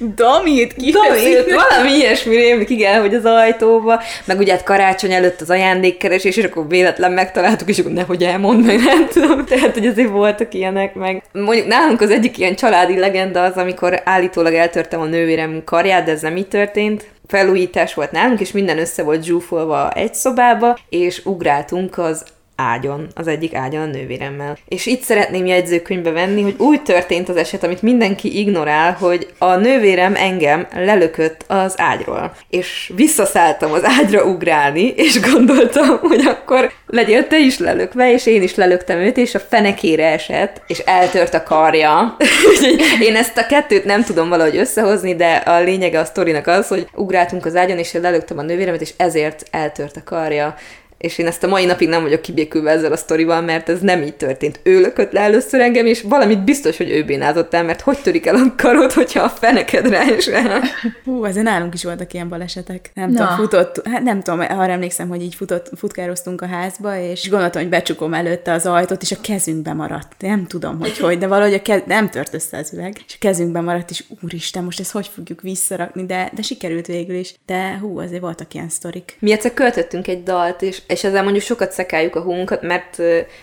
Damit 0.00 0.74
ki 0.74 0.90
Damit, 0.90 1.54
valami 1.54 1.96
ilyesmi 1.96 2.36
rémlik, 2.36 2.70
igen, 2.70 3.00
hogy 3.00 3.14
az 3.14 3.24
ajtóba, 3.24 4.02
meg 4.24 4.38
ugye 4.38 4.52
hát 4.52 4.62
karácsony 4.62 5.12
előtt 5.12 5.40
az 5.40 5.50
ajándékkeresés, 5.50 6.36
és 6.36 6.44
akkor 6.44 6.68
véletlen 6.68 7.12
megtaláltuk, 7.12 7.68
és 7.68 7.78
akkor 7.78 7.92
nehogy 7.92 8.22
elmond, 8.22 8.64
meg 8.64 8.78
nem 8.78 9.08
tudom. 9.08 9.44
Tehát, 9.46 9.74
hogy 9.74 9.86
azért 9.86 10.10
voltak 10.10 10.54
ilyenek, 10.54 10.94
meg 10.94 11.22
mondjuk 11.32 11.66
nálunk 11.66 12.00
az 12.00 12.10
egyik 12.10 12.38
ilyen 12.38 12.54
családi 12.54 12.98
legenda 12.98 13.42
az, 13.42 13.56
amikor 13.56 14.00
állítólag 14.04 14.54
eltörtem 14.54 15.00
a 15.00 15.04
nővérem 15.04 15.62
karját, 15.64 16.04
de 16.04 16.10
ez 16.10 16.22
nem 16.22 16.36
így 16.36 16.48
történt 16.48 17.04
felújítás 17.26 17.94
volt 17.94 18.10
nálunk, 18.10 18.40
és 18.40 18.52
minden 18.52 18.78
össze 18.78 19.02
volt 19.02 19.24
zsúfolva 19.24 19.90
egy 19.90 20.14
szobába, 20.14 20.78
és 20.88 21.20
ugráltunk 21.24 21.98
az 21.98 22.24
ágyon, 22.56 23.06
az 23.14 23.26
egyik 23.26 23.54
ágyon 23.54 23.82
a 23.82 23.86
nővéremmel. 23.86 24.58
És 24.68 24.86
itt 24.86 25.02
szeretném 25.02 25.46
jegyzőkönyvbe 25.46 26.10
venni, 26.10 26.42
hogy 26.42 26.54
úgy 26.58 26.82
történt 26.82 27.28
az 27.28 27.36
eset, 27.36 27.64
amit 27.64 27.82
mindenki 27.82 28.38
ignorál, 28.38 28.92
hogy 28.92 29.28
a 29.38 29.56
nővérem 29.56 30.14
engem 30.14 30.66
lelökött 30.74 31.44
az 31.46 31.74
ágyról. 31.76 32.34
És 32.50 32.92
visszaszálltam 32.96 33.72
az 33.72 33.84
ágyra 33.84 34.24
ugrálni, 34.24 34.86
és 34.96 35.20
gondoltam, 35.20 35.98
hogy 35.98 36.26
akkor 36.26 36.72
legyél 36.86 37.26
te 37.26 37.38
is 37.38 37.58
lelökve, 37.58 38.12
és 38.12 38.26
én 38.26 38.42
is 38.42 38.54
lelöktem 38.54 38.98
őt, 38.98 39.16
és 39.16 39.34
a 39.34 39.40
fenekére 39.40 40.06
esett, 40.06 40.62
és 40.66 40.78
eltört 40.78 41.34
a 41.34 41.42
karja. 41.42 42.16
én 43.08 43.16
ezt 43.16 43.38
a 43.38 43.46
kettőt 43.46 43.84
nem 43.84 44.04
tudom 44.04 44.28
valahogy 44.28 44.56
összehozni, 44.56 45.14
de 45.14 45.34
a 45.34 45.60
lényege 45.60 45.98
a 45.98 46.04
sztorinak 46.04 46.46
az, 46.46 46.68
hogy 46.68 46.86
ugráltunk 46.94 47.46
az 47.46 47.56
ágyon, 47.56 47.78
és 47.78 47.94
én 47.94 48.00
lelöktem 48.00 48.38
a 48.38 48.42
nővéremet, 48.42 48.80
és 48.80 48.92
ezért 48.96 49.42
eltört 49.50 49.96
a 49.96 50.02
karja 50.04 50.54
és 51.02 51.18
én 51.18 51.26
ezt 51.26 51.42
a 51.42 51.48
mai 51.48 51.64
napig 51.64 51.88
nem 51.88 52.02
vagyok 52.02 52.22
kibékülve 52.22 52.70
ezzel 52.70 52.92
a 52.92 52.96
sztorival, 52.96 53.40
mert 53.40 53.68
ez 53.68 53.80
nem 53.80 54.02
így 54.02 54.14
történt. 54.14 54.60
Ő 54.62 54.80
lökött 54.80 55.12
le 55.12 55.20
először 55.20 55.60
engem, 55.60 55.86
és 55.86 56.02
valamit 56.02 56.44
biztos, 56.44 56.76
hogy 56.76 56.90
ő 56.90 57.04
bénázott 57.04 57.54
el, 57.54 57.64
mert 57.64 57.80
hogy 57.80 57.98
törik 57.98 58.26
el 58.26 58.34
a 58.34 58.54
karod, 58.56 58.92
hogyha 58.92 59.22
a 59.22 59.28
fenekedre 59.28 59.98
esel. 59.98 60.62
Hú, 61.04 61.24
azért 61.24 61.44
nálunk 61.44 61.74
is 61.74 61.84
voltak 61.84 62.12
ilyen 62.12 62.28
balesetek. 62.28 62.90
Nem 62.94 63.10
Na. 63.10 63.18
tudom, 63.18 63.34
futott, 63.36 63.88
hát 63.88 64.02
nem 64.02 64.22
tudom, 64.22 64.40
arra 64.40 64.72
emlékszem, 64.72 65.08
hogy 65.08 65.22
így 65.22 65.34
futott, 65.34 65.70
futkároztunk 65.76 66.40
a 66.40 66.46
házba, 66.46 66.98
és 66.98 67.28
gondoltam, 67.28 67.62
hogy 67.62 67.70
becsukom 67.70 68.14
előtte 68.14 68.52
az 68.52 68.66
ajtót, 68.66 69.02
és 69.02 69.12
a 69.12 69.16
kezünkbe 69.22 69.72
maradt. 69.72 70.12
Nem 70.18 70.46
tudom, 70.46 70.78
hogy 70.78 70.98
hogy, 70.98 71.18
de 71.18 71.26
valahogy 71.26 71.54
a 71.54 71.62
kez, 71.62 71.80
nem 71.86 72.10
tört 72.10 72.34
össze 72.34 72.58
az 72.58 72.72
üveg, 72.72 72.96
és 73.06 73.14
a 73.14 73.16
kezünkbe 73.18 73.60
maradt, 73.60 73.90
és 73.90 74.04
úristen, 74.22 74.64
most 74.64 74.80
ezt 74.80 74.92
hogy 74.92 75.10
fogjuk 75.14 75.40
visszarakni, 75.40 76.06
de, 76.06 76.30
de 76.34 76.42
sikerült 76.42 76.86
végül 76.86 77.16
is. 77.16 77.34
De 77.46 77.78
hú, 77.80 77.98
azért 77.98 78.20
voltak 78.20 78.54
ilyen 78.54 78.68
sztorik. 78.68 79.16
Mi 79.18 79.32
egyszer 79.32 79.54
költöttünk 79.54 80.08
egy 80.08 80.22
dalt, 80.22 80.62
és 80.62 80.82
és 80.92 81.04
ezzel 81.04 81.22
mondjuk 81.22 81.44
sokat 81.44 81.72
szekáljuk 81.72 82.16
a 82.16 82.20
hunkat, 82.20 82.62
mert 82.62 82.98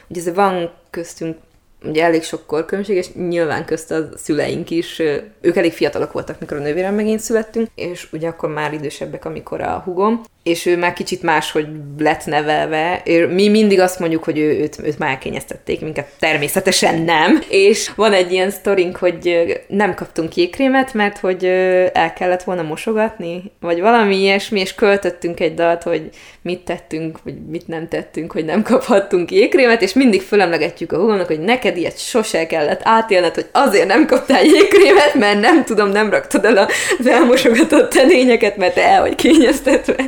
ugye 0.08 0.34
van 0.34 0.72
köztünk 0.90 1.38
ugye 1.84 2.04
elég 2.04 2.24
sok 2.24 2.46
korkülönbség, 2.46 2.96
és 2.96 3.14
nyilván 3.14 3.66
közt 3.66 3.92
a 3.92 4.10
szüleink 4.16 4.70
is, 4.70 5.02
ők 5.42 5.56
elég 5.56 5.74
fiatalok 5.74 6.12
voltak, 6.12 6.40
mikor 6.40 6.58
a 6.58 6.62
nővérem 6.62 6.96
megint 6.96 7.20
születtünk, 7.20 7.68
és 7.76 8.08
ugye 8.12 8.28
akkor 8.28 8.50
már 8.50 8.74
idősebbek, 8.74 9.26
amikor 9.26 9.62
a 9.62 9.82
hugom, 9.86 10.22
és 10.44 10.66
ő 10.66 10.78
már 10.78 10.94
kicsit 10.94 11.22
máshogy 11.22 11.68
lett 11.98 12.26
nevelve. 12.26 13.02
Mi 13.30 13.50
mindig 13.50 13.80
azt 13.80 14.00
mondjuk, 14.00 14.24
hogy 14.24 14.38
ő, 14.38 14.60
őt, 14.60 14.80
őt 14.84 15.00
már 15.00 15.10
elkényeztették, 15.10 15.82
minket 15.82 16.12
természetesen 16.20 17.02
nem. 17.02 17.42
És 17.50 17.92
van 17.96 18.14
egy 18.14 18.32
ilyen 18.32 18.50
sztorink, 18.50 18.96
hogy 18.96 19.50
nem 19.68 19.94
kaptunk 19.94 20.36
jégkrémet, 20.36 20.94
mert 20.94 21.18
hogy 21.18 21.46
el 21.94 22.14
kellett 22.14 22.44
volna 22.44 22.62
mosogatni, 22.62 23.52
vagy 23.60 23.80
valami 23.80 24.16
ilyesmi, 24.16 24.60
és 24.60 24.76
költöttünk 24.76 25.40
egy 25.40 25.54
dalt, 25.54 25.84
hogy 25.84 26.10
mit 26.42 26.60
tettünk, 26.60 27.20
vagy 27.24 27.36
mit 27.48 27.68
nem 27.68 27.88
tettünk, 27.88 28.32
hogy 28.32 28.46
nem 28.46 28.64
kaphattunk 28.64 29.32
jégkrémet, 29.32 29.82
és 29.82 29.94
mindig 29.94 30.22
fölemlegetjük 30.22 30.92
a 30.92 30.98
húgomnak, 30.98 31.28
hogy 31.28 31.40
neked 31.40 31.69
ilyet 31.78 32.00
sose 32.00 32.48
kellett 32.48 32.82
átélned, 32.84 33.34
hogy 33.34 33.48
azért 33.52 33.88
nem 33.88 34.06
kaptál 34.06 34.44
jégkrémet, 34.44 35.14
mert 35.14 35.40
nem 35.40 35.66
tudom, 35.66 35.90
nem 35.90 36.10
raktad 36.10 36.46
el 36.46 36.58
az 36.98 37.08
elmosogatott 37.08 37.90
tenényeket, 37.90 38.58
mert 38.58 38.74
te 38.74 38.84
el 38.84 39.02
vagy 39.02 39.16
kényeztetve. 39.16 39.96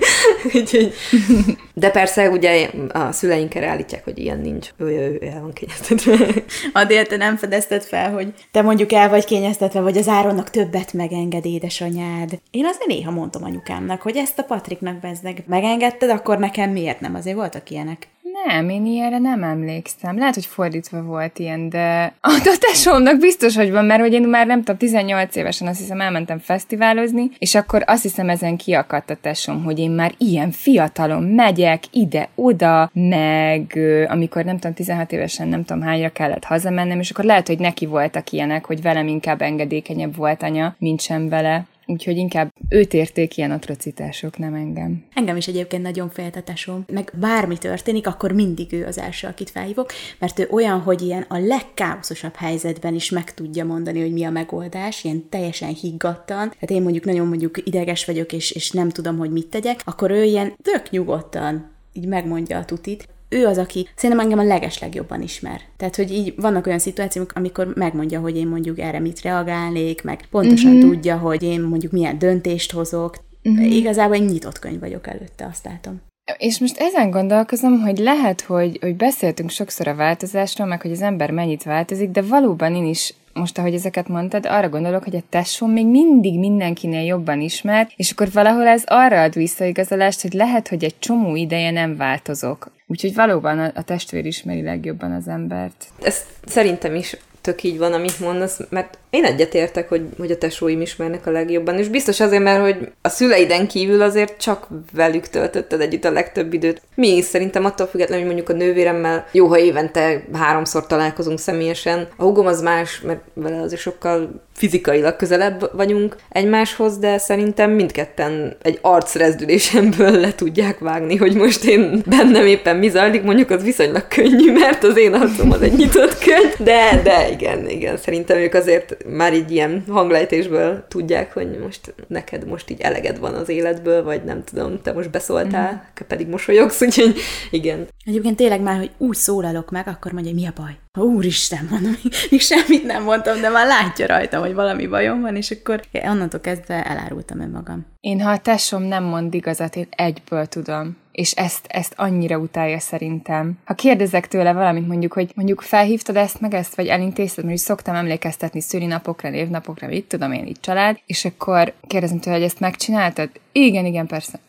De 1.74 1.90
persze 1.90 2.30
ugye 2.30 2.70
a 2.90 3.12
szüleink 3.12 3.56
erre 3.56 3.68
állítják, 3.68 4.04
hogy 4.04 4.18
ilyen 4.18 4.40
nincs. 4.40 4.68
Ő, 4.78 4.86
ő, 4.86 5.18
ő 5.22 5.26
el 5.26 5.42
van 5.42 5.54
kényeztetve. 5.54 6.16
Adél, 6.82 7.06
te 7.06 7.18
nem 7.18 7.38
fedezted 7.38 7.84
fel, 7.84 8.12
hogy 8.12 8.34
te 8.52 8.62
mondjuk 8.62 8.92
el 8.92 9.10
vagy 9.10 9.26
kényeztetve, 9.26 9.80
vagy 9.82 9.98
az 9.98 10.08
Áronnak 10.08 10.50
többet 10.50 10.94
megenged 10.94 11.46
édesanyád. 11.46 12.40
Én 12.52 12.66
azért 12.66 12.88
néha 12.88 13.12
mondtam 13.12 13.44
anyukámnak, 13.44 14.02
hogy 14.02 14.18
ezt 14.18 14.40
a 14.40 14.44
Patriknak 14.44 15.00
bezdeg 15.00 15.44
megengedted, 15.48 16.10
akkor 16.10 16.38
nekem 16.38 16.70
miért 16.70 17.00
nem? 17.00 17.16
Azért 17.16 17.36
voltak 17.36 17.70
ilyenek. 17.70 18.08
Nem, 18.46 18.70
én 18.70 18.86
ilyenre 18.86 19.18
nem 19.18 19.44
emlékszem. 19.44 20.18
Lehet, 20.18 20.34
hogy 20.34 20.46
fordítva 20.46 21.02
volt 21.02 21.40
ilyen, 21.40 21.70
de 21.70 22.04
a 22.22 22.58
tesómnak 22.60 23.20
biztos, 23.20 23.56
hogy 23.56 23.72
van, 23.72 23.86
mert 23.86 24.02
hogy 24.02 24.14
én 24.14 24.22
már 24.22 24.46
nem 24.46 24.60
tudom, 24.60 24.78
18 24.78 25.36
évesen 25.36 25.68
azt 25.68 25.80
hiszem 25.80 26.02
elmentem 26.02 26.40
fesztiválozni, 26.40 27.30
és 27.38 27.56
akkor 27.56 27.84
azt 27.86 28.02
hiszem 28.02 28.30
ezen 28.30 28.58
kiakadt 28.58 29.10
a 29.10 29.18
tesóm, 29.22 29.64
hogy 29.64 29.80
én 29.80 29.92
már 29.92 30.14
ilyen 30.18 30.52
fiatalon 30.52 31.24
megyek 31.24 31.84
ide-oda, 31.92 32.92
meg 32.94 33.80
amikor 34.08 34.44
nem 34.44 34.56
tudom, 34.56 34.74
16 34.74 35.12
évesen 35.12 35.48
nem 35.48 35.64
tudom 35.66 35.84
hányra 35.84 36.10
kellett 36.10 36.44
hazamennem, 36.44 37.00
és 37.00 37.10
akkor 37.10 37.26
lehet, 37.26 37.48
hogy 37.48 37.60
neki 37.60 37.86
voltak 37.86 38.32
ilyenek, 38.32 38.66
hogy 38.66 38.82
velem 38.82 39.08
inkább 39.08 39.42
engedékenyebb 39.42 40.16
volt 40.16 40.44
anya, 40.44 40.76
mint 40.80 41.02
sem 41.02 41.30
vele. 41.30 41.66
Úgyhogy 41.92 42.18
inkább 42.18 42.54
őt 42.70 42.94
érték 42.94 43.38
ilyen 43.38 43.52
atrocitások, 43.52 44.38
nem 44.38 44.54
engem. 44.54 45.04
Engem 45.14 45.36
is 45.36 45.48
egyébként 45.48 45.84
nagyon 45.84 46.10
féltetesom. 46.10 46.86
Meg 46.92 47.12
bármi 47.20 47.58
történik, 47.58 48.08
akkor 48.08 48.32
mindig 48.32 48.74
ő 48.74 48.86
az 48.86 48.98
első, 48.98 49.28
akit 49.28 49.50
felhívok, 49.50 49.92
mert 50.20 50.40
ő 50.40 50.48
olyan, 50.52 50.80
hogy 50.80 51.02
ilyen 51.02 51.26
a 51.28 51.38
legkáoszosabb 51.38 52.36
helyzetben 52.36 52.94
is 52.94 53.10
meg 53.10 53.34
tudja 53.34 53.66
mondani, 53.66 54.02
hogy 54.02 54.14
mi 54.14 54.24
a 54.24 54.30
megoldás, 54.30 55.04
ilyen 55.04 55.30
teljesen 55.30 55.74
higgadtan. 55.74 56.50
Tehát 56.50 56.70
én 56.70 56.82
mondjuk 56.82 57.06
nagyon 57.06 57.28
mondjuk 57.28 57.68
ideges 57.68 58.06
vagyok, 58.06 58.34
és, 58.34 58.52
és 58.52 58.72
nem 58.72 58.90
tudom, 58.90 59.18
hogy 59.18 59.32
mit 59.32 59.48
tegyek, 59.48 59.82
akkor 59.84 60.12
ő 60.12 60.24
ilyen 60.24 60.54
tök 60.62 60.90
nyugodtan 60.90 61.72
így 61.94 62.08
megmondja 62.08 62.58
a 62.58 62.66
tutit 62.66 63.08
ő 63.32 63.46
az, 63.46 63.58
aki 63.58 63.88
szerintem 63.96 64.26
engem 64.26 64.40
a 64.40 64.48
legeslegjobban 64.48 65.22
ismer. 65.22 65.62
Tehát, 65.78 65.96
hogy 65.96 66.12
így 66.12 66.34
vannak 66.38 66.66
olyan 66.66 66.80
szituációk, 66.80 67.32
amikor 67.36 67.72
megmondja, 67.76 68.20
hogy 68.20 68.38
én 68.38 68.48
mondjuk 68.48 68.80
erre 68.80 69.00
mit 69.00 69.22
reagálnék, 69.22 70.04
meg 70.04 70.20
pontosan 70.30 70.76
uh-huh. 70.76 70.92
tudja, 70.92 71.18
hogy 71.18 71.44
én 71.44 71.62
mondjuk 71.62 71.92
milyen 71.92 72.18
döntést 72.18 72.72
hozok. 72.72 73.18
Uh-huh. 73.44 73.76
Igazából 73.76 74.16
egy 74.16 74.26
nyitott 74.26 74.60
könyv 74.60 74.80
vagyok 74.80 75.08
előtte, 75.08 75.46
azt 75.52 75.66
látom. 75.66 76.02
És 76.38 76.60
most 76.60 76.78
ezen 76.78 77.12
gondolkozom, 77.12 77.80
hogy 77.80 77.98
lehet, 77.98 78.42
hogy, 78.42 78.78
hogy 78.82 78.96
beszéltünk 78.96 79.50
sokszor 79.50 79.88
a 79.88 79.96
változásról, 79.96 80.68
meg 80.68 80.82
hogy 80.82 80.92
az 80.92 81.02
ember 81.02 81.32
mennyit 81.32 81.64
változik, 81.64 82.10
de 82.10 82.22
valóban 82.22 82.76
én 82.76 82.86
is 82.86 83.14
most, 83.34 83.58
ahogy 83.58 83.74
ezeket 83.74 84.08
mondtad, 84.08 84.46
arra 84.46 84.70
gondolok, 84.70 85.04
hogy 85.04 85.16
a 85.16 85.24
tesóm 85.30 85.72
még 85.72 85.86
mindig 85.86 86.40
mindenkinél 86.40 87.06
jobban 87.06 87.42
ismer, 87.42 87.90
és 87.96 88.12
akkor 88.12 88.32
valahol 88.32 88.68
ez 88.68 88.84
arra 88.86 89.22
ad 89.22 89.34
visszaigazolást, 89.34 90.22
hogy 90.22 90.34
lehet, 90.34 90.68
hogy 90.68 90.84
egy 90.84 91.00
csomó 91.00 91.36
ideje 91.36 91.72
nem 91.72 91.98
változok. 91.98 92.72
Úgyhogy 92.88 93.14
valóban 93.14 93.60
a, 93.60 93.72
a 93.76 93.84
testvér 93.84 94.26
ismeri 94.26 94.62
legjobban 94.62 95.12
az 95.12 95.28
embert. 95.28 95.86
Ez 96.02 96.26
szerintem 96.46 96.96
is 96.96 97.18
tök 97.42 97.64
így 97.64 97.78
van, 97.78 97.94
amit 97.94 98.20
mondasz, 98.20 98.60
mert 98.70 98.98
én 99.10 99.26
egyetértek, 99.26 99.90
hogy, 99.90 100.02
hogy 100.18 100.32
a 100.32 100.38
tesóim 100.38 100.82
ismernek 100.82 101.28
a 101.28 101.32
legjobban, 101.32 101.78
és 101.78 101.88
biztos 101.88 102.20
azért, 102.20 102.44
mert 102.44 102.62
hogy 102.62 102.92
a 103.02 103.10
szüleiden 103.10 103.68
kívül 103.68 104.02
azért 104.02 104.38
csak 104.38 104.68
velük 104.94 105.28
töltötted 105.28 105.82
együtt 105.82 106.04
a 106.04 106.12
legtöbb 106.12 106.54
időt. 106.54 106.82
Mi 106.96 107.08
is 107.08 107.26
szerintem 107.26 107.66
attól 107.66 107.88
függetlenül, 107.88 108.26
hogy 108.26 108.34
mondjuk 108.36 108.56
a 108.58 108.64
nővéremmel 108.64 109.28
jó, 109.32 109.48
ha 109.48 109.60
évente 109.60 110.24
háromszor 110.34 110.88
találkozunk 110.88 111.40
személyesen. 111.40 112.08
A 112.16 112.24
hugom 112.24 112.46
az 112.46 112.62
más, 112.62 113.02
mert 113.02 113.22
vele 113.34 113.62
azért 113.62 113.82
sokkal 113.82 114.42
fizikailag 114.56 115.16
közelebb 115.16 115.70
vagyunk 115.76 116.16
egymáshoz, 116.30 116.98
de 116.98 117.18
szerintem 117.18 117.72
mindketten 117.72 118.56
egy 118.62 118.80
arcrezdülésemből 118.82 120.20
le 120.20 120.36
tudják 120.36 120.80
vágni, 120.80 121.16
hogy 121.16 121.36
most 121.36 121.64
én 121.64 122.04
bennem 122.06 122.46
éppen 122.46 122.76
mi 122.76 122.90
zajlik, 122.90 123.24
mondjuk 123.24 123.50
az 123.50 123.64
viszonylag 123.64 124.08
könnyű, 124.08 124.52
mert 124.52 124.84
az 124.84 124.98
én 124.98 125.14
arcom 125.14 125.52
az 125.52 125.62
egy 125.62 125.74
nyitott 125.74 126.18
könyv, 126.18 126.54
de, 126.58 127.02
de 127.04 127.31
igen, 127.32 127.70
igen, 127.70 127.98
szerintem 127.98 128.38
ők 128.38 128.54
azért 128.54 129.06
már 129.08 129.34
így 129.34 129.52
ilyen 129.52 129.84
hanglejtésből 129.88 130.86
tudják, 130.88 131.34
hogy 131.34 131.60
most 131.64 131.94
neked 132.08 132.48
most 132.48 132.70
így 132.70 132.82
eleged 132.82 133.20
van 133.20 133.34
az 133.34 133.50
életből, 133.50 134.04
vagy 134.04 134.24
nem 134.24 134.44
tudom, 134.44 134.82
te 134.82 134.94
most 134.94 135.10
beszóltál, 135.12 135.72
mm. 135.72 136.08
pedig 136.08 136.28
mosolyogsz, 136.28 136.82
úgyhogy 136.86 137.16
igen. 137.52 137.88
Egyébként 138.06 138.36
tényleg 138.36 138.62
már, 138.62 138.78
hogy 138.78 138.92
úgy 138.98 139.16
szólalok 139.16 139.72
meg, 139.72 139.88
akkor 139.88 140.12
mondja, 140.12 140.34
mi 140.34 140.46
a 140.46 140.54
baj? 140.56 140.78
Ha 140.98 141.04
úristen, 141.04 141.68
mondom, 141.70 141.96
még, 142.04 142.14
még 142.32 142.42
semmit 142.42 142.84
nem 142.84 143.04
mondtam, 143.04 143.42
de 143.42 143.50
már 143.50 143.68
látja 143.68 144.06
rajtam, 144.06 144.42
hogy 144.42 144.54
valami 144.54 144.88
bajom 144.88 145.22
van, 145.22 145.36
és 145.36 145.52
akkor 145.52 145.82
onnantól 145.94 146.40
kezdve 146.40 146.84
elárultam 146.86 147.40
önmagam. 147.40 147.86
Én, 148.00 148.22
ha 148.22 148.32
a 148.32 148.40
tesóm 148.40 148.84
nem 148.84 149.04
mond 149.04 149.34
igazat, 149.34 149.76
én 149.76 149.88
egyből 149.90 150.46
tudom 150.46 150.98
és 151.12 151.32
ezt, 151.32 151.66
ezt 151.68 151.94
annyira 151.98 152.38
utálja 152.38 152.80
szerintem. 152.80 153.54
Ha 153.66 153.74
kérdezek 153.74 154.28
tőle 154.28 154.54
valamit, 154.54 154.88
mondjuk, 154.88 155.14
hogy 155.14 155.32
mondjuk 155.36 155.62
felhívtad 155.62 156.16
ezt 156.16 156.42
meg 156.42 156.54
ezt, 156.54 156.76
vagy 156.76 156.88
elintézted, 156.88 157.46
mert 157.46 157.58
szoktam 157.58 157.96
emlékeztetni 157.96 158.62
szülinapokra, 158.62 159.30
névnapokra, 159.30 159.88
mit 159.88 160.06
tudom 160.06 160.32
én, 160.32 160.46
itt 160.46 160.62
család, 160.62 161.00
és 161.06 161.26
akkor 161.26 161.74
kérdezem 161.88 162.20
tőle, 162.20 162.36
hogy 162.36 162.46
ezt 162.46 162.60
megcsináltad? 162.60 163.30
Igen, 163.52 163.86
igen, 163.86 164.08
persze. 164.08 164.40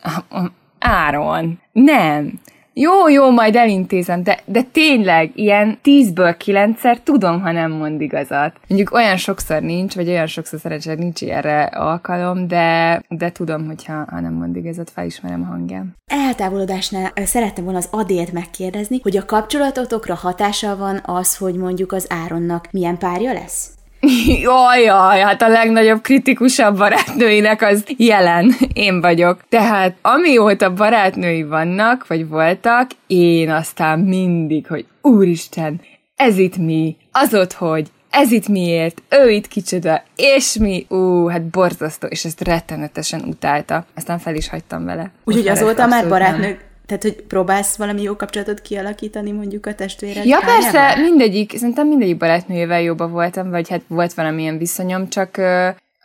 Áron, 0.79 1.59
nem. 1.71 2.39
Jó, 2.75 3.09
jó, 3.09 3.31
majd 3.31 3.55
elintézem, 3.55 4.23
de, 4.23 4.39
de 4.45 4.61
tényleg, 4.61 5.31
ilyen 5.35 5.77
tízből 5.81 6.37
kilencszer 6.37 6.99
tudom, 6.99 7.41
ha 7.41 7.51
nem 7.51 7.71
mond 7.71 8.01
igazat. 8.01 8.55
Mondjuk 8.67 8.93
olyan 8.93 9.17
sokszor 9.17 9.61
nincs, 9.61 9.95
vagy 9.95 10.07
olyan 10.07 10.27
sokszor 10.27 10.59
szerencsére 10.59 10.95
nincs 10.95 11.21
ilyenre 11.21 11.63
alkalom, 11.63 12.47
de, 12.47 13.01
de 13.09 13.31
tudom, 13.31 13.65
hogyha 13.65 14.05
ha 14.09 14.19
nem 14.19 14.33
mond 14.33 14.55
igazat, 14.55 14.89
felismerem 14.89 15.41
a 15.41 15.45
hangján. 15.45 15.95
Eltávolodásnál 16.05 17.11
szerettem 17.15 17.63
volna 17.63 17.79
az 17.79 17.87
Adélt 17.91 18.31
megkérdezni, 18.31 18.99
hogy 19.01 19.17
a 19.17 19.25
kapcsolatotokra 19.25 20.15
hatással 20.15 20.77
van 20.77 21.01
az, 21.05 21.37
hogy 21.37 21.55
mondjuk 21.55 21.91
az 21.91 22.05
Áronnak 22.09 22.67
milyen 22.71 22.97
párja 22.97 23.33
lesz? 23.33 23.69
Jaj, 24.41 24.81
jaj, 24.83 25.19
hát 25.19 25.41
a 25.41 25.47
legnagyobb 25.47 26.01
kritikusabb 26.01 26.77
barátnőinek 26.77 27.61
az 27.61 27.83
jelen. 27.97 28.55
Én 28.73 29.01
vagyok. 29.01 29.39
Tehát 29.49 29.95
amióta 30.01 30.73
barátnői 30.73 31.43
vannak, 31.43 32.07
vagy 32.07 32.27
voltak, 32.27 32.89
én 33.07 33.49
aztán 33.49 33.99
mindig, 33.99 34.67
hogy 34.67 34.85
úristen, 35.01 35.81
ez 36.15 36.37
itt 36.37 36.57
mi, 36.57 36.95
az 37.11 37.33
ott 37.33 37.53
hogy, 37.53 37.87
ez 38.09 38.31
itt 38.31 38.47
miért, 38.47 39.01
ő 39.09 39.29
itt 39.29 39.47
kicsoda, 39.47 40.03
és 40.15 40.53
mi, 40.53 40.85
ú, 40.89 41.27
hát 41.27 41.43
borzasztó, 41.43 42.07
és 42.07 42.25
ezt 42.25 42.41
rettenetesen 42.41 43.21
utálta. 43.21 43.85
Aztán 43.95 44.19
fel 44.19 44.35
is 44.35 44.49
hagytam 44.49 44.85
vele. 44.85 45.11
Úgyhogy 45.23 45.47
azóta 45.47 45.87
már 45.87 46.07
barátnők, 46.07 46.65
tehát, 46.97 47.15
hogy 47.17 47.25
próbálsz 47.27 47.75
valami 47.75 48.01
jó 48.01 48.15
kapcsolatot 48.15 48.61
kialakítani 48.61 49.31
mondjuk 49.31 49.65
a 49.65 49.75
testvéred? 49.75 50.25
Ja, 50.25 50.39
párjával? 50.39 50.71
persze, 50.71 51.01
mindegyik, 51.01 51.57
szerintem 51.57 51.87
mindegyik 51.87 52.17
barátnőjével 52.17 52.81
jobban 52.81 53.11
voltam, 53.11 53.49
vagy 53.49 53.69
hát 53.69 53.81
volt 53.87 54.13
valamilyen 54.13 54.57
viszonyom, 54.57 55.09
csak 55.09 55.41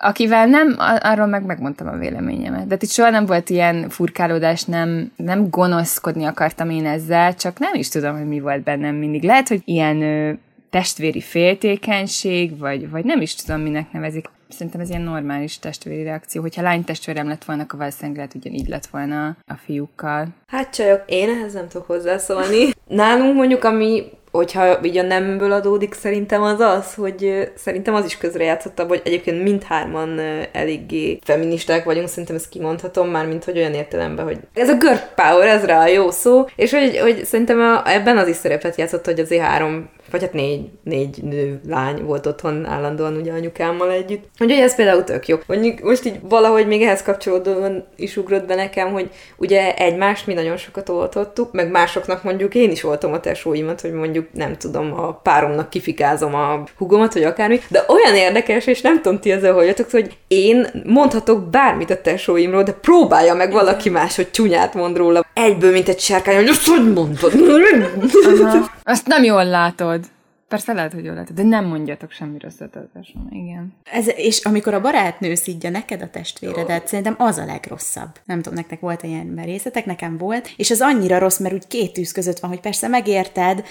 akivel 0.00 0.46
nem, 0.46 0.74
arról 1.00 1.26
meg 1.26 1.46
megmondtam 1.46 1.88
a 1.88 1.96
véleményemet. 1.96 2.66
De 2.66 2.76
itt 2.80 2.90
soha 2.90 3.10
nem 3.10 3.26
volt 3.26 3.50
ilyen 3.50 3.88
furkálódás, 3.88 4.64
nem, 4.64 5.12
nem 5.16 5.50
gonoszkodni 5.50 6.24
akartam 6.24 6.70
én 6.70 6.86
ezzel, 6.86 7.34
csak 7.34 7.58
nem 7.58 7.74
is 7.74 7.88
tudom, 7.88 8.16
hogy 8.16 8.28
mi 8.28 8.40
volt 8.40 8.62
bennem 8.62 8.94
mindig. 8.94 9.22
Lehet, 9.22 9.48
hogy 9.48 9.62
ilyen 9.64 10.02
ö, 10.02 10.32
testvéri 10.70 11.20
féltékenység, 11.20 12.58
vagy, 12.58 12.90
vagy 12.90 13.04
nem 13.04 13.20
is 13.20 13.34
tudom, 13.34 13.60
minek 13.60 13.92
nevezik 13.92 14.28
szerintem 14.48 14.80
ez 14.80 14.88
ilyen 14.88 15.02
normális 15.02 15.58
testvéri 15.58 16.02
reakció. 16.02 16.40
Hogyha 16.40 16.62
lány 16.62 16.84
testvérem 16.84 17.28
lett 17.28 17.44
volna, 17.44 17.62
akkor 17.62 17.78
valószínűleg 17.78 18.16
lehet 18.16 18.34
ugyanígy 18.34 18.68
lett 18.68 18.86
volna 18.86 19.36
a 19.46 19.54
fiúkkal. 19.64 20.26
Hát 20.46 20.74
csajok, 20.74 21.02
én 21.06 21.28
ehhez 21.28 21.52
nem 21.52 21.68
tudok 21.68 21.86
hozzászólni. 21.86 22.68
Nálunk 22.86 23.34
mondjuk, 23.34 23.64
ami 23.64 24.04
hogyha 24.30 24.78
így 24.82 24.96
a 24.96 25.02
nemből 25.02 25.52
adódik, 25.52 25.94
szerintem 25.94 26.42
az 26.42 26.60
az, 26.60 26.94
hogy 26.94 27.50
szerintem 27.56 27.94
az 27.94 28.04
is 28.04 28.18
közrejátszott 28.18 28.82
hogy 28.88 29.02
egyébként 29.04 29.42
mindhárman 29.42 30.20
eléggé 30.52 31.18
feministák 31.22 31.84
vagyunk, 31.84 32.08
szerintem 32.08 32.36
ezt 32.36 32.48
kimondhatom 32.48 33.08
már, 33.08 33.26
mint 33.26 33.44
hogy 33.44 33.58
olyan 33.58 33.74
értelemben, 33.74 34.24
hogy 34.24 34.38
ez 34.54 34.68
a 34.68 34.76
girl 34.76 34.96
power, 35.14 35.48
ez 35.48 35.64
rá 35.64 35.80
a 35.80 35.86
jó 35.86 36.10
szó, 36.10 36.44
és 36.56 36.72
hogy, 36.72 36.98
hogy 36.98 37.24
szerintem 37.24 37.60
a, 37.60 37.90
ebben 37.90 38.18
az 38.18 38.28
is 38.28 38.36
szerepet 38.36 38.76
játszott, 38.76 39.04
hogy 39.04 39.20
azért 39.20 39.42
három 39.42 39.88
vagy 40.10 40.20
hát 40.20 40.32
négy, 40.32 40.68
négy 40.82 41.22
nő, 41.22 41.60
lány 41.68 42.04
volt 42.04 42.26
otthon 42.26 42.66
állandóan 42.66 43.16
ugye 43.16 43.32
anyukámmal 43.32 43.90
együtt. 43.90 44.24
Hogy 44.38 44.50
ez 44.50 44.74
például 44.74 45.04
tök 45.04 45.28
jó. 45.28 45.36
Mondjuk 45.46 45.80
most 45.80 46.04
így 46.04 46.18
valahogy 46.22 46.66
még 46.66 46.82
ehhez 46.82 47.02
kapcsolódóan 47.02 47.86
is 47.96 48.16
ugrott 48.16 48.46
be 48.46 48.54
nekem, 48.54 48.92
hogy 48.92 49.10
ugye 49.36 49.74
egymást 49.74 50.26
mi 50.26 50.34
nagyon 50.34 50.56
sokat 50.56 50.88
oltottuk, 50.88 51.52
meg 51.52 51.70
másoknak 51.70 52.22
mondjuk 52.22 52.54
én 52.54 52.70
is 52.70 52.82
voltam 52.82 53.12
a 53.12 53.20
tesóimat, 53.20 53.80
hogy 53.80 53.92
mondjuk 53.92 54.26
nem 54.32 54.56
tudom, 54.56 54.92
a 54.92 55.12
páromnak 55.12 55.70
kifikázom 55.70 56.34
a 56.34 56.62
hugomat, 56.76 57.12
vagy 57.14 57.22
akármi, 57.22 57.60
de 57.68 57.84
olyan 57.88 58.14
érdekes, 58.14 58.66
és 58.66 58.80
nem 58.80 59.02
tudom 59.02 59.20
ti 59.20 59.30
ezzel 59.30 59.52
hogy 59.52 59.86
hogy 59.90 60.16
én 60.28 60.66
mondhatok 60.84 61.50
bármit 61.50 61.90
a 61.90 62.00
tesóimról, 62.00 62.62
de 62.62 62.72
próbálja 62.72 63.34
meg 63.34 63.52
valaki 63.52 63.90
más, 63.90 64.16
hogy 64.16 64.30
csúnyát 64.30 64.74
mond 64.74 64.96
róla. 64.96 65.26
Egyből, 65.38 65.72
mint 65.72 65.88
egy 65.88 66.00
sárkány, 66.00 66.36
hogy 66.36 66.48
azt 66.48 66.66
hogy 66.66 66.92
mondod? 66.92 67.32
Azt 68.84 69.06
nem 69.06 69.22
jól 69.24 69.44
látod. 69.44 70.04
Persze 70.48 70.72
lehet, 70.72 70.92
hogy 70.92 71.04
jól 71.04 71.14
lehet, 71.14 71.34
de 71.34 71.42
nem 71.42 71.64
mondjatok 71.64 72.10
semmi 72.10 72.38
rosszat 72.38 72.76
a 72.76 72.88
igen. 73.30 73.74
Ez, 73.92 74.06
és 74.16 74.44
amikor 74.44 74.74
a 74.74 74.80
barátnő 74.80 75.34
szidja 75.34 75.70
neked 75.70 76.02
a 76.02 76.10
testvéredet, 76.10 76.86
szerintem 76.86 77.14
az 77.18 77.38
a 77.38 77.44
legrosszabb. 77.44 78.08
Nem 78.24 78.36
tudom, 78.42 78.54
nektek 78.54 78.80
volt 78.80 79.02
ilyen 79.02 79.26
merészetek, 79.26 79.84
nekem 79.84 80.16
volt, 80.16 80.50
és 80.56 80.70
az 80.70 80.80
annyira 80.80 81.18
rossz, 81.18 81.38
mert 81.38 81.54
úgy 81.54 81.66
két 81.66 81.92
tűz 81.92 82.12
között 82.12 82.38
van, 82.38 82.50
hogy 82.50 82.60
persze 82.60 82.88
megérted, 82.88 83.64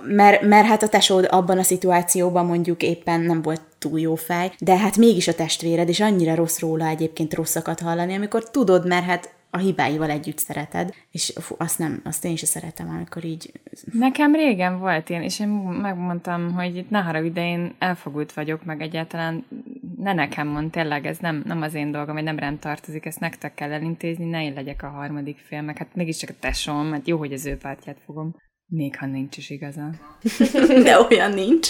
mert, 0.00 0.42
mert 0.42 0.66
hát 0.66 0.82
a 0.82 0.88
tesód 0.88 1.26
abban 1.30 1.58
a 1.58 1.62
szituációban 1.62 2.46
mondjuk 2.46 2.82
éppen 2.82 3.20
nem 3.20 3.42
volt 3.42 3.60
túl 3.78 4.00
jó 4.00 4.14
fej, 4.14 4.52
de 4.58 4.76
hát 4.76 4.96
mégis 4.96 5.28
a 5.28 5.34
testvéred, 5.34 5.88
és 5.88 6.00
annyira 6.00 6.34
rossz 6.34 6.58
róla 6.58 6.86
egyébként 6.86 7.34
rosszakat 7.34 7.80
hallani, 7.80 8.14
amikor 8.14 8.50
tudod, 8.50 8.86
mert 8.86 9.04
hát 9.04 9.34
a 9.54 9.58
hibáival 9.58 10.10
együtt 10.10 10.38
szereted, 10.38 10.94
és 11.10 11.32
fú, 11.40 11.54
azt 11.58 11.78
nem, 11.78 12.00
azt 12.04 12.24
én 12.24 12.36
sem 12.36 12.48
szeretem, 12.48 12.88
amikor 12.88 13.24
így... 13.24 13.52
Nekem 13.92 14.34
régen 14.34 14.78
volt 14.78 15.08
ilyen, 15.08 15.22
és 15.22 15.40
én 15.40 15.48
megmondtam, 15.48 16.52
hogy 16.52 16.86
ne 16.88 17.00
haragudj, 17.00 17.32
de 17.32 17.46
én 17.46 17.74
elfogult 17.78 18.32
vagyok, 18.32 18.64
meg 18.64 18.80
egyáltalán 18.80 19.44
ne 19.96 20.12
nekem 20.12 20.48
mond, 20.48 20.70
tényleg 20.70 21.06
ez 21.06 21.18
nem, 21.18 21.42
nem 21.44 21.62
az 21.62 21.74
én 21.74 21.90
dolgom, 21.90 22.14
vagy 22.14 22.24
nem 22.24 22.38
rám 22.38 22.58
tartozik, 22.58 23.04
ezt 23.04 23.20
nektek 23.20 23.54
kell 23.54 23.72
elintézni, 23.72 24.24
ne 24.24 24.44
én 24.44 24.52
legyek 24.52 24.82
a 24.82 24.88
harmadik 24.88 25.38
fél, 25.38 25.62
meg 25.62 25.78
hát 25.78 25.94
mégiscsak 25.94 26.30
a 26.30 26.38
tesóm, 26.40 26.86
mert 26.86 27.08
jó, 27.08 27.18
hogy 27.18 27.32
az 27.32 27.46
ő 27.46 27.56
pártját 27.56 27.98
fogom. 28.04 28.36
Még 28.66 28.96
ha 28.96 29.06
nincs 29.06 29.36
is 29.36 29.50
igaza. 29.50 29.90
De 30.84 31.00
olyan 31.00 31.32
nincs. 31.32 31.68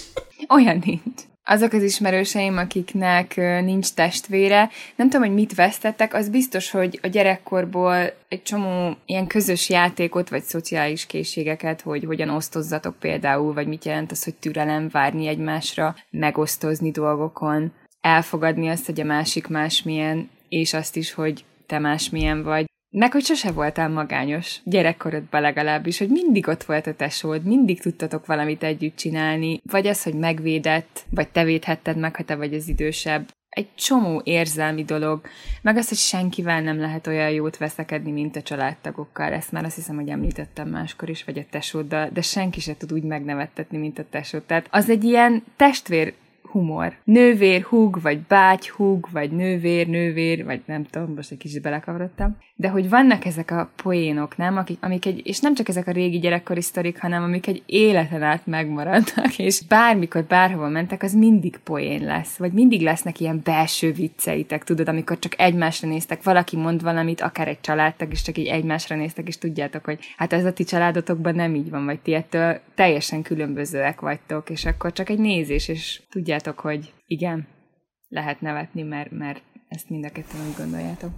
Olyan 0.49 0.83
nincs 0.85 1.23
azok 1.45 1.73
az 1.73 1.83
ismerőseim, 1.83 2.57
akiknek 2.57 3.37
nincs 3.65 3.93
testvére, 3.93 4.71
nem 4.97 5.09
tudom, 5.09 5.27
hogy 5.27 5.35
mit 5.35 5.55
vesztettek, 5.55 6.15
az 6.15 6.29
biztos, 6.29 6.71
hogy 6.71 6.99
a 7.03 7.07
gyerekkorból 7.07 8.13
egy 8.29 8.43
csomó 8.43 8.97
ilyen 9.07 9.27
közös 9.27 9.69
játékot, 9.69 10.29
vagy 10.29 10.43
szociális 10.43 11.07
készségeket, 11.07 11.81
hogy 11.81 12.05
hogyan 12.05 12.29
osztozzatok 12.29 12.97
például, 12.99 13.53
vagy 13.53 13.67
mit 13.67 13.85
jelent 13.85 14.11
az, 14.11 14.25
hogy 14.25 14.35
türelem 14.35 14.89
várni 14.89 15.27
egymásra, 15.27 15.97
megosztozni 16.11 16.91
dolgokon, 16.91 17.73
elfogadni 18.01 18.69
azt, 18.69 18.87
hogy 18.87 19.01
a 19.01 19.05
másik 19.05 19.47
másmilyen, 19.47 20.31
és 20.49 20.75
azt 20.75 20.97
is, 20.97 21.13
hogy 21.13 21.45
te 21.67 21.79
másmilyen 21.79 22.43
vagy. 22.43 22.71
Meg, 22.95 23.13
hogy 23.13 23.25
sose 23.25 23.53
voltál 23.53 23.89
magányos, 23.89 24.61
gyerekkorodban 24.65 25.41
legalábbis, 25.41 25.99
hogy 25.99 26.09
mindig 26.09 26.49
ott 26.49 26.65
volt 26.65 26.87
a 26.87 26.95
tesód, 26.95 27.45
mindig 27.45 27.81
tudtatok 27.81 28.27
valamit 28.27 28.63
együtt 28.63 28.97
csinálni, 28.97 29.61
vagy 29.71 29.87
az, 29.87 30.03
hogy 30.03 30.15
megvédett, 30.15 31.05
vagy 31.11 31.29
te 31.29 31.45
védhetted 31.45 31.97
meg, 31.97 32.17
ha 32.17 32.23
te 32.23 32.37
vagy 32.37 32.55
az 32.55 32.69
idősebb. 32.69 33.31
Egy 33.49 33.75
csomó 33.75 34.21
érzelmi 34.25 34.85
dolog, 34.85 35.21
meg 35.63 35.77
az, 35.77 35.89
hogy 35.89 35.99
senkivel 35.99 36.63
nem 36.63 36.81
lehet 36.81 37.07
olyan 37.07 37.31
jót 37.31 37.57
veszekedni, 37.57 38.11
mint 38.11 38.37
a 38.37 38.43
családtagokkal. 38.43 39.33
Ezt 39.33 39.53
már 39.53 39.65
azt 39.65 39.75
hiszem, 39.75 39.97
hogy 39.97 40.09
említettem 40.09 40.69
máskor 40.69 41.09
is, 41.09 41.25
vagy 41.25 41.39
a 41.39 41.45
tesóddal, 41.51 42.09
de 42.13 42.21
senki 42.21 42.61
se 42.61 42.77
tud 42.77 42.93
úgy 42.93 43.03
megnevettetni, 43.03 43.79
mint 43.79 43.99
a 43.99 44.05
tesód. 44.11 44.43
Tehát 44.43 44.67
az 44.71 44.91
egy 44.91 45.05
ilyen 45.05 45.45
testvér 45.57 46.15
humor. 46.43 46.97
Nővér, 47.05 47.63
húg, 47.63 48.01
vagy 48.03 48.21
báty, 48.21 48.69
húg, 48.77 49.09
vagy 49.13 49.31
nővér, 49.31 49.89
nővér, 49.89 50.45
vagy 50.45 50.61
nem 50.67 50.85
tudom, 50.85 51.15
most 51.15 51.31
egy 51.31 51.39
kicsit 51.39 51.63
belekavarodtam. 51.63 52.37
De 52.57 52.69
hogy 52.69 52.89
vannak 52.89 53.25
ezek 53.25 53.51
a 53.51 53.71
poénok, 53.83 54.37
nem? 54.37 54.57
Akik, 54.57 54.79
amik 54.81 55.07
egy, 55.07 55.21
és 55.25 55.41
nem 55.41 55.55
csak 55.55 55.69
ezek 55.69 55.87
a 55.87 55.93
régi 55.93 56.19
gyerekkori 56.19 56.61
sztorik, 56.61 57.01
hanem 57.01 57.23
amik 57.23 57.47
egy 57.47 57.63
életen 57.67 58.23
át 58.23 58.47
megmaradnak, 58.47 59.39
és 59.39 59.63
bármikor, 59.69 60.25
bárhova 60.25 60.69
mentek, 60.69 61.03
az 61.03 61.15
mindig 61.15 61.57
poén 61.57 62.05
lesz, 62.05 62.37
vagy 62.37 62.53
mindig 62.53 62.81
lesznek 62.81 63.21
ilyen 63.21 63.41
belső 63.45 63.93
vicceitek, 63.93 64.65
tudod, 64.65 64.89
amikor 64.89 65.19
csak 65.19 65.41
egymásra 65.41 65.89
néztek, 65.89 66.23
valaki 66.23 66.57
mond 66.57 66.83
valamit, 66.83 67.21
akár 67.21 67.49
egy 67.49 67.61
családtag, 67.61 68.13
és 68.13 68.23
csak 68.23 68.39
így 68.39 68.47
egymásra 68.47 68.97
néztek, 68.97 69.29
és 69.29 69.39
tudjátok, 69.39 69.85
hogy 69.85 69.99
hát 70.17 70.33
ez 70.33 70.45
a 70.45 70.53
ti 70.53 70.65
családotokban 70.65 71.35
nem 71.35 71.55
így 71.55 71.71
van, 71.71 71.85
vagy 71.85 72.01
ti 72.01 72.15
ettől 72.15 72.61
teljesen 72.75 73.23
különbözőek 73.23 74.01
vagytok, 74.01 74.51
és 74.51 74.65
akkor 74.65 74.93
csak 74.93 75.09
egy 75.09 75.19
nézés, 75.19 75.69
és 75.69 76.01
tudjátok, 76.11 76.32
tudjátok, 76.33 76.61
hogy 76.61 76.93
igen, 77.07 77.47
lehet 78.09 78.41
nevetni, 78.41 78.83
mert, 78.83 79.11
mert 79.11 79.43
ezt 79.69 79.89
mind 79.89 80.05
a 80.05 80.09
ketten 80.09 80.41
úgy 80.49 80.57
gondoljátok. 80.59 81.11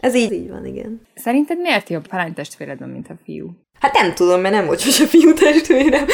Ez 0.00 0.14
így, 0.14 0.32
így 0.32 0.48
van, 0.48 0.66
igen. 0.66 1.00
Szerinted 1.14 1.60
miért 1.60 1.88
jobb 1.88 2.06
a 2.10 2.16
lány 2.16 2.32
testvéredben, 2.32 2.88
mint 2.88 3.08
a 3.08 3.14
fiú? 3.24 3.50
Hát 3.80 3.92
nem 3.92 4.14
tudom, 4.14 4.40
mert 4.40 4.54
nem 4.54 4.66
volt 4.66 4.80
sose 4.80 5.06
fiú 5.06 5.32
testvérem. 5.32 6.06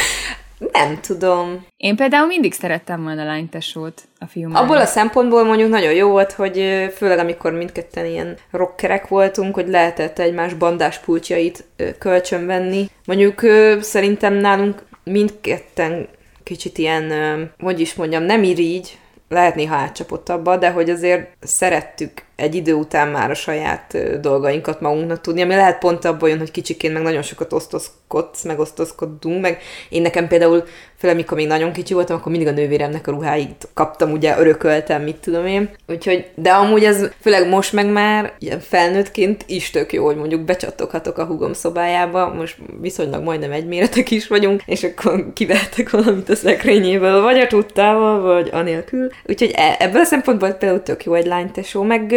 Nem 0.73 1.01
tudom. 1.01 1.67
Én 1.77 1.97
például 1.97 2.27
mindig 2.27 2.53
szerettem 2.53 3.03
volna 3.03 3.23
a 3.23 3.25
lánytesót 3.25 4.03
a 4.19 4.27
fiú 4.27 4.55
Abból 4.55 4.77
a 4.77 4.87
szempontból 4.87 5.45
mondjuk 5.45 5.71
nagyon 5.71 5.93
jó 5.93 6.11
volt, 6.11 6.33
hogy 6.33 6.89
főleg 6.95 7.19
amikor 7.19 7.53
mindketten 7.53 8.07
ilyen 8.07 8.37
rockerek 8.51 9.09
voltunk, 9.09 9.55
hogy 9.55 9.69
lehetett 9.69 10.19
egymás 10.19 10.55
bandás 10.55 10.99
pultjait 10.99 11.65
kölcsönvenni. 11.99 12.91
Mondjuk 13.07 13.41
szerintem 13.81 14.35
nálunk 14.35 14.83
mindketten 15.05 16.09
kicsit 16.51 16.79
ilyen, 16.79 17.13
hogy 17.59 17.81
is 17.81 17.95
mondjam, 17.95 18.23
nem 18.23 18.43
irigy, 18.43 18.99
lehet 19.29 19.55
néha 19.55 19.75
átcsapott 19.75 20.29
abba, 20.29 20.57
de 20.57 20.71
hogy 20.71 20.91
azért 20.91 21.37
szerettük 21.41 22.23
egy 22.41 22.55
idő 22.55 22.73
után 22.73 23.09
már 23.09 23.31
a 23.31 23.35
saját 23.35 23.97
dolgainkat 24.21 24.81
magunknak 24.81 25.21
tudni, 25.21 25.43
ami 25.43 25.55
lehet 25.55 25.79
pont 25.79 26.05
abból 26.05 26.29
jön, 26.29 26.39
hogy 26.39 26.51
kicsiként 26.51 26.95
meg 26.95 27.03
nagyon 27.03 27.23
sokat 27.23 27.53
osztozkodsz, 27.53 28.43
meg 28.43 28.59
osztozkodunk, 28.59 29.41
meg 29.41 29.59
én 29.89 30.03
nekem 30.03 30.29
például 30.29 30.65
főleg 31.01 31.17
mikor 31.17 31.37
még 31.37 31.47
nagyon 31.47 31.73
kicsi 31.73 31.95
voltam, 31.95 32.17
akkor 32.17 32.33
mindig 32.33 32.49
a 32.49 32.53
nővéremnek 32.53 33.07
a 33.07 33.11
ruháit 33.11 33.69
kaptam, 33.75 34.13
ugye 34.13 34.39
örököltem, 34.39 35.03
mit 35.03 35.17
tudom 35.17 35.47
én. 35.47 35.71
Úgyhogy, 35.89 36.31
de 36.35 36.51
amúgy 36.51 36.85
ez 36.85 37.09
főleg 37.21 37.49
most 37.49 37.73
meg 37.73 37.87
már 37.87 38.33
ilyen 38.39 38.61
felnőttként 38.61 39.45
is 39.47 39.71
tök 39.71 39.93
jó, 39.93 40.05
hogy 40.05 40.17
mondjuk 40.17 40.41
becsattoghatok 40.41 41.19
a 41.19 41.25
hugom 41.25 41.53
szobájába, 41.53 42.35
most 42.35 42.57
viszonylag 42.81 43.23
majdnem 43.23 43.53
egy 43.53 43.67
méretek 43.67 44.11
is 44.11 44.29
vagyunk, 44.29 44.63
és 44.67 44.83
akkor 44.83 45.33
kivettek 45.35 45.91
valamit 45.91 46.29
a 46.29 46.35
szekrényéből, 46.35 47.23
vagy 47.23 47.39
a 47.39 47.47
tudtával, 47.47 48.21
vagy 48.21 48.49
anélkül. 48.53 49.09
Úgyhogy 49.27 49.51
e- 49.55 49.77
ebből 49.79 50.01
a 50.01 50.05
szempontból 50.05 50.51
például 50.51 50.83
tök 50.83 51.05
jó 51.05 51.15
egy 51.15 51.27
lánytesó, 51.27 51.83
meg 51.83 52.15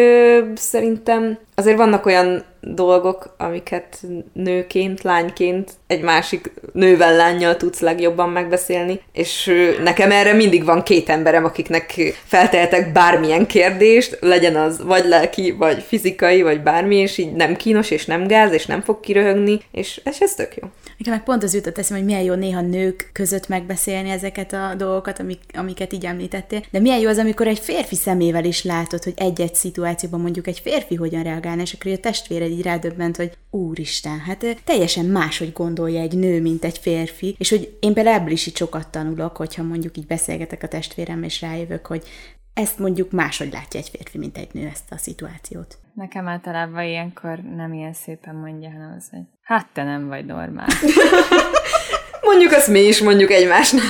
szerintem 0.56 1.38
azért 1.56 1.78
vannak 1.78 2.06
olyan 2.06 2.44
dolgok, 2.62 3.36
amiket 3.38 4.00
nőként, 4.34 5.02
lányként 5.02 5.72
egy 5.88 6.02
másik 6.02 6.52
nővel, 6.74 7.16
lányjal 7.16 7.58
tudsz 7.58 7.80
legjobban 7.80 8.30
megbeszélni, 8.30 9.02
és 9.14 9.52
nekem 9.84 10.12
erre 10.12 10.34
mindig 10.34 10.66
van 10.66 10.84
két 10.84 11.10
emberem, 11.10 11.46
akiknek 11.46 12.16
feltehetek 12.26 12.92
bármilyen 12.92 13.46
kérdést, 13.46 14.18
legyen 14.22 14.56
az 14.56 14.84
vagy 14.84 15.06
lelki, 15.06 15.52
vagy 15.52 15.84
fizikai, 15.88 16.42
vagy 16.42 16.62
bármi, 16.62 16.96
és 16.96 17.18
így 17.18 17.34
nem 17.34 17.56
kínos, 17.56 17.92
és 17.92 18.06
nem 18.06 18.28
gáz, 18.28 18.52
és 18.52 18.66
nem 18.66 18.82
fog 18.82 19.00
kiröhögni, 19.00 19.60
és, 19.72 20.02
és 20.04 20.20
ez 20.20 20.34
tök 20.34 20.56
jó. 20.56 20.68
Nekem 20.98 21.14
meg 21.14 21.24
pont 21.24 21.44
az 21.44 21.54
jutott 21.54 21.78
eszem, 21.78 21.98
hogy 21.98 22.06
milyen 22.06 22.22
jó 22.22 22.34
néha 22.34 22.62
nők 22.62 23.10
között 23.14 23.48
megbeszélni 23.48 24.10
ezeket 24.10 24.54
a 24.54 24.74
dolgokat, 24.78 25.20
amik, 25.20 25.40
amiket 25.54 25.94
így 25.94 26.06
említettél, 26.06 26.64
de 26.72 26.80
milyen 26.80 27.00
jó 27.00 27.10
az, 27.10 27.18
amikor 27.18 27.48
egy 27.48 27.60
férfi 27.60 27.96
szemével 27.96 28.46
is 28.46 28.64
látod, 28.64 29.04
hogy 29.04 29.14
egy-egy 29.16 29.56
szituációban 29.56 30.22
mondjuk 30.22 30.48
egy 30.48 30.60
férfi 30.60 30.96
hogyan 30.96 31.24
reagálna, 31.24 31.62
és 31.62 31.74
akkor 31.74 31.92
a 31.92 31.98
testvéred 31.98 32.50
így 32.50 32.62
rádöbbent, 32.62 33.16
hogy 33.16 33.32
úristen, 33.50 34.20
hát 34.20 34.46
teljesen 34.64 35.06
máshogy 35.06 35.54
gondolja 35.54 36.02
egy 36.02 36.18
nő, 36.18 36.42
mint 36.42 36.66
egy 36.66 36.78
férfi, 36.78 37.36
és 37.38 37.50
hogy 37.50 37.78
én 37.80 37.94
például 37.94 38.20
ebből 38.20 38.32
is 38.32 38.48
így 38.48 38.58
sokat 38.58 38.88
tanulok, 38.88 39.38
hogyha 39.38 39.64
mondjuk 39.64 39.98
így 39.98 40.06
beszélgetek 40.06 40.64
a 40.64 40.68
testvérem, 40.68 41.24
és 41.24 41.42
rájövök, 41.42 41.86
hogy 41.86 42.04
ezt 42.54 42.80
mondjuk 42.80 43.12
máshogy 43.12 43.52
látja 43.52 43.80
egy 43.80 43.90
férfi, 43.90 44.18
mint 44.18 44.38
egy 44.38 44.50
nő 44.52 44.68
ezt 44.68 44.92
a 44.92 44.98
szituációt. 44.98 45.78
Nekem 45.94 46.28
általában 46.28 46.84
ilyenkor 46.84 47.40
nem 47.56 47.74
ilyen 47.74 47.94
szépen 47.94 48.36
mondja, 48.36 48.70
hanem 48.70 48.94
az, 48.98 49.10
hogy 49.12 49.22
hát 49.42 49.68
te 49.74 49.84
nem 49.84 50.08
vagy 50.08 50.26
normál. 50.26 50.68
Mondjuk 52.22 52.52
azt 52.52 52.68
mi 52.68 52.80
is 52.80 53.02
mondjuk 53.02 53.32
egymásnak. 53.32 53.84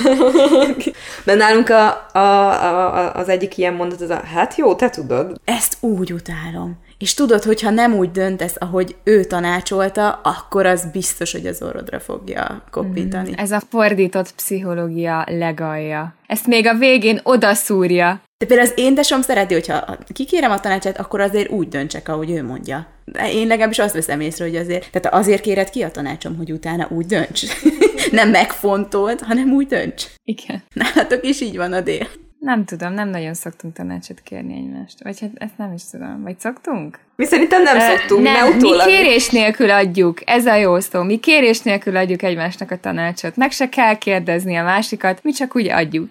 Mert 1.26 1.38
nálunk 1.39 1.70
a, 1.70 2.07
a, 2.14 2.20
a, 2.20 3.16
az 3.16 3.30
egyik 3.30 3.57
ilyen 3.57 3.74
mondat 3.74 4.01
az 4.01 4.09
a, 4.09 4.24
hát 4.24 4.55
jó, 4.55 4.76
te 4.76 4.89
tudod. 4.89 5.39
Ezt 5.45 5.78
úgy 5.80 6.14
utálom. 6.14 6.78
És 6.97 7.14
tudod, 7.14 7.43
hogyha 7.43 7.70
nem 7.70 7.93
úgy 7.93 8.11
döntesz, 8.11 8.55
ahogy 8.59 8.95
ő 9.03 9.24
tanácsolta, 9.24 10.09
akkor 10.24 10.66
az 10.66 10.86
biztos, 10.91 11.32
hogy 11.32 11.45
az 11.45 11.61
orrodra 11.61 11.99
fogja 11.99 12.64
kopítani. 12.72 13.30
Mm, 13.30 13.34
ez 13.36 13.51
a 13.51 13.61
fordított 13.70 14.36
pszichológia 14.36 15.26
legalja. 15.30 16.16
Ezt 16.28 16.47
még 16.47 16.68
a 16.68 16.78
végén 16.78 17.20
odaszúrja. 17.24 18.22
De 18.44 18.50
például 18.50 18.70
az 18.70 18.80
én 18.80 18.96
tesom 18.96 19.22
szereti, 19.22 19.54
hogyha 19.54 19.98
kikérem 20.14 20.52
a 20.52 20.60
tanácsát, 20.60 21.00
akkor 21.00 21.22
azért 21.22 21.50
úgy 21.50 21.68
döntsek, 21.68 22.10
ahogy 22.10 22.32
ő 22.32 22.44
mondja. 22.44 22.88
Én 23.34 23.48
legalábbis 23.48 23.80
azt 23.80 23.94
veszem 23.94 24.20
észre, 24.20 24.46
hogy 24.46 24.56
azért, 24.56 24.91
tehát 24.91 25.18
azért 25.18 25.41
kéred 25.41 25.70
ki 25.70 25.82
a 25.82 25.91
tanácsom, 25.91 26.38
hogy 26.38 26.52
utána 26.52 26.88
úgy 26.89 27.06
dönts. 27.06 27.41
nem 28.12 28.30
megfontolt, 28.30 29.22
hanem 29.22 29.52
úgy 29.52 29.68
dönts. 29.68 30.06
Igen. 30.24 30.64
Nálatok 30.74 31.26
is 31.26 31.41
így 31.41 31.58
van 31.58 31.74
a 31.74 31.82
dél. 31.82 32.08
Nem 32.39 32.66
tudom, 32.66 32.94
nem 32.94 33.10
nagyon 33.10 33.34
szoktunk 33.34 33.74
tanácsot 33.74 34.20
kérni 34.20 34.54
egymást. 34.54 35.04
Vagy 35.04 35.20
hát 35.20 35.32
ezt 35.36 35.58
nem 35.58 35.74
is 35.74 35.89
tudom. 35.91 36.22
Vagy 36.24 36.39
szoktunk? 36.39 37.00
Mi 37.24 37.30
szerintem 37.30 37.62
nem 37.62 37.78
uh, 37.78 37.84
szoktunk, 37.84 38.24
nem, 38.24 38.58
mi 38.58 38.70
kérés 38.86 39.30
nélkül 39.30 39.70
adjuk, 39.70 40.20
ez 40.26 40.46
a 40.46 40.56
jó 40.56 40.80
szó, 40.80 41.04
mi 41.04 41.18
kérés 41.18 41.60
nélkül 41.60 41.96
adjuk 41.96 42.24
egymásnak 42.24 42.72
a 42.72 42.78
tanácsot. 42.78 43.36
Meg 43.36 43.52
se 43.52 43.70
kell 43.70 43.98
kérdezni 43.98 44.56
a 44.56 44.64
másikat, 44.64 45.20
mi 45.24 45.32
csak 45.32 45.56
úgy 45.56 45.70
adjuk. 45.70 46.10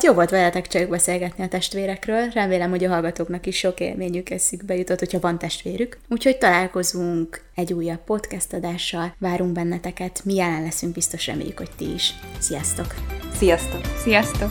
Jó 0.00 0.12
volt 0.12 0.30
veletek 0.30 0.66
csak 0.66 0.88
beszélgetni 0.88 1.44
a 1.44 1.48
testvérekről, 1.48 2.30
remélem, 2.34 2.70
hogy 2.70 2.84
a 2.84 2.88
hallgatóknak 2.88 3.46
is 3.46 3.56
sok 3.56 3.80
élményük 3.80 4.30
eszükbe 4.30 4.76
jutott, 4.76 4.98
hogyha 4.98 5.20
van 5.20 5.38
testvérük. 5.38 5.98
Úgyhogy 6.08 6.38
találkozunk 6.38 7.40
egy 7.54 7.72
újabb 7.72 8.04
podcast 8.04 8.52
adással, 8.52 9.14
várunk 9.18 9.52
benneteket, 9.52 10.20
mi 10.24 10.34
jelen 10.34 10.62
leszünk, 10.62 10.92
biztos 10.92 11.26
reméljük, 11.26 11.58
hogy 11.58 11.70
ti 11.76 11.92
is. 11.94 12.14
Sziasztok! 12.38 12.94
Sziasztok! 13.38 13.80
Sziasztok! 14.02 14.50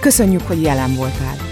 Köszönjük, 0.00 0.42
hogy 0.46 0.62
jelen 0.62 0.94
voltál! 0.94 1.51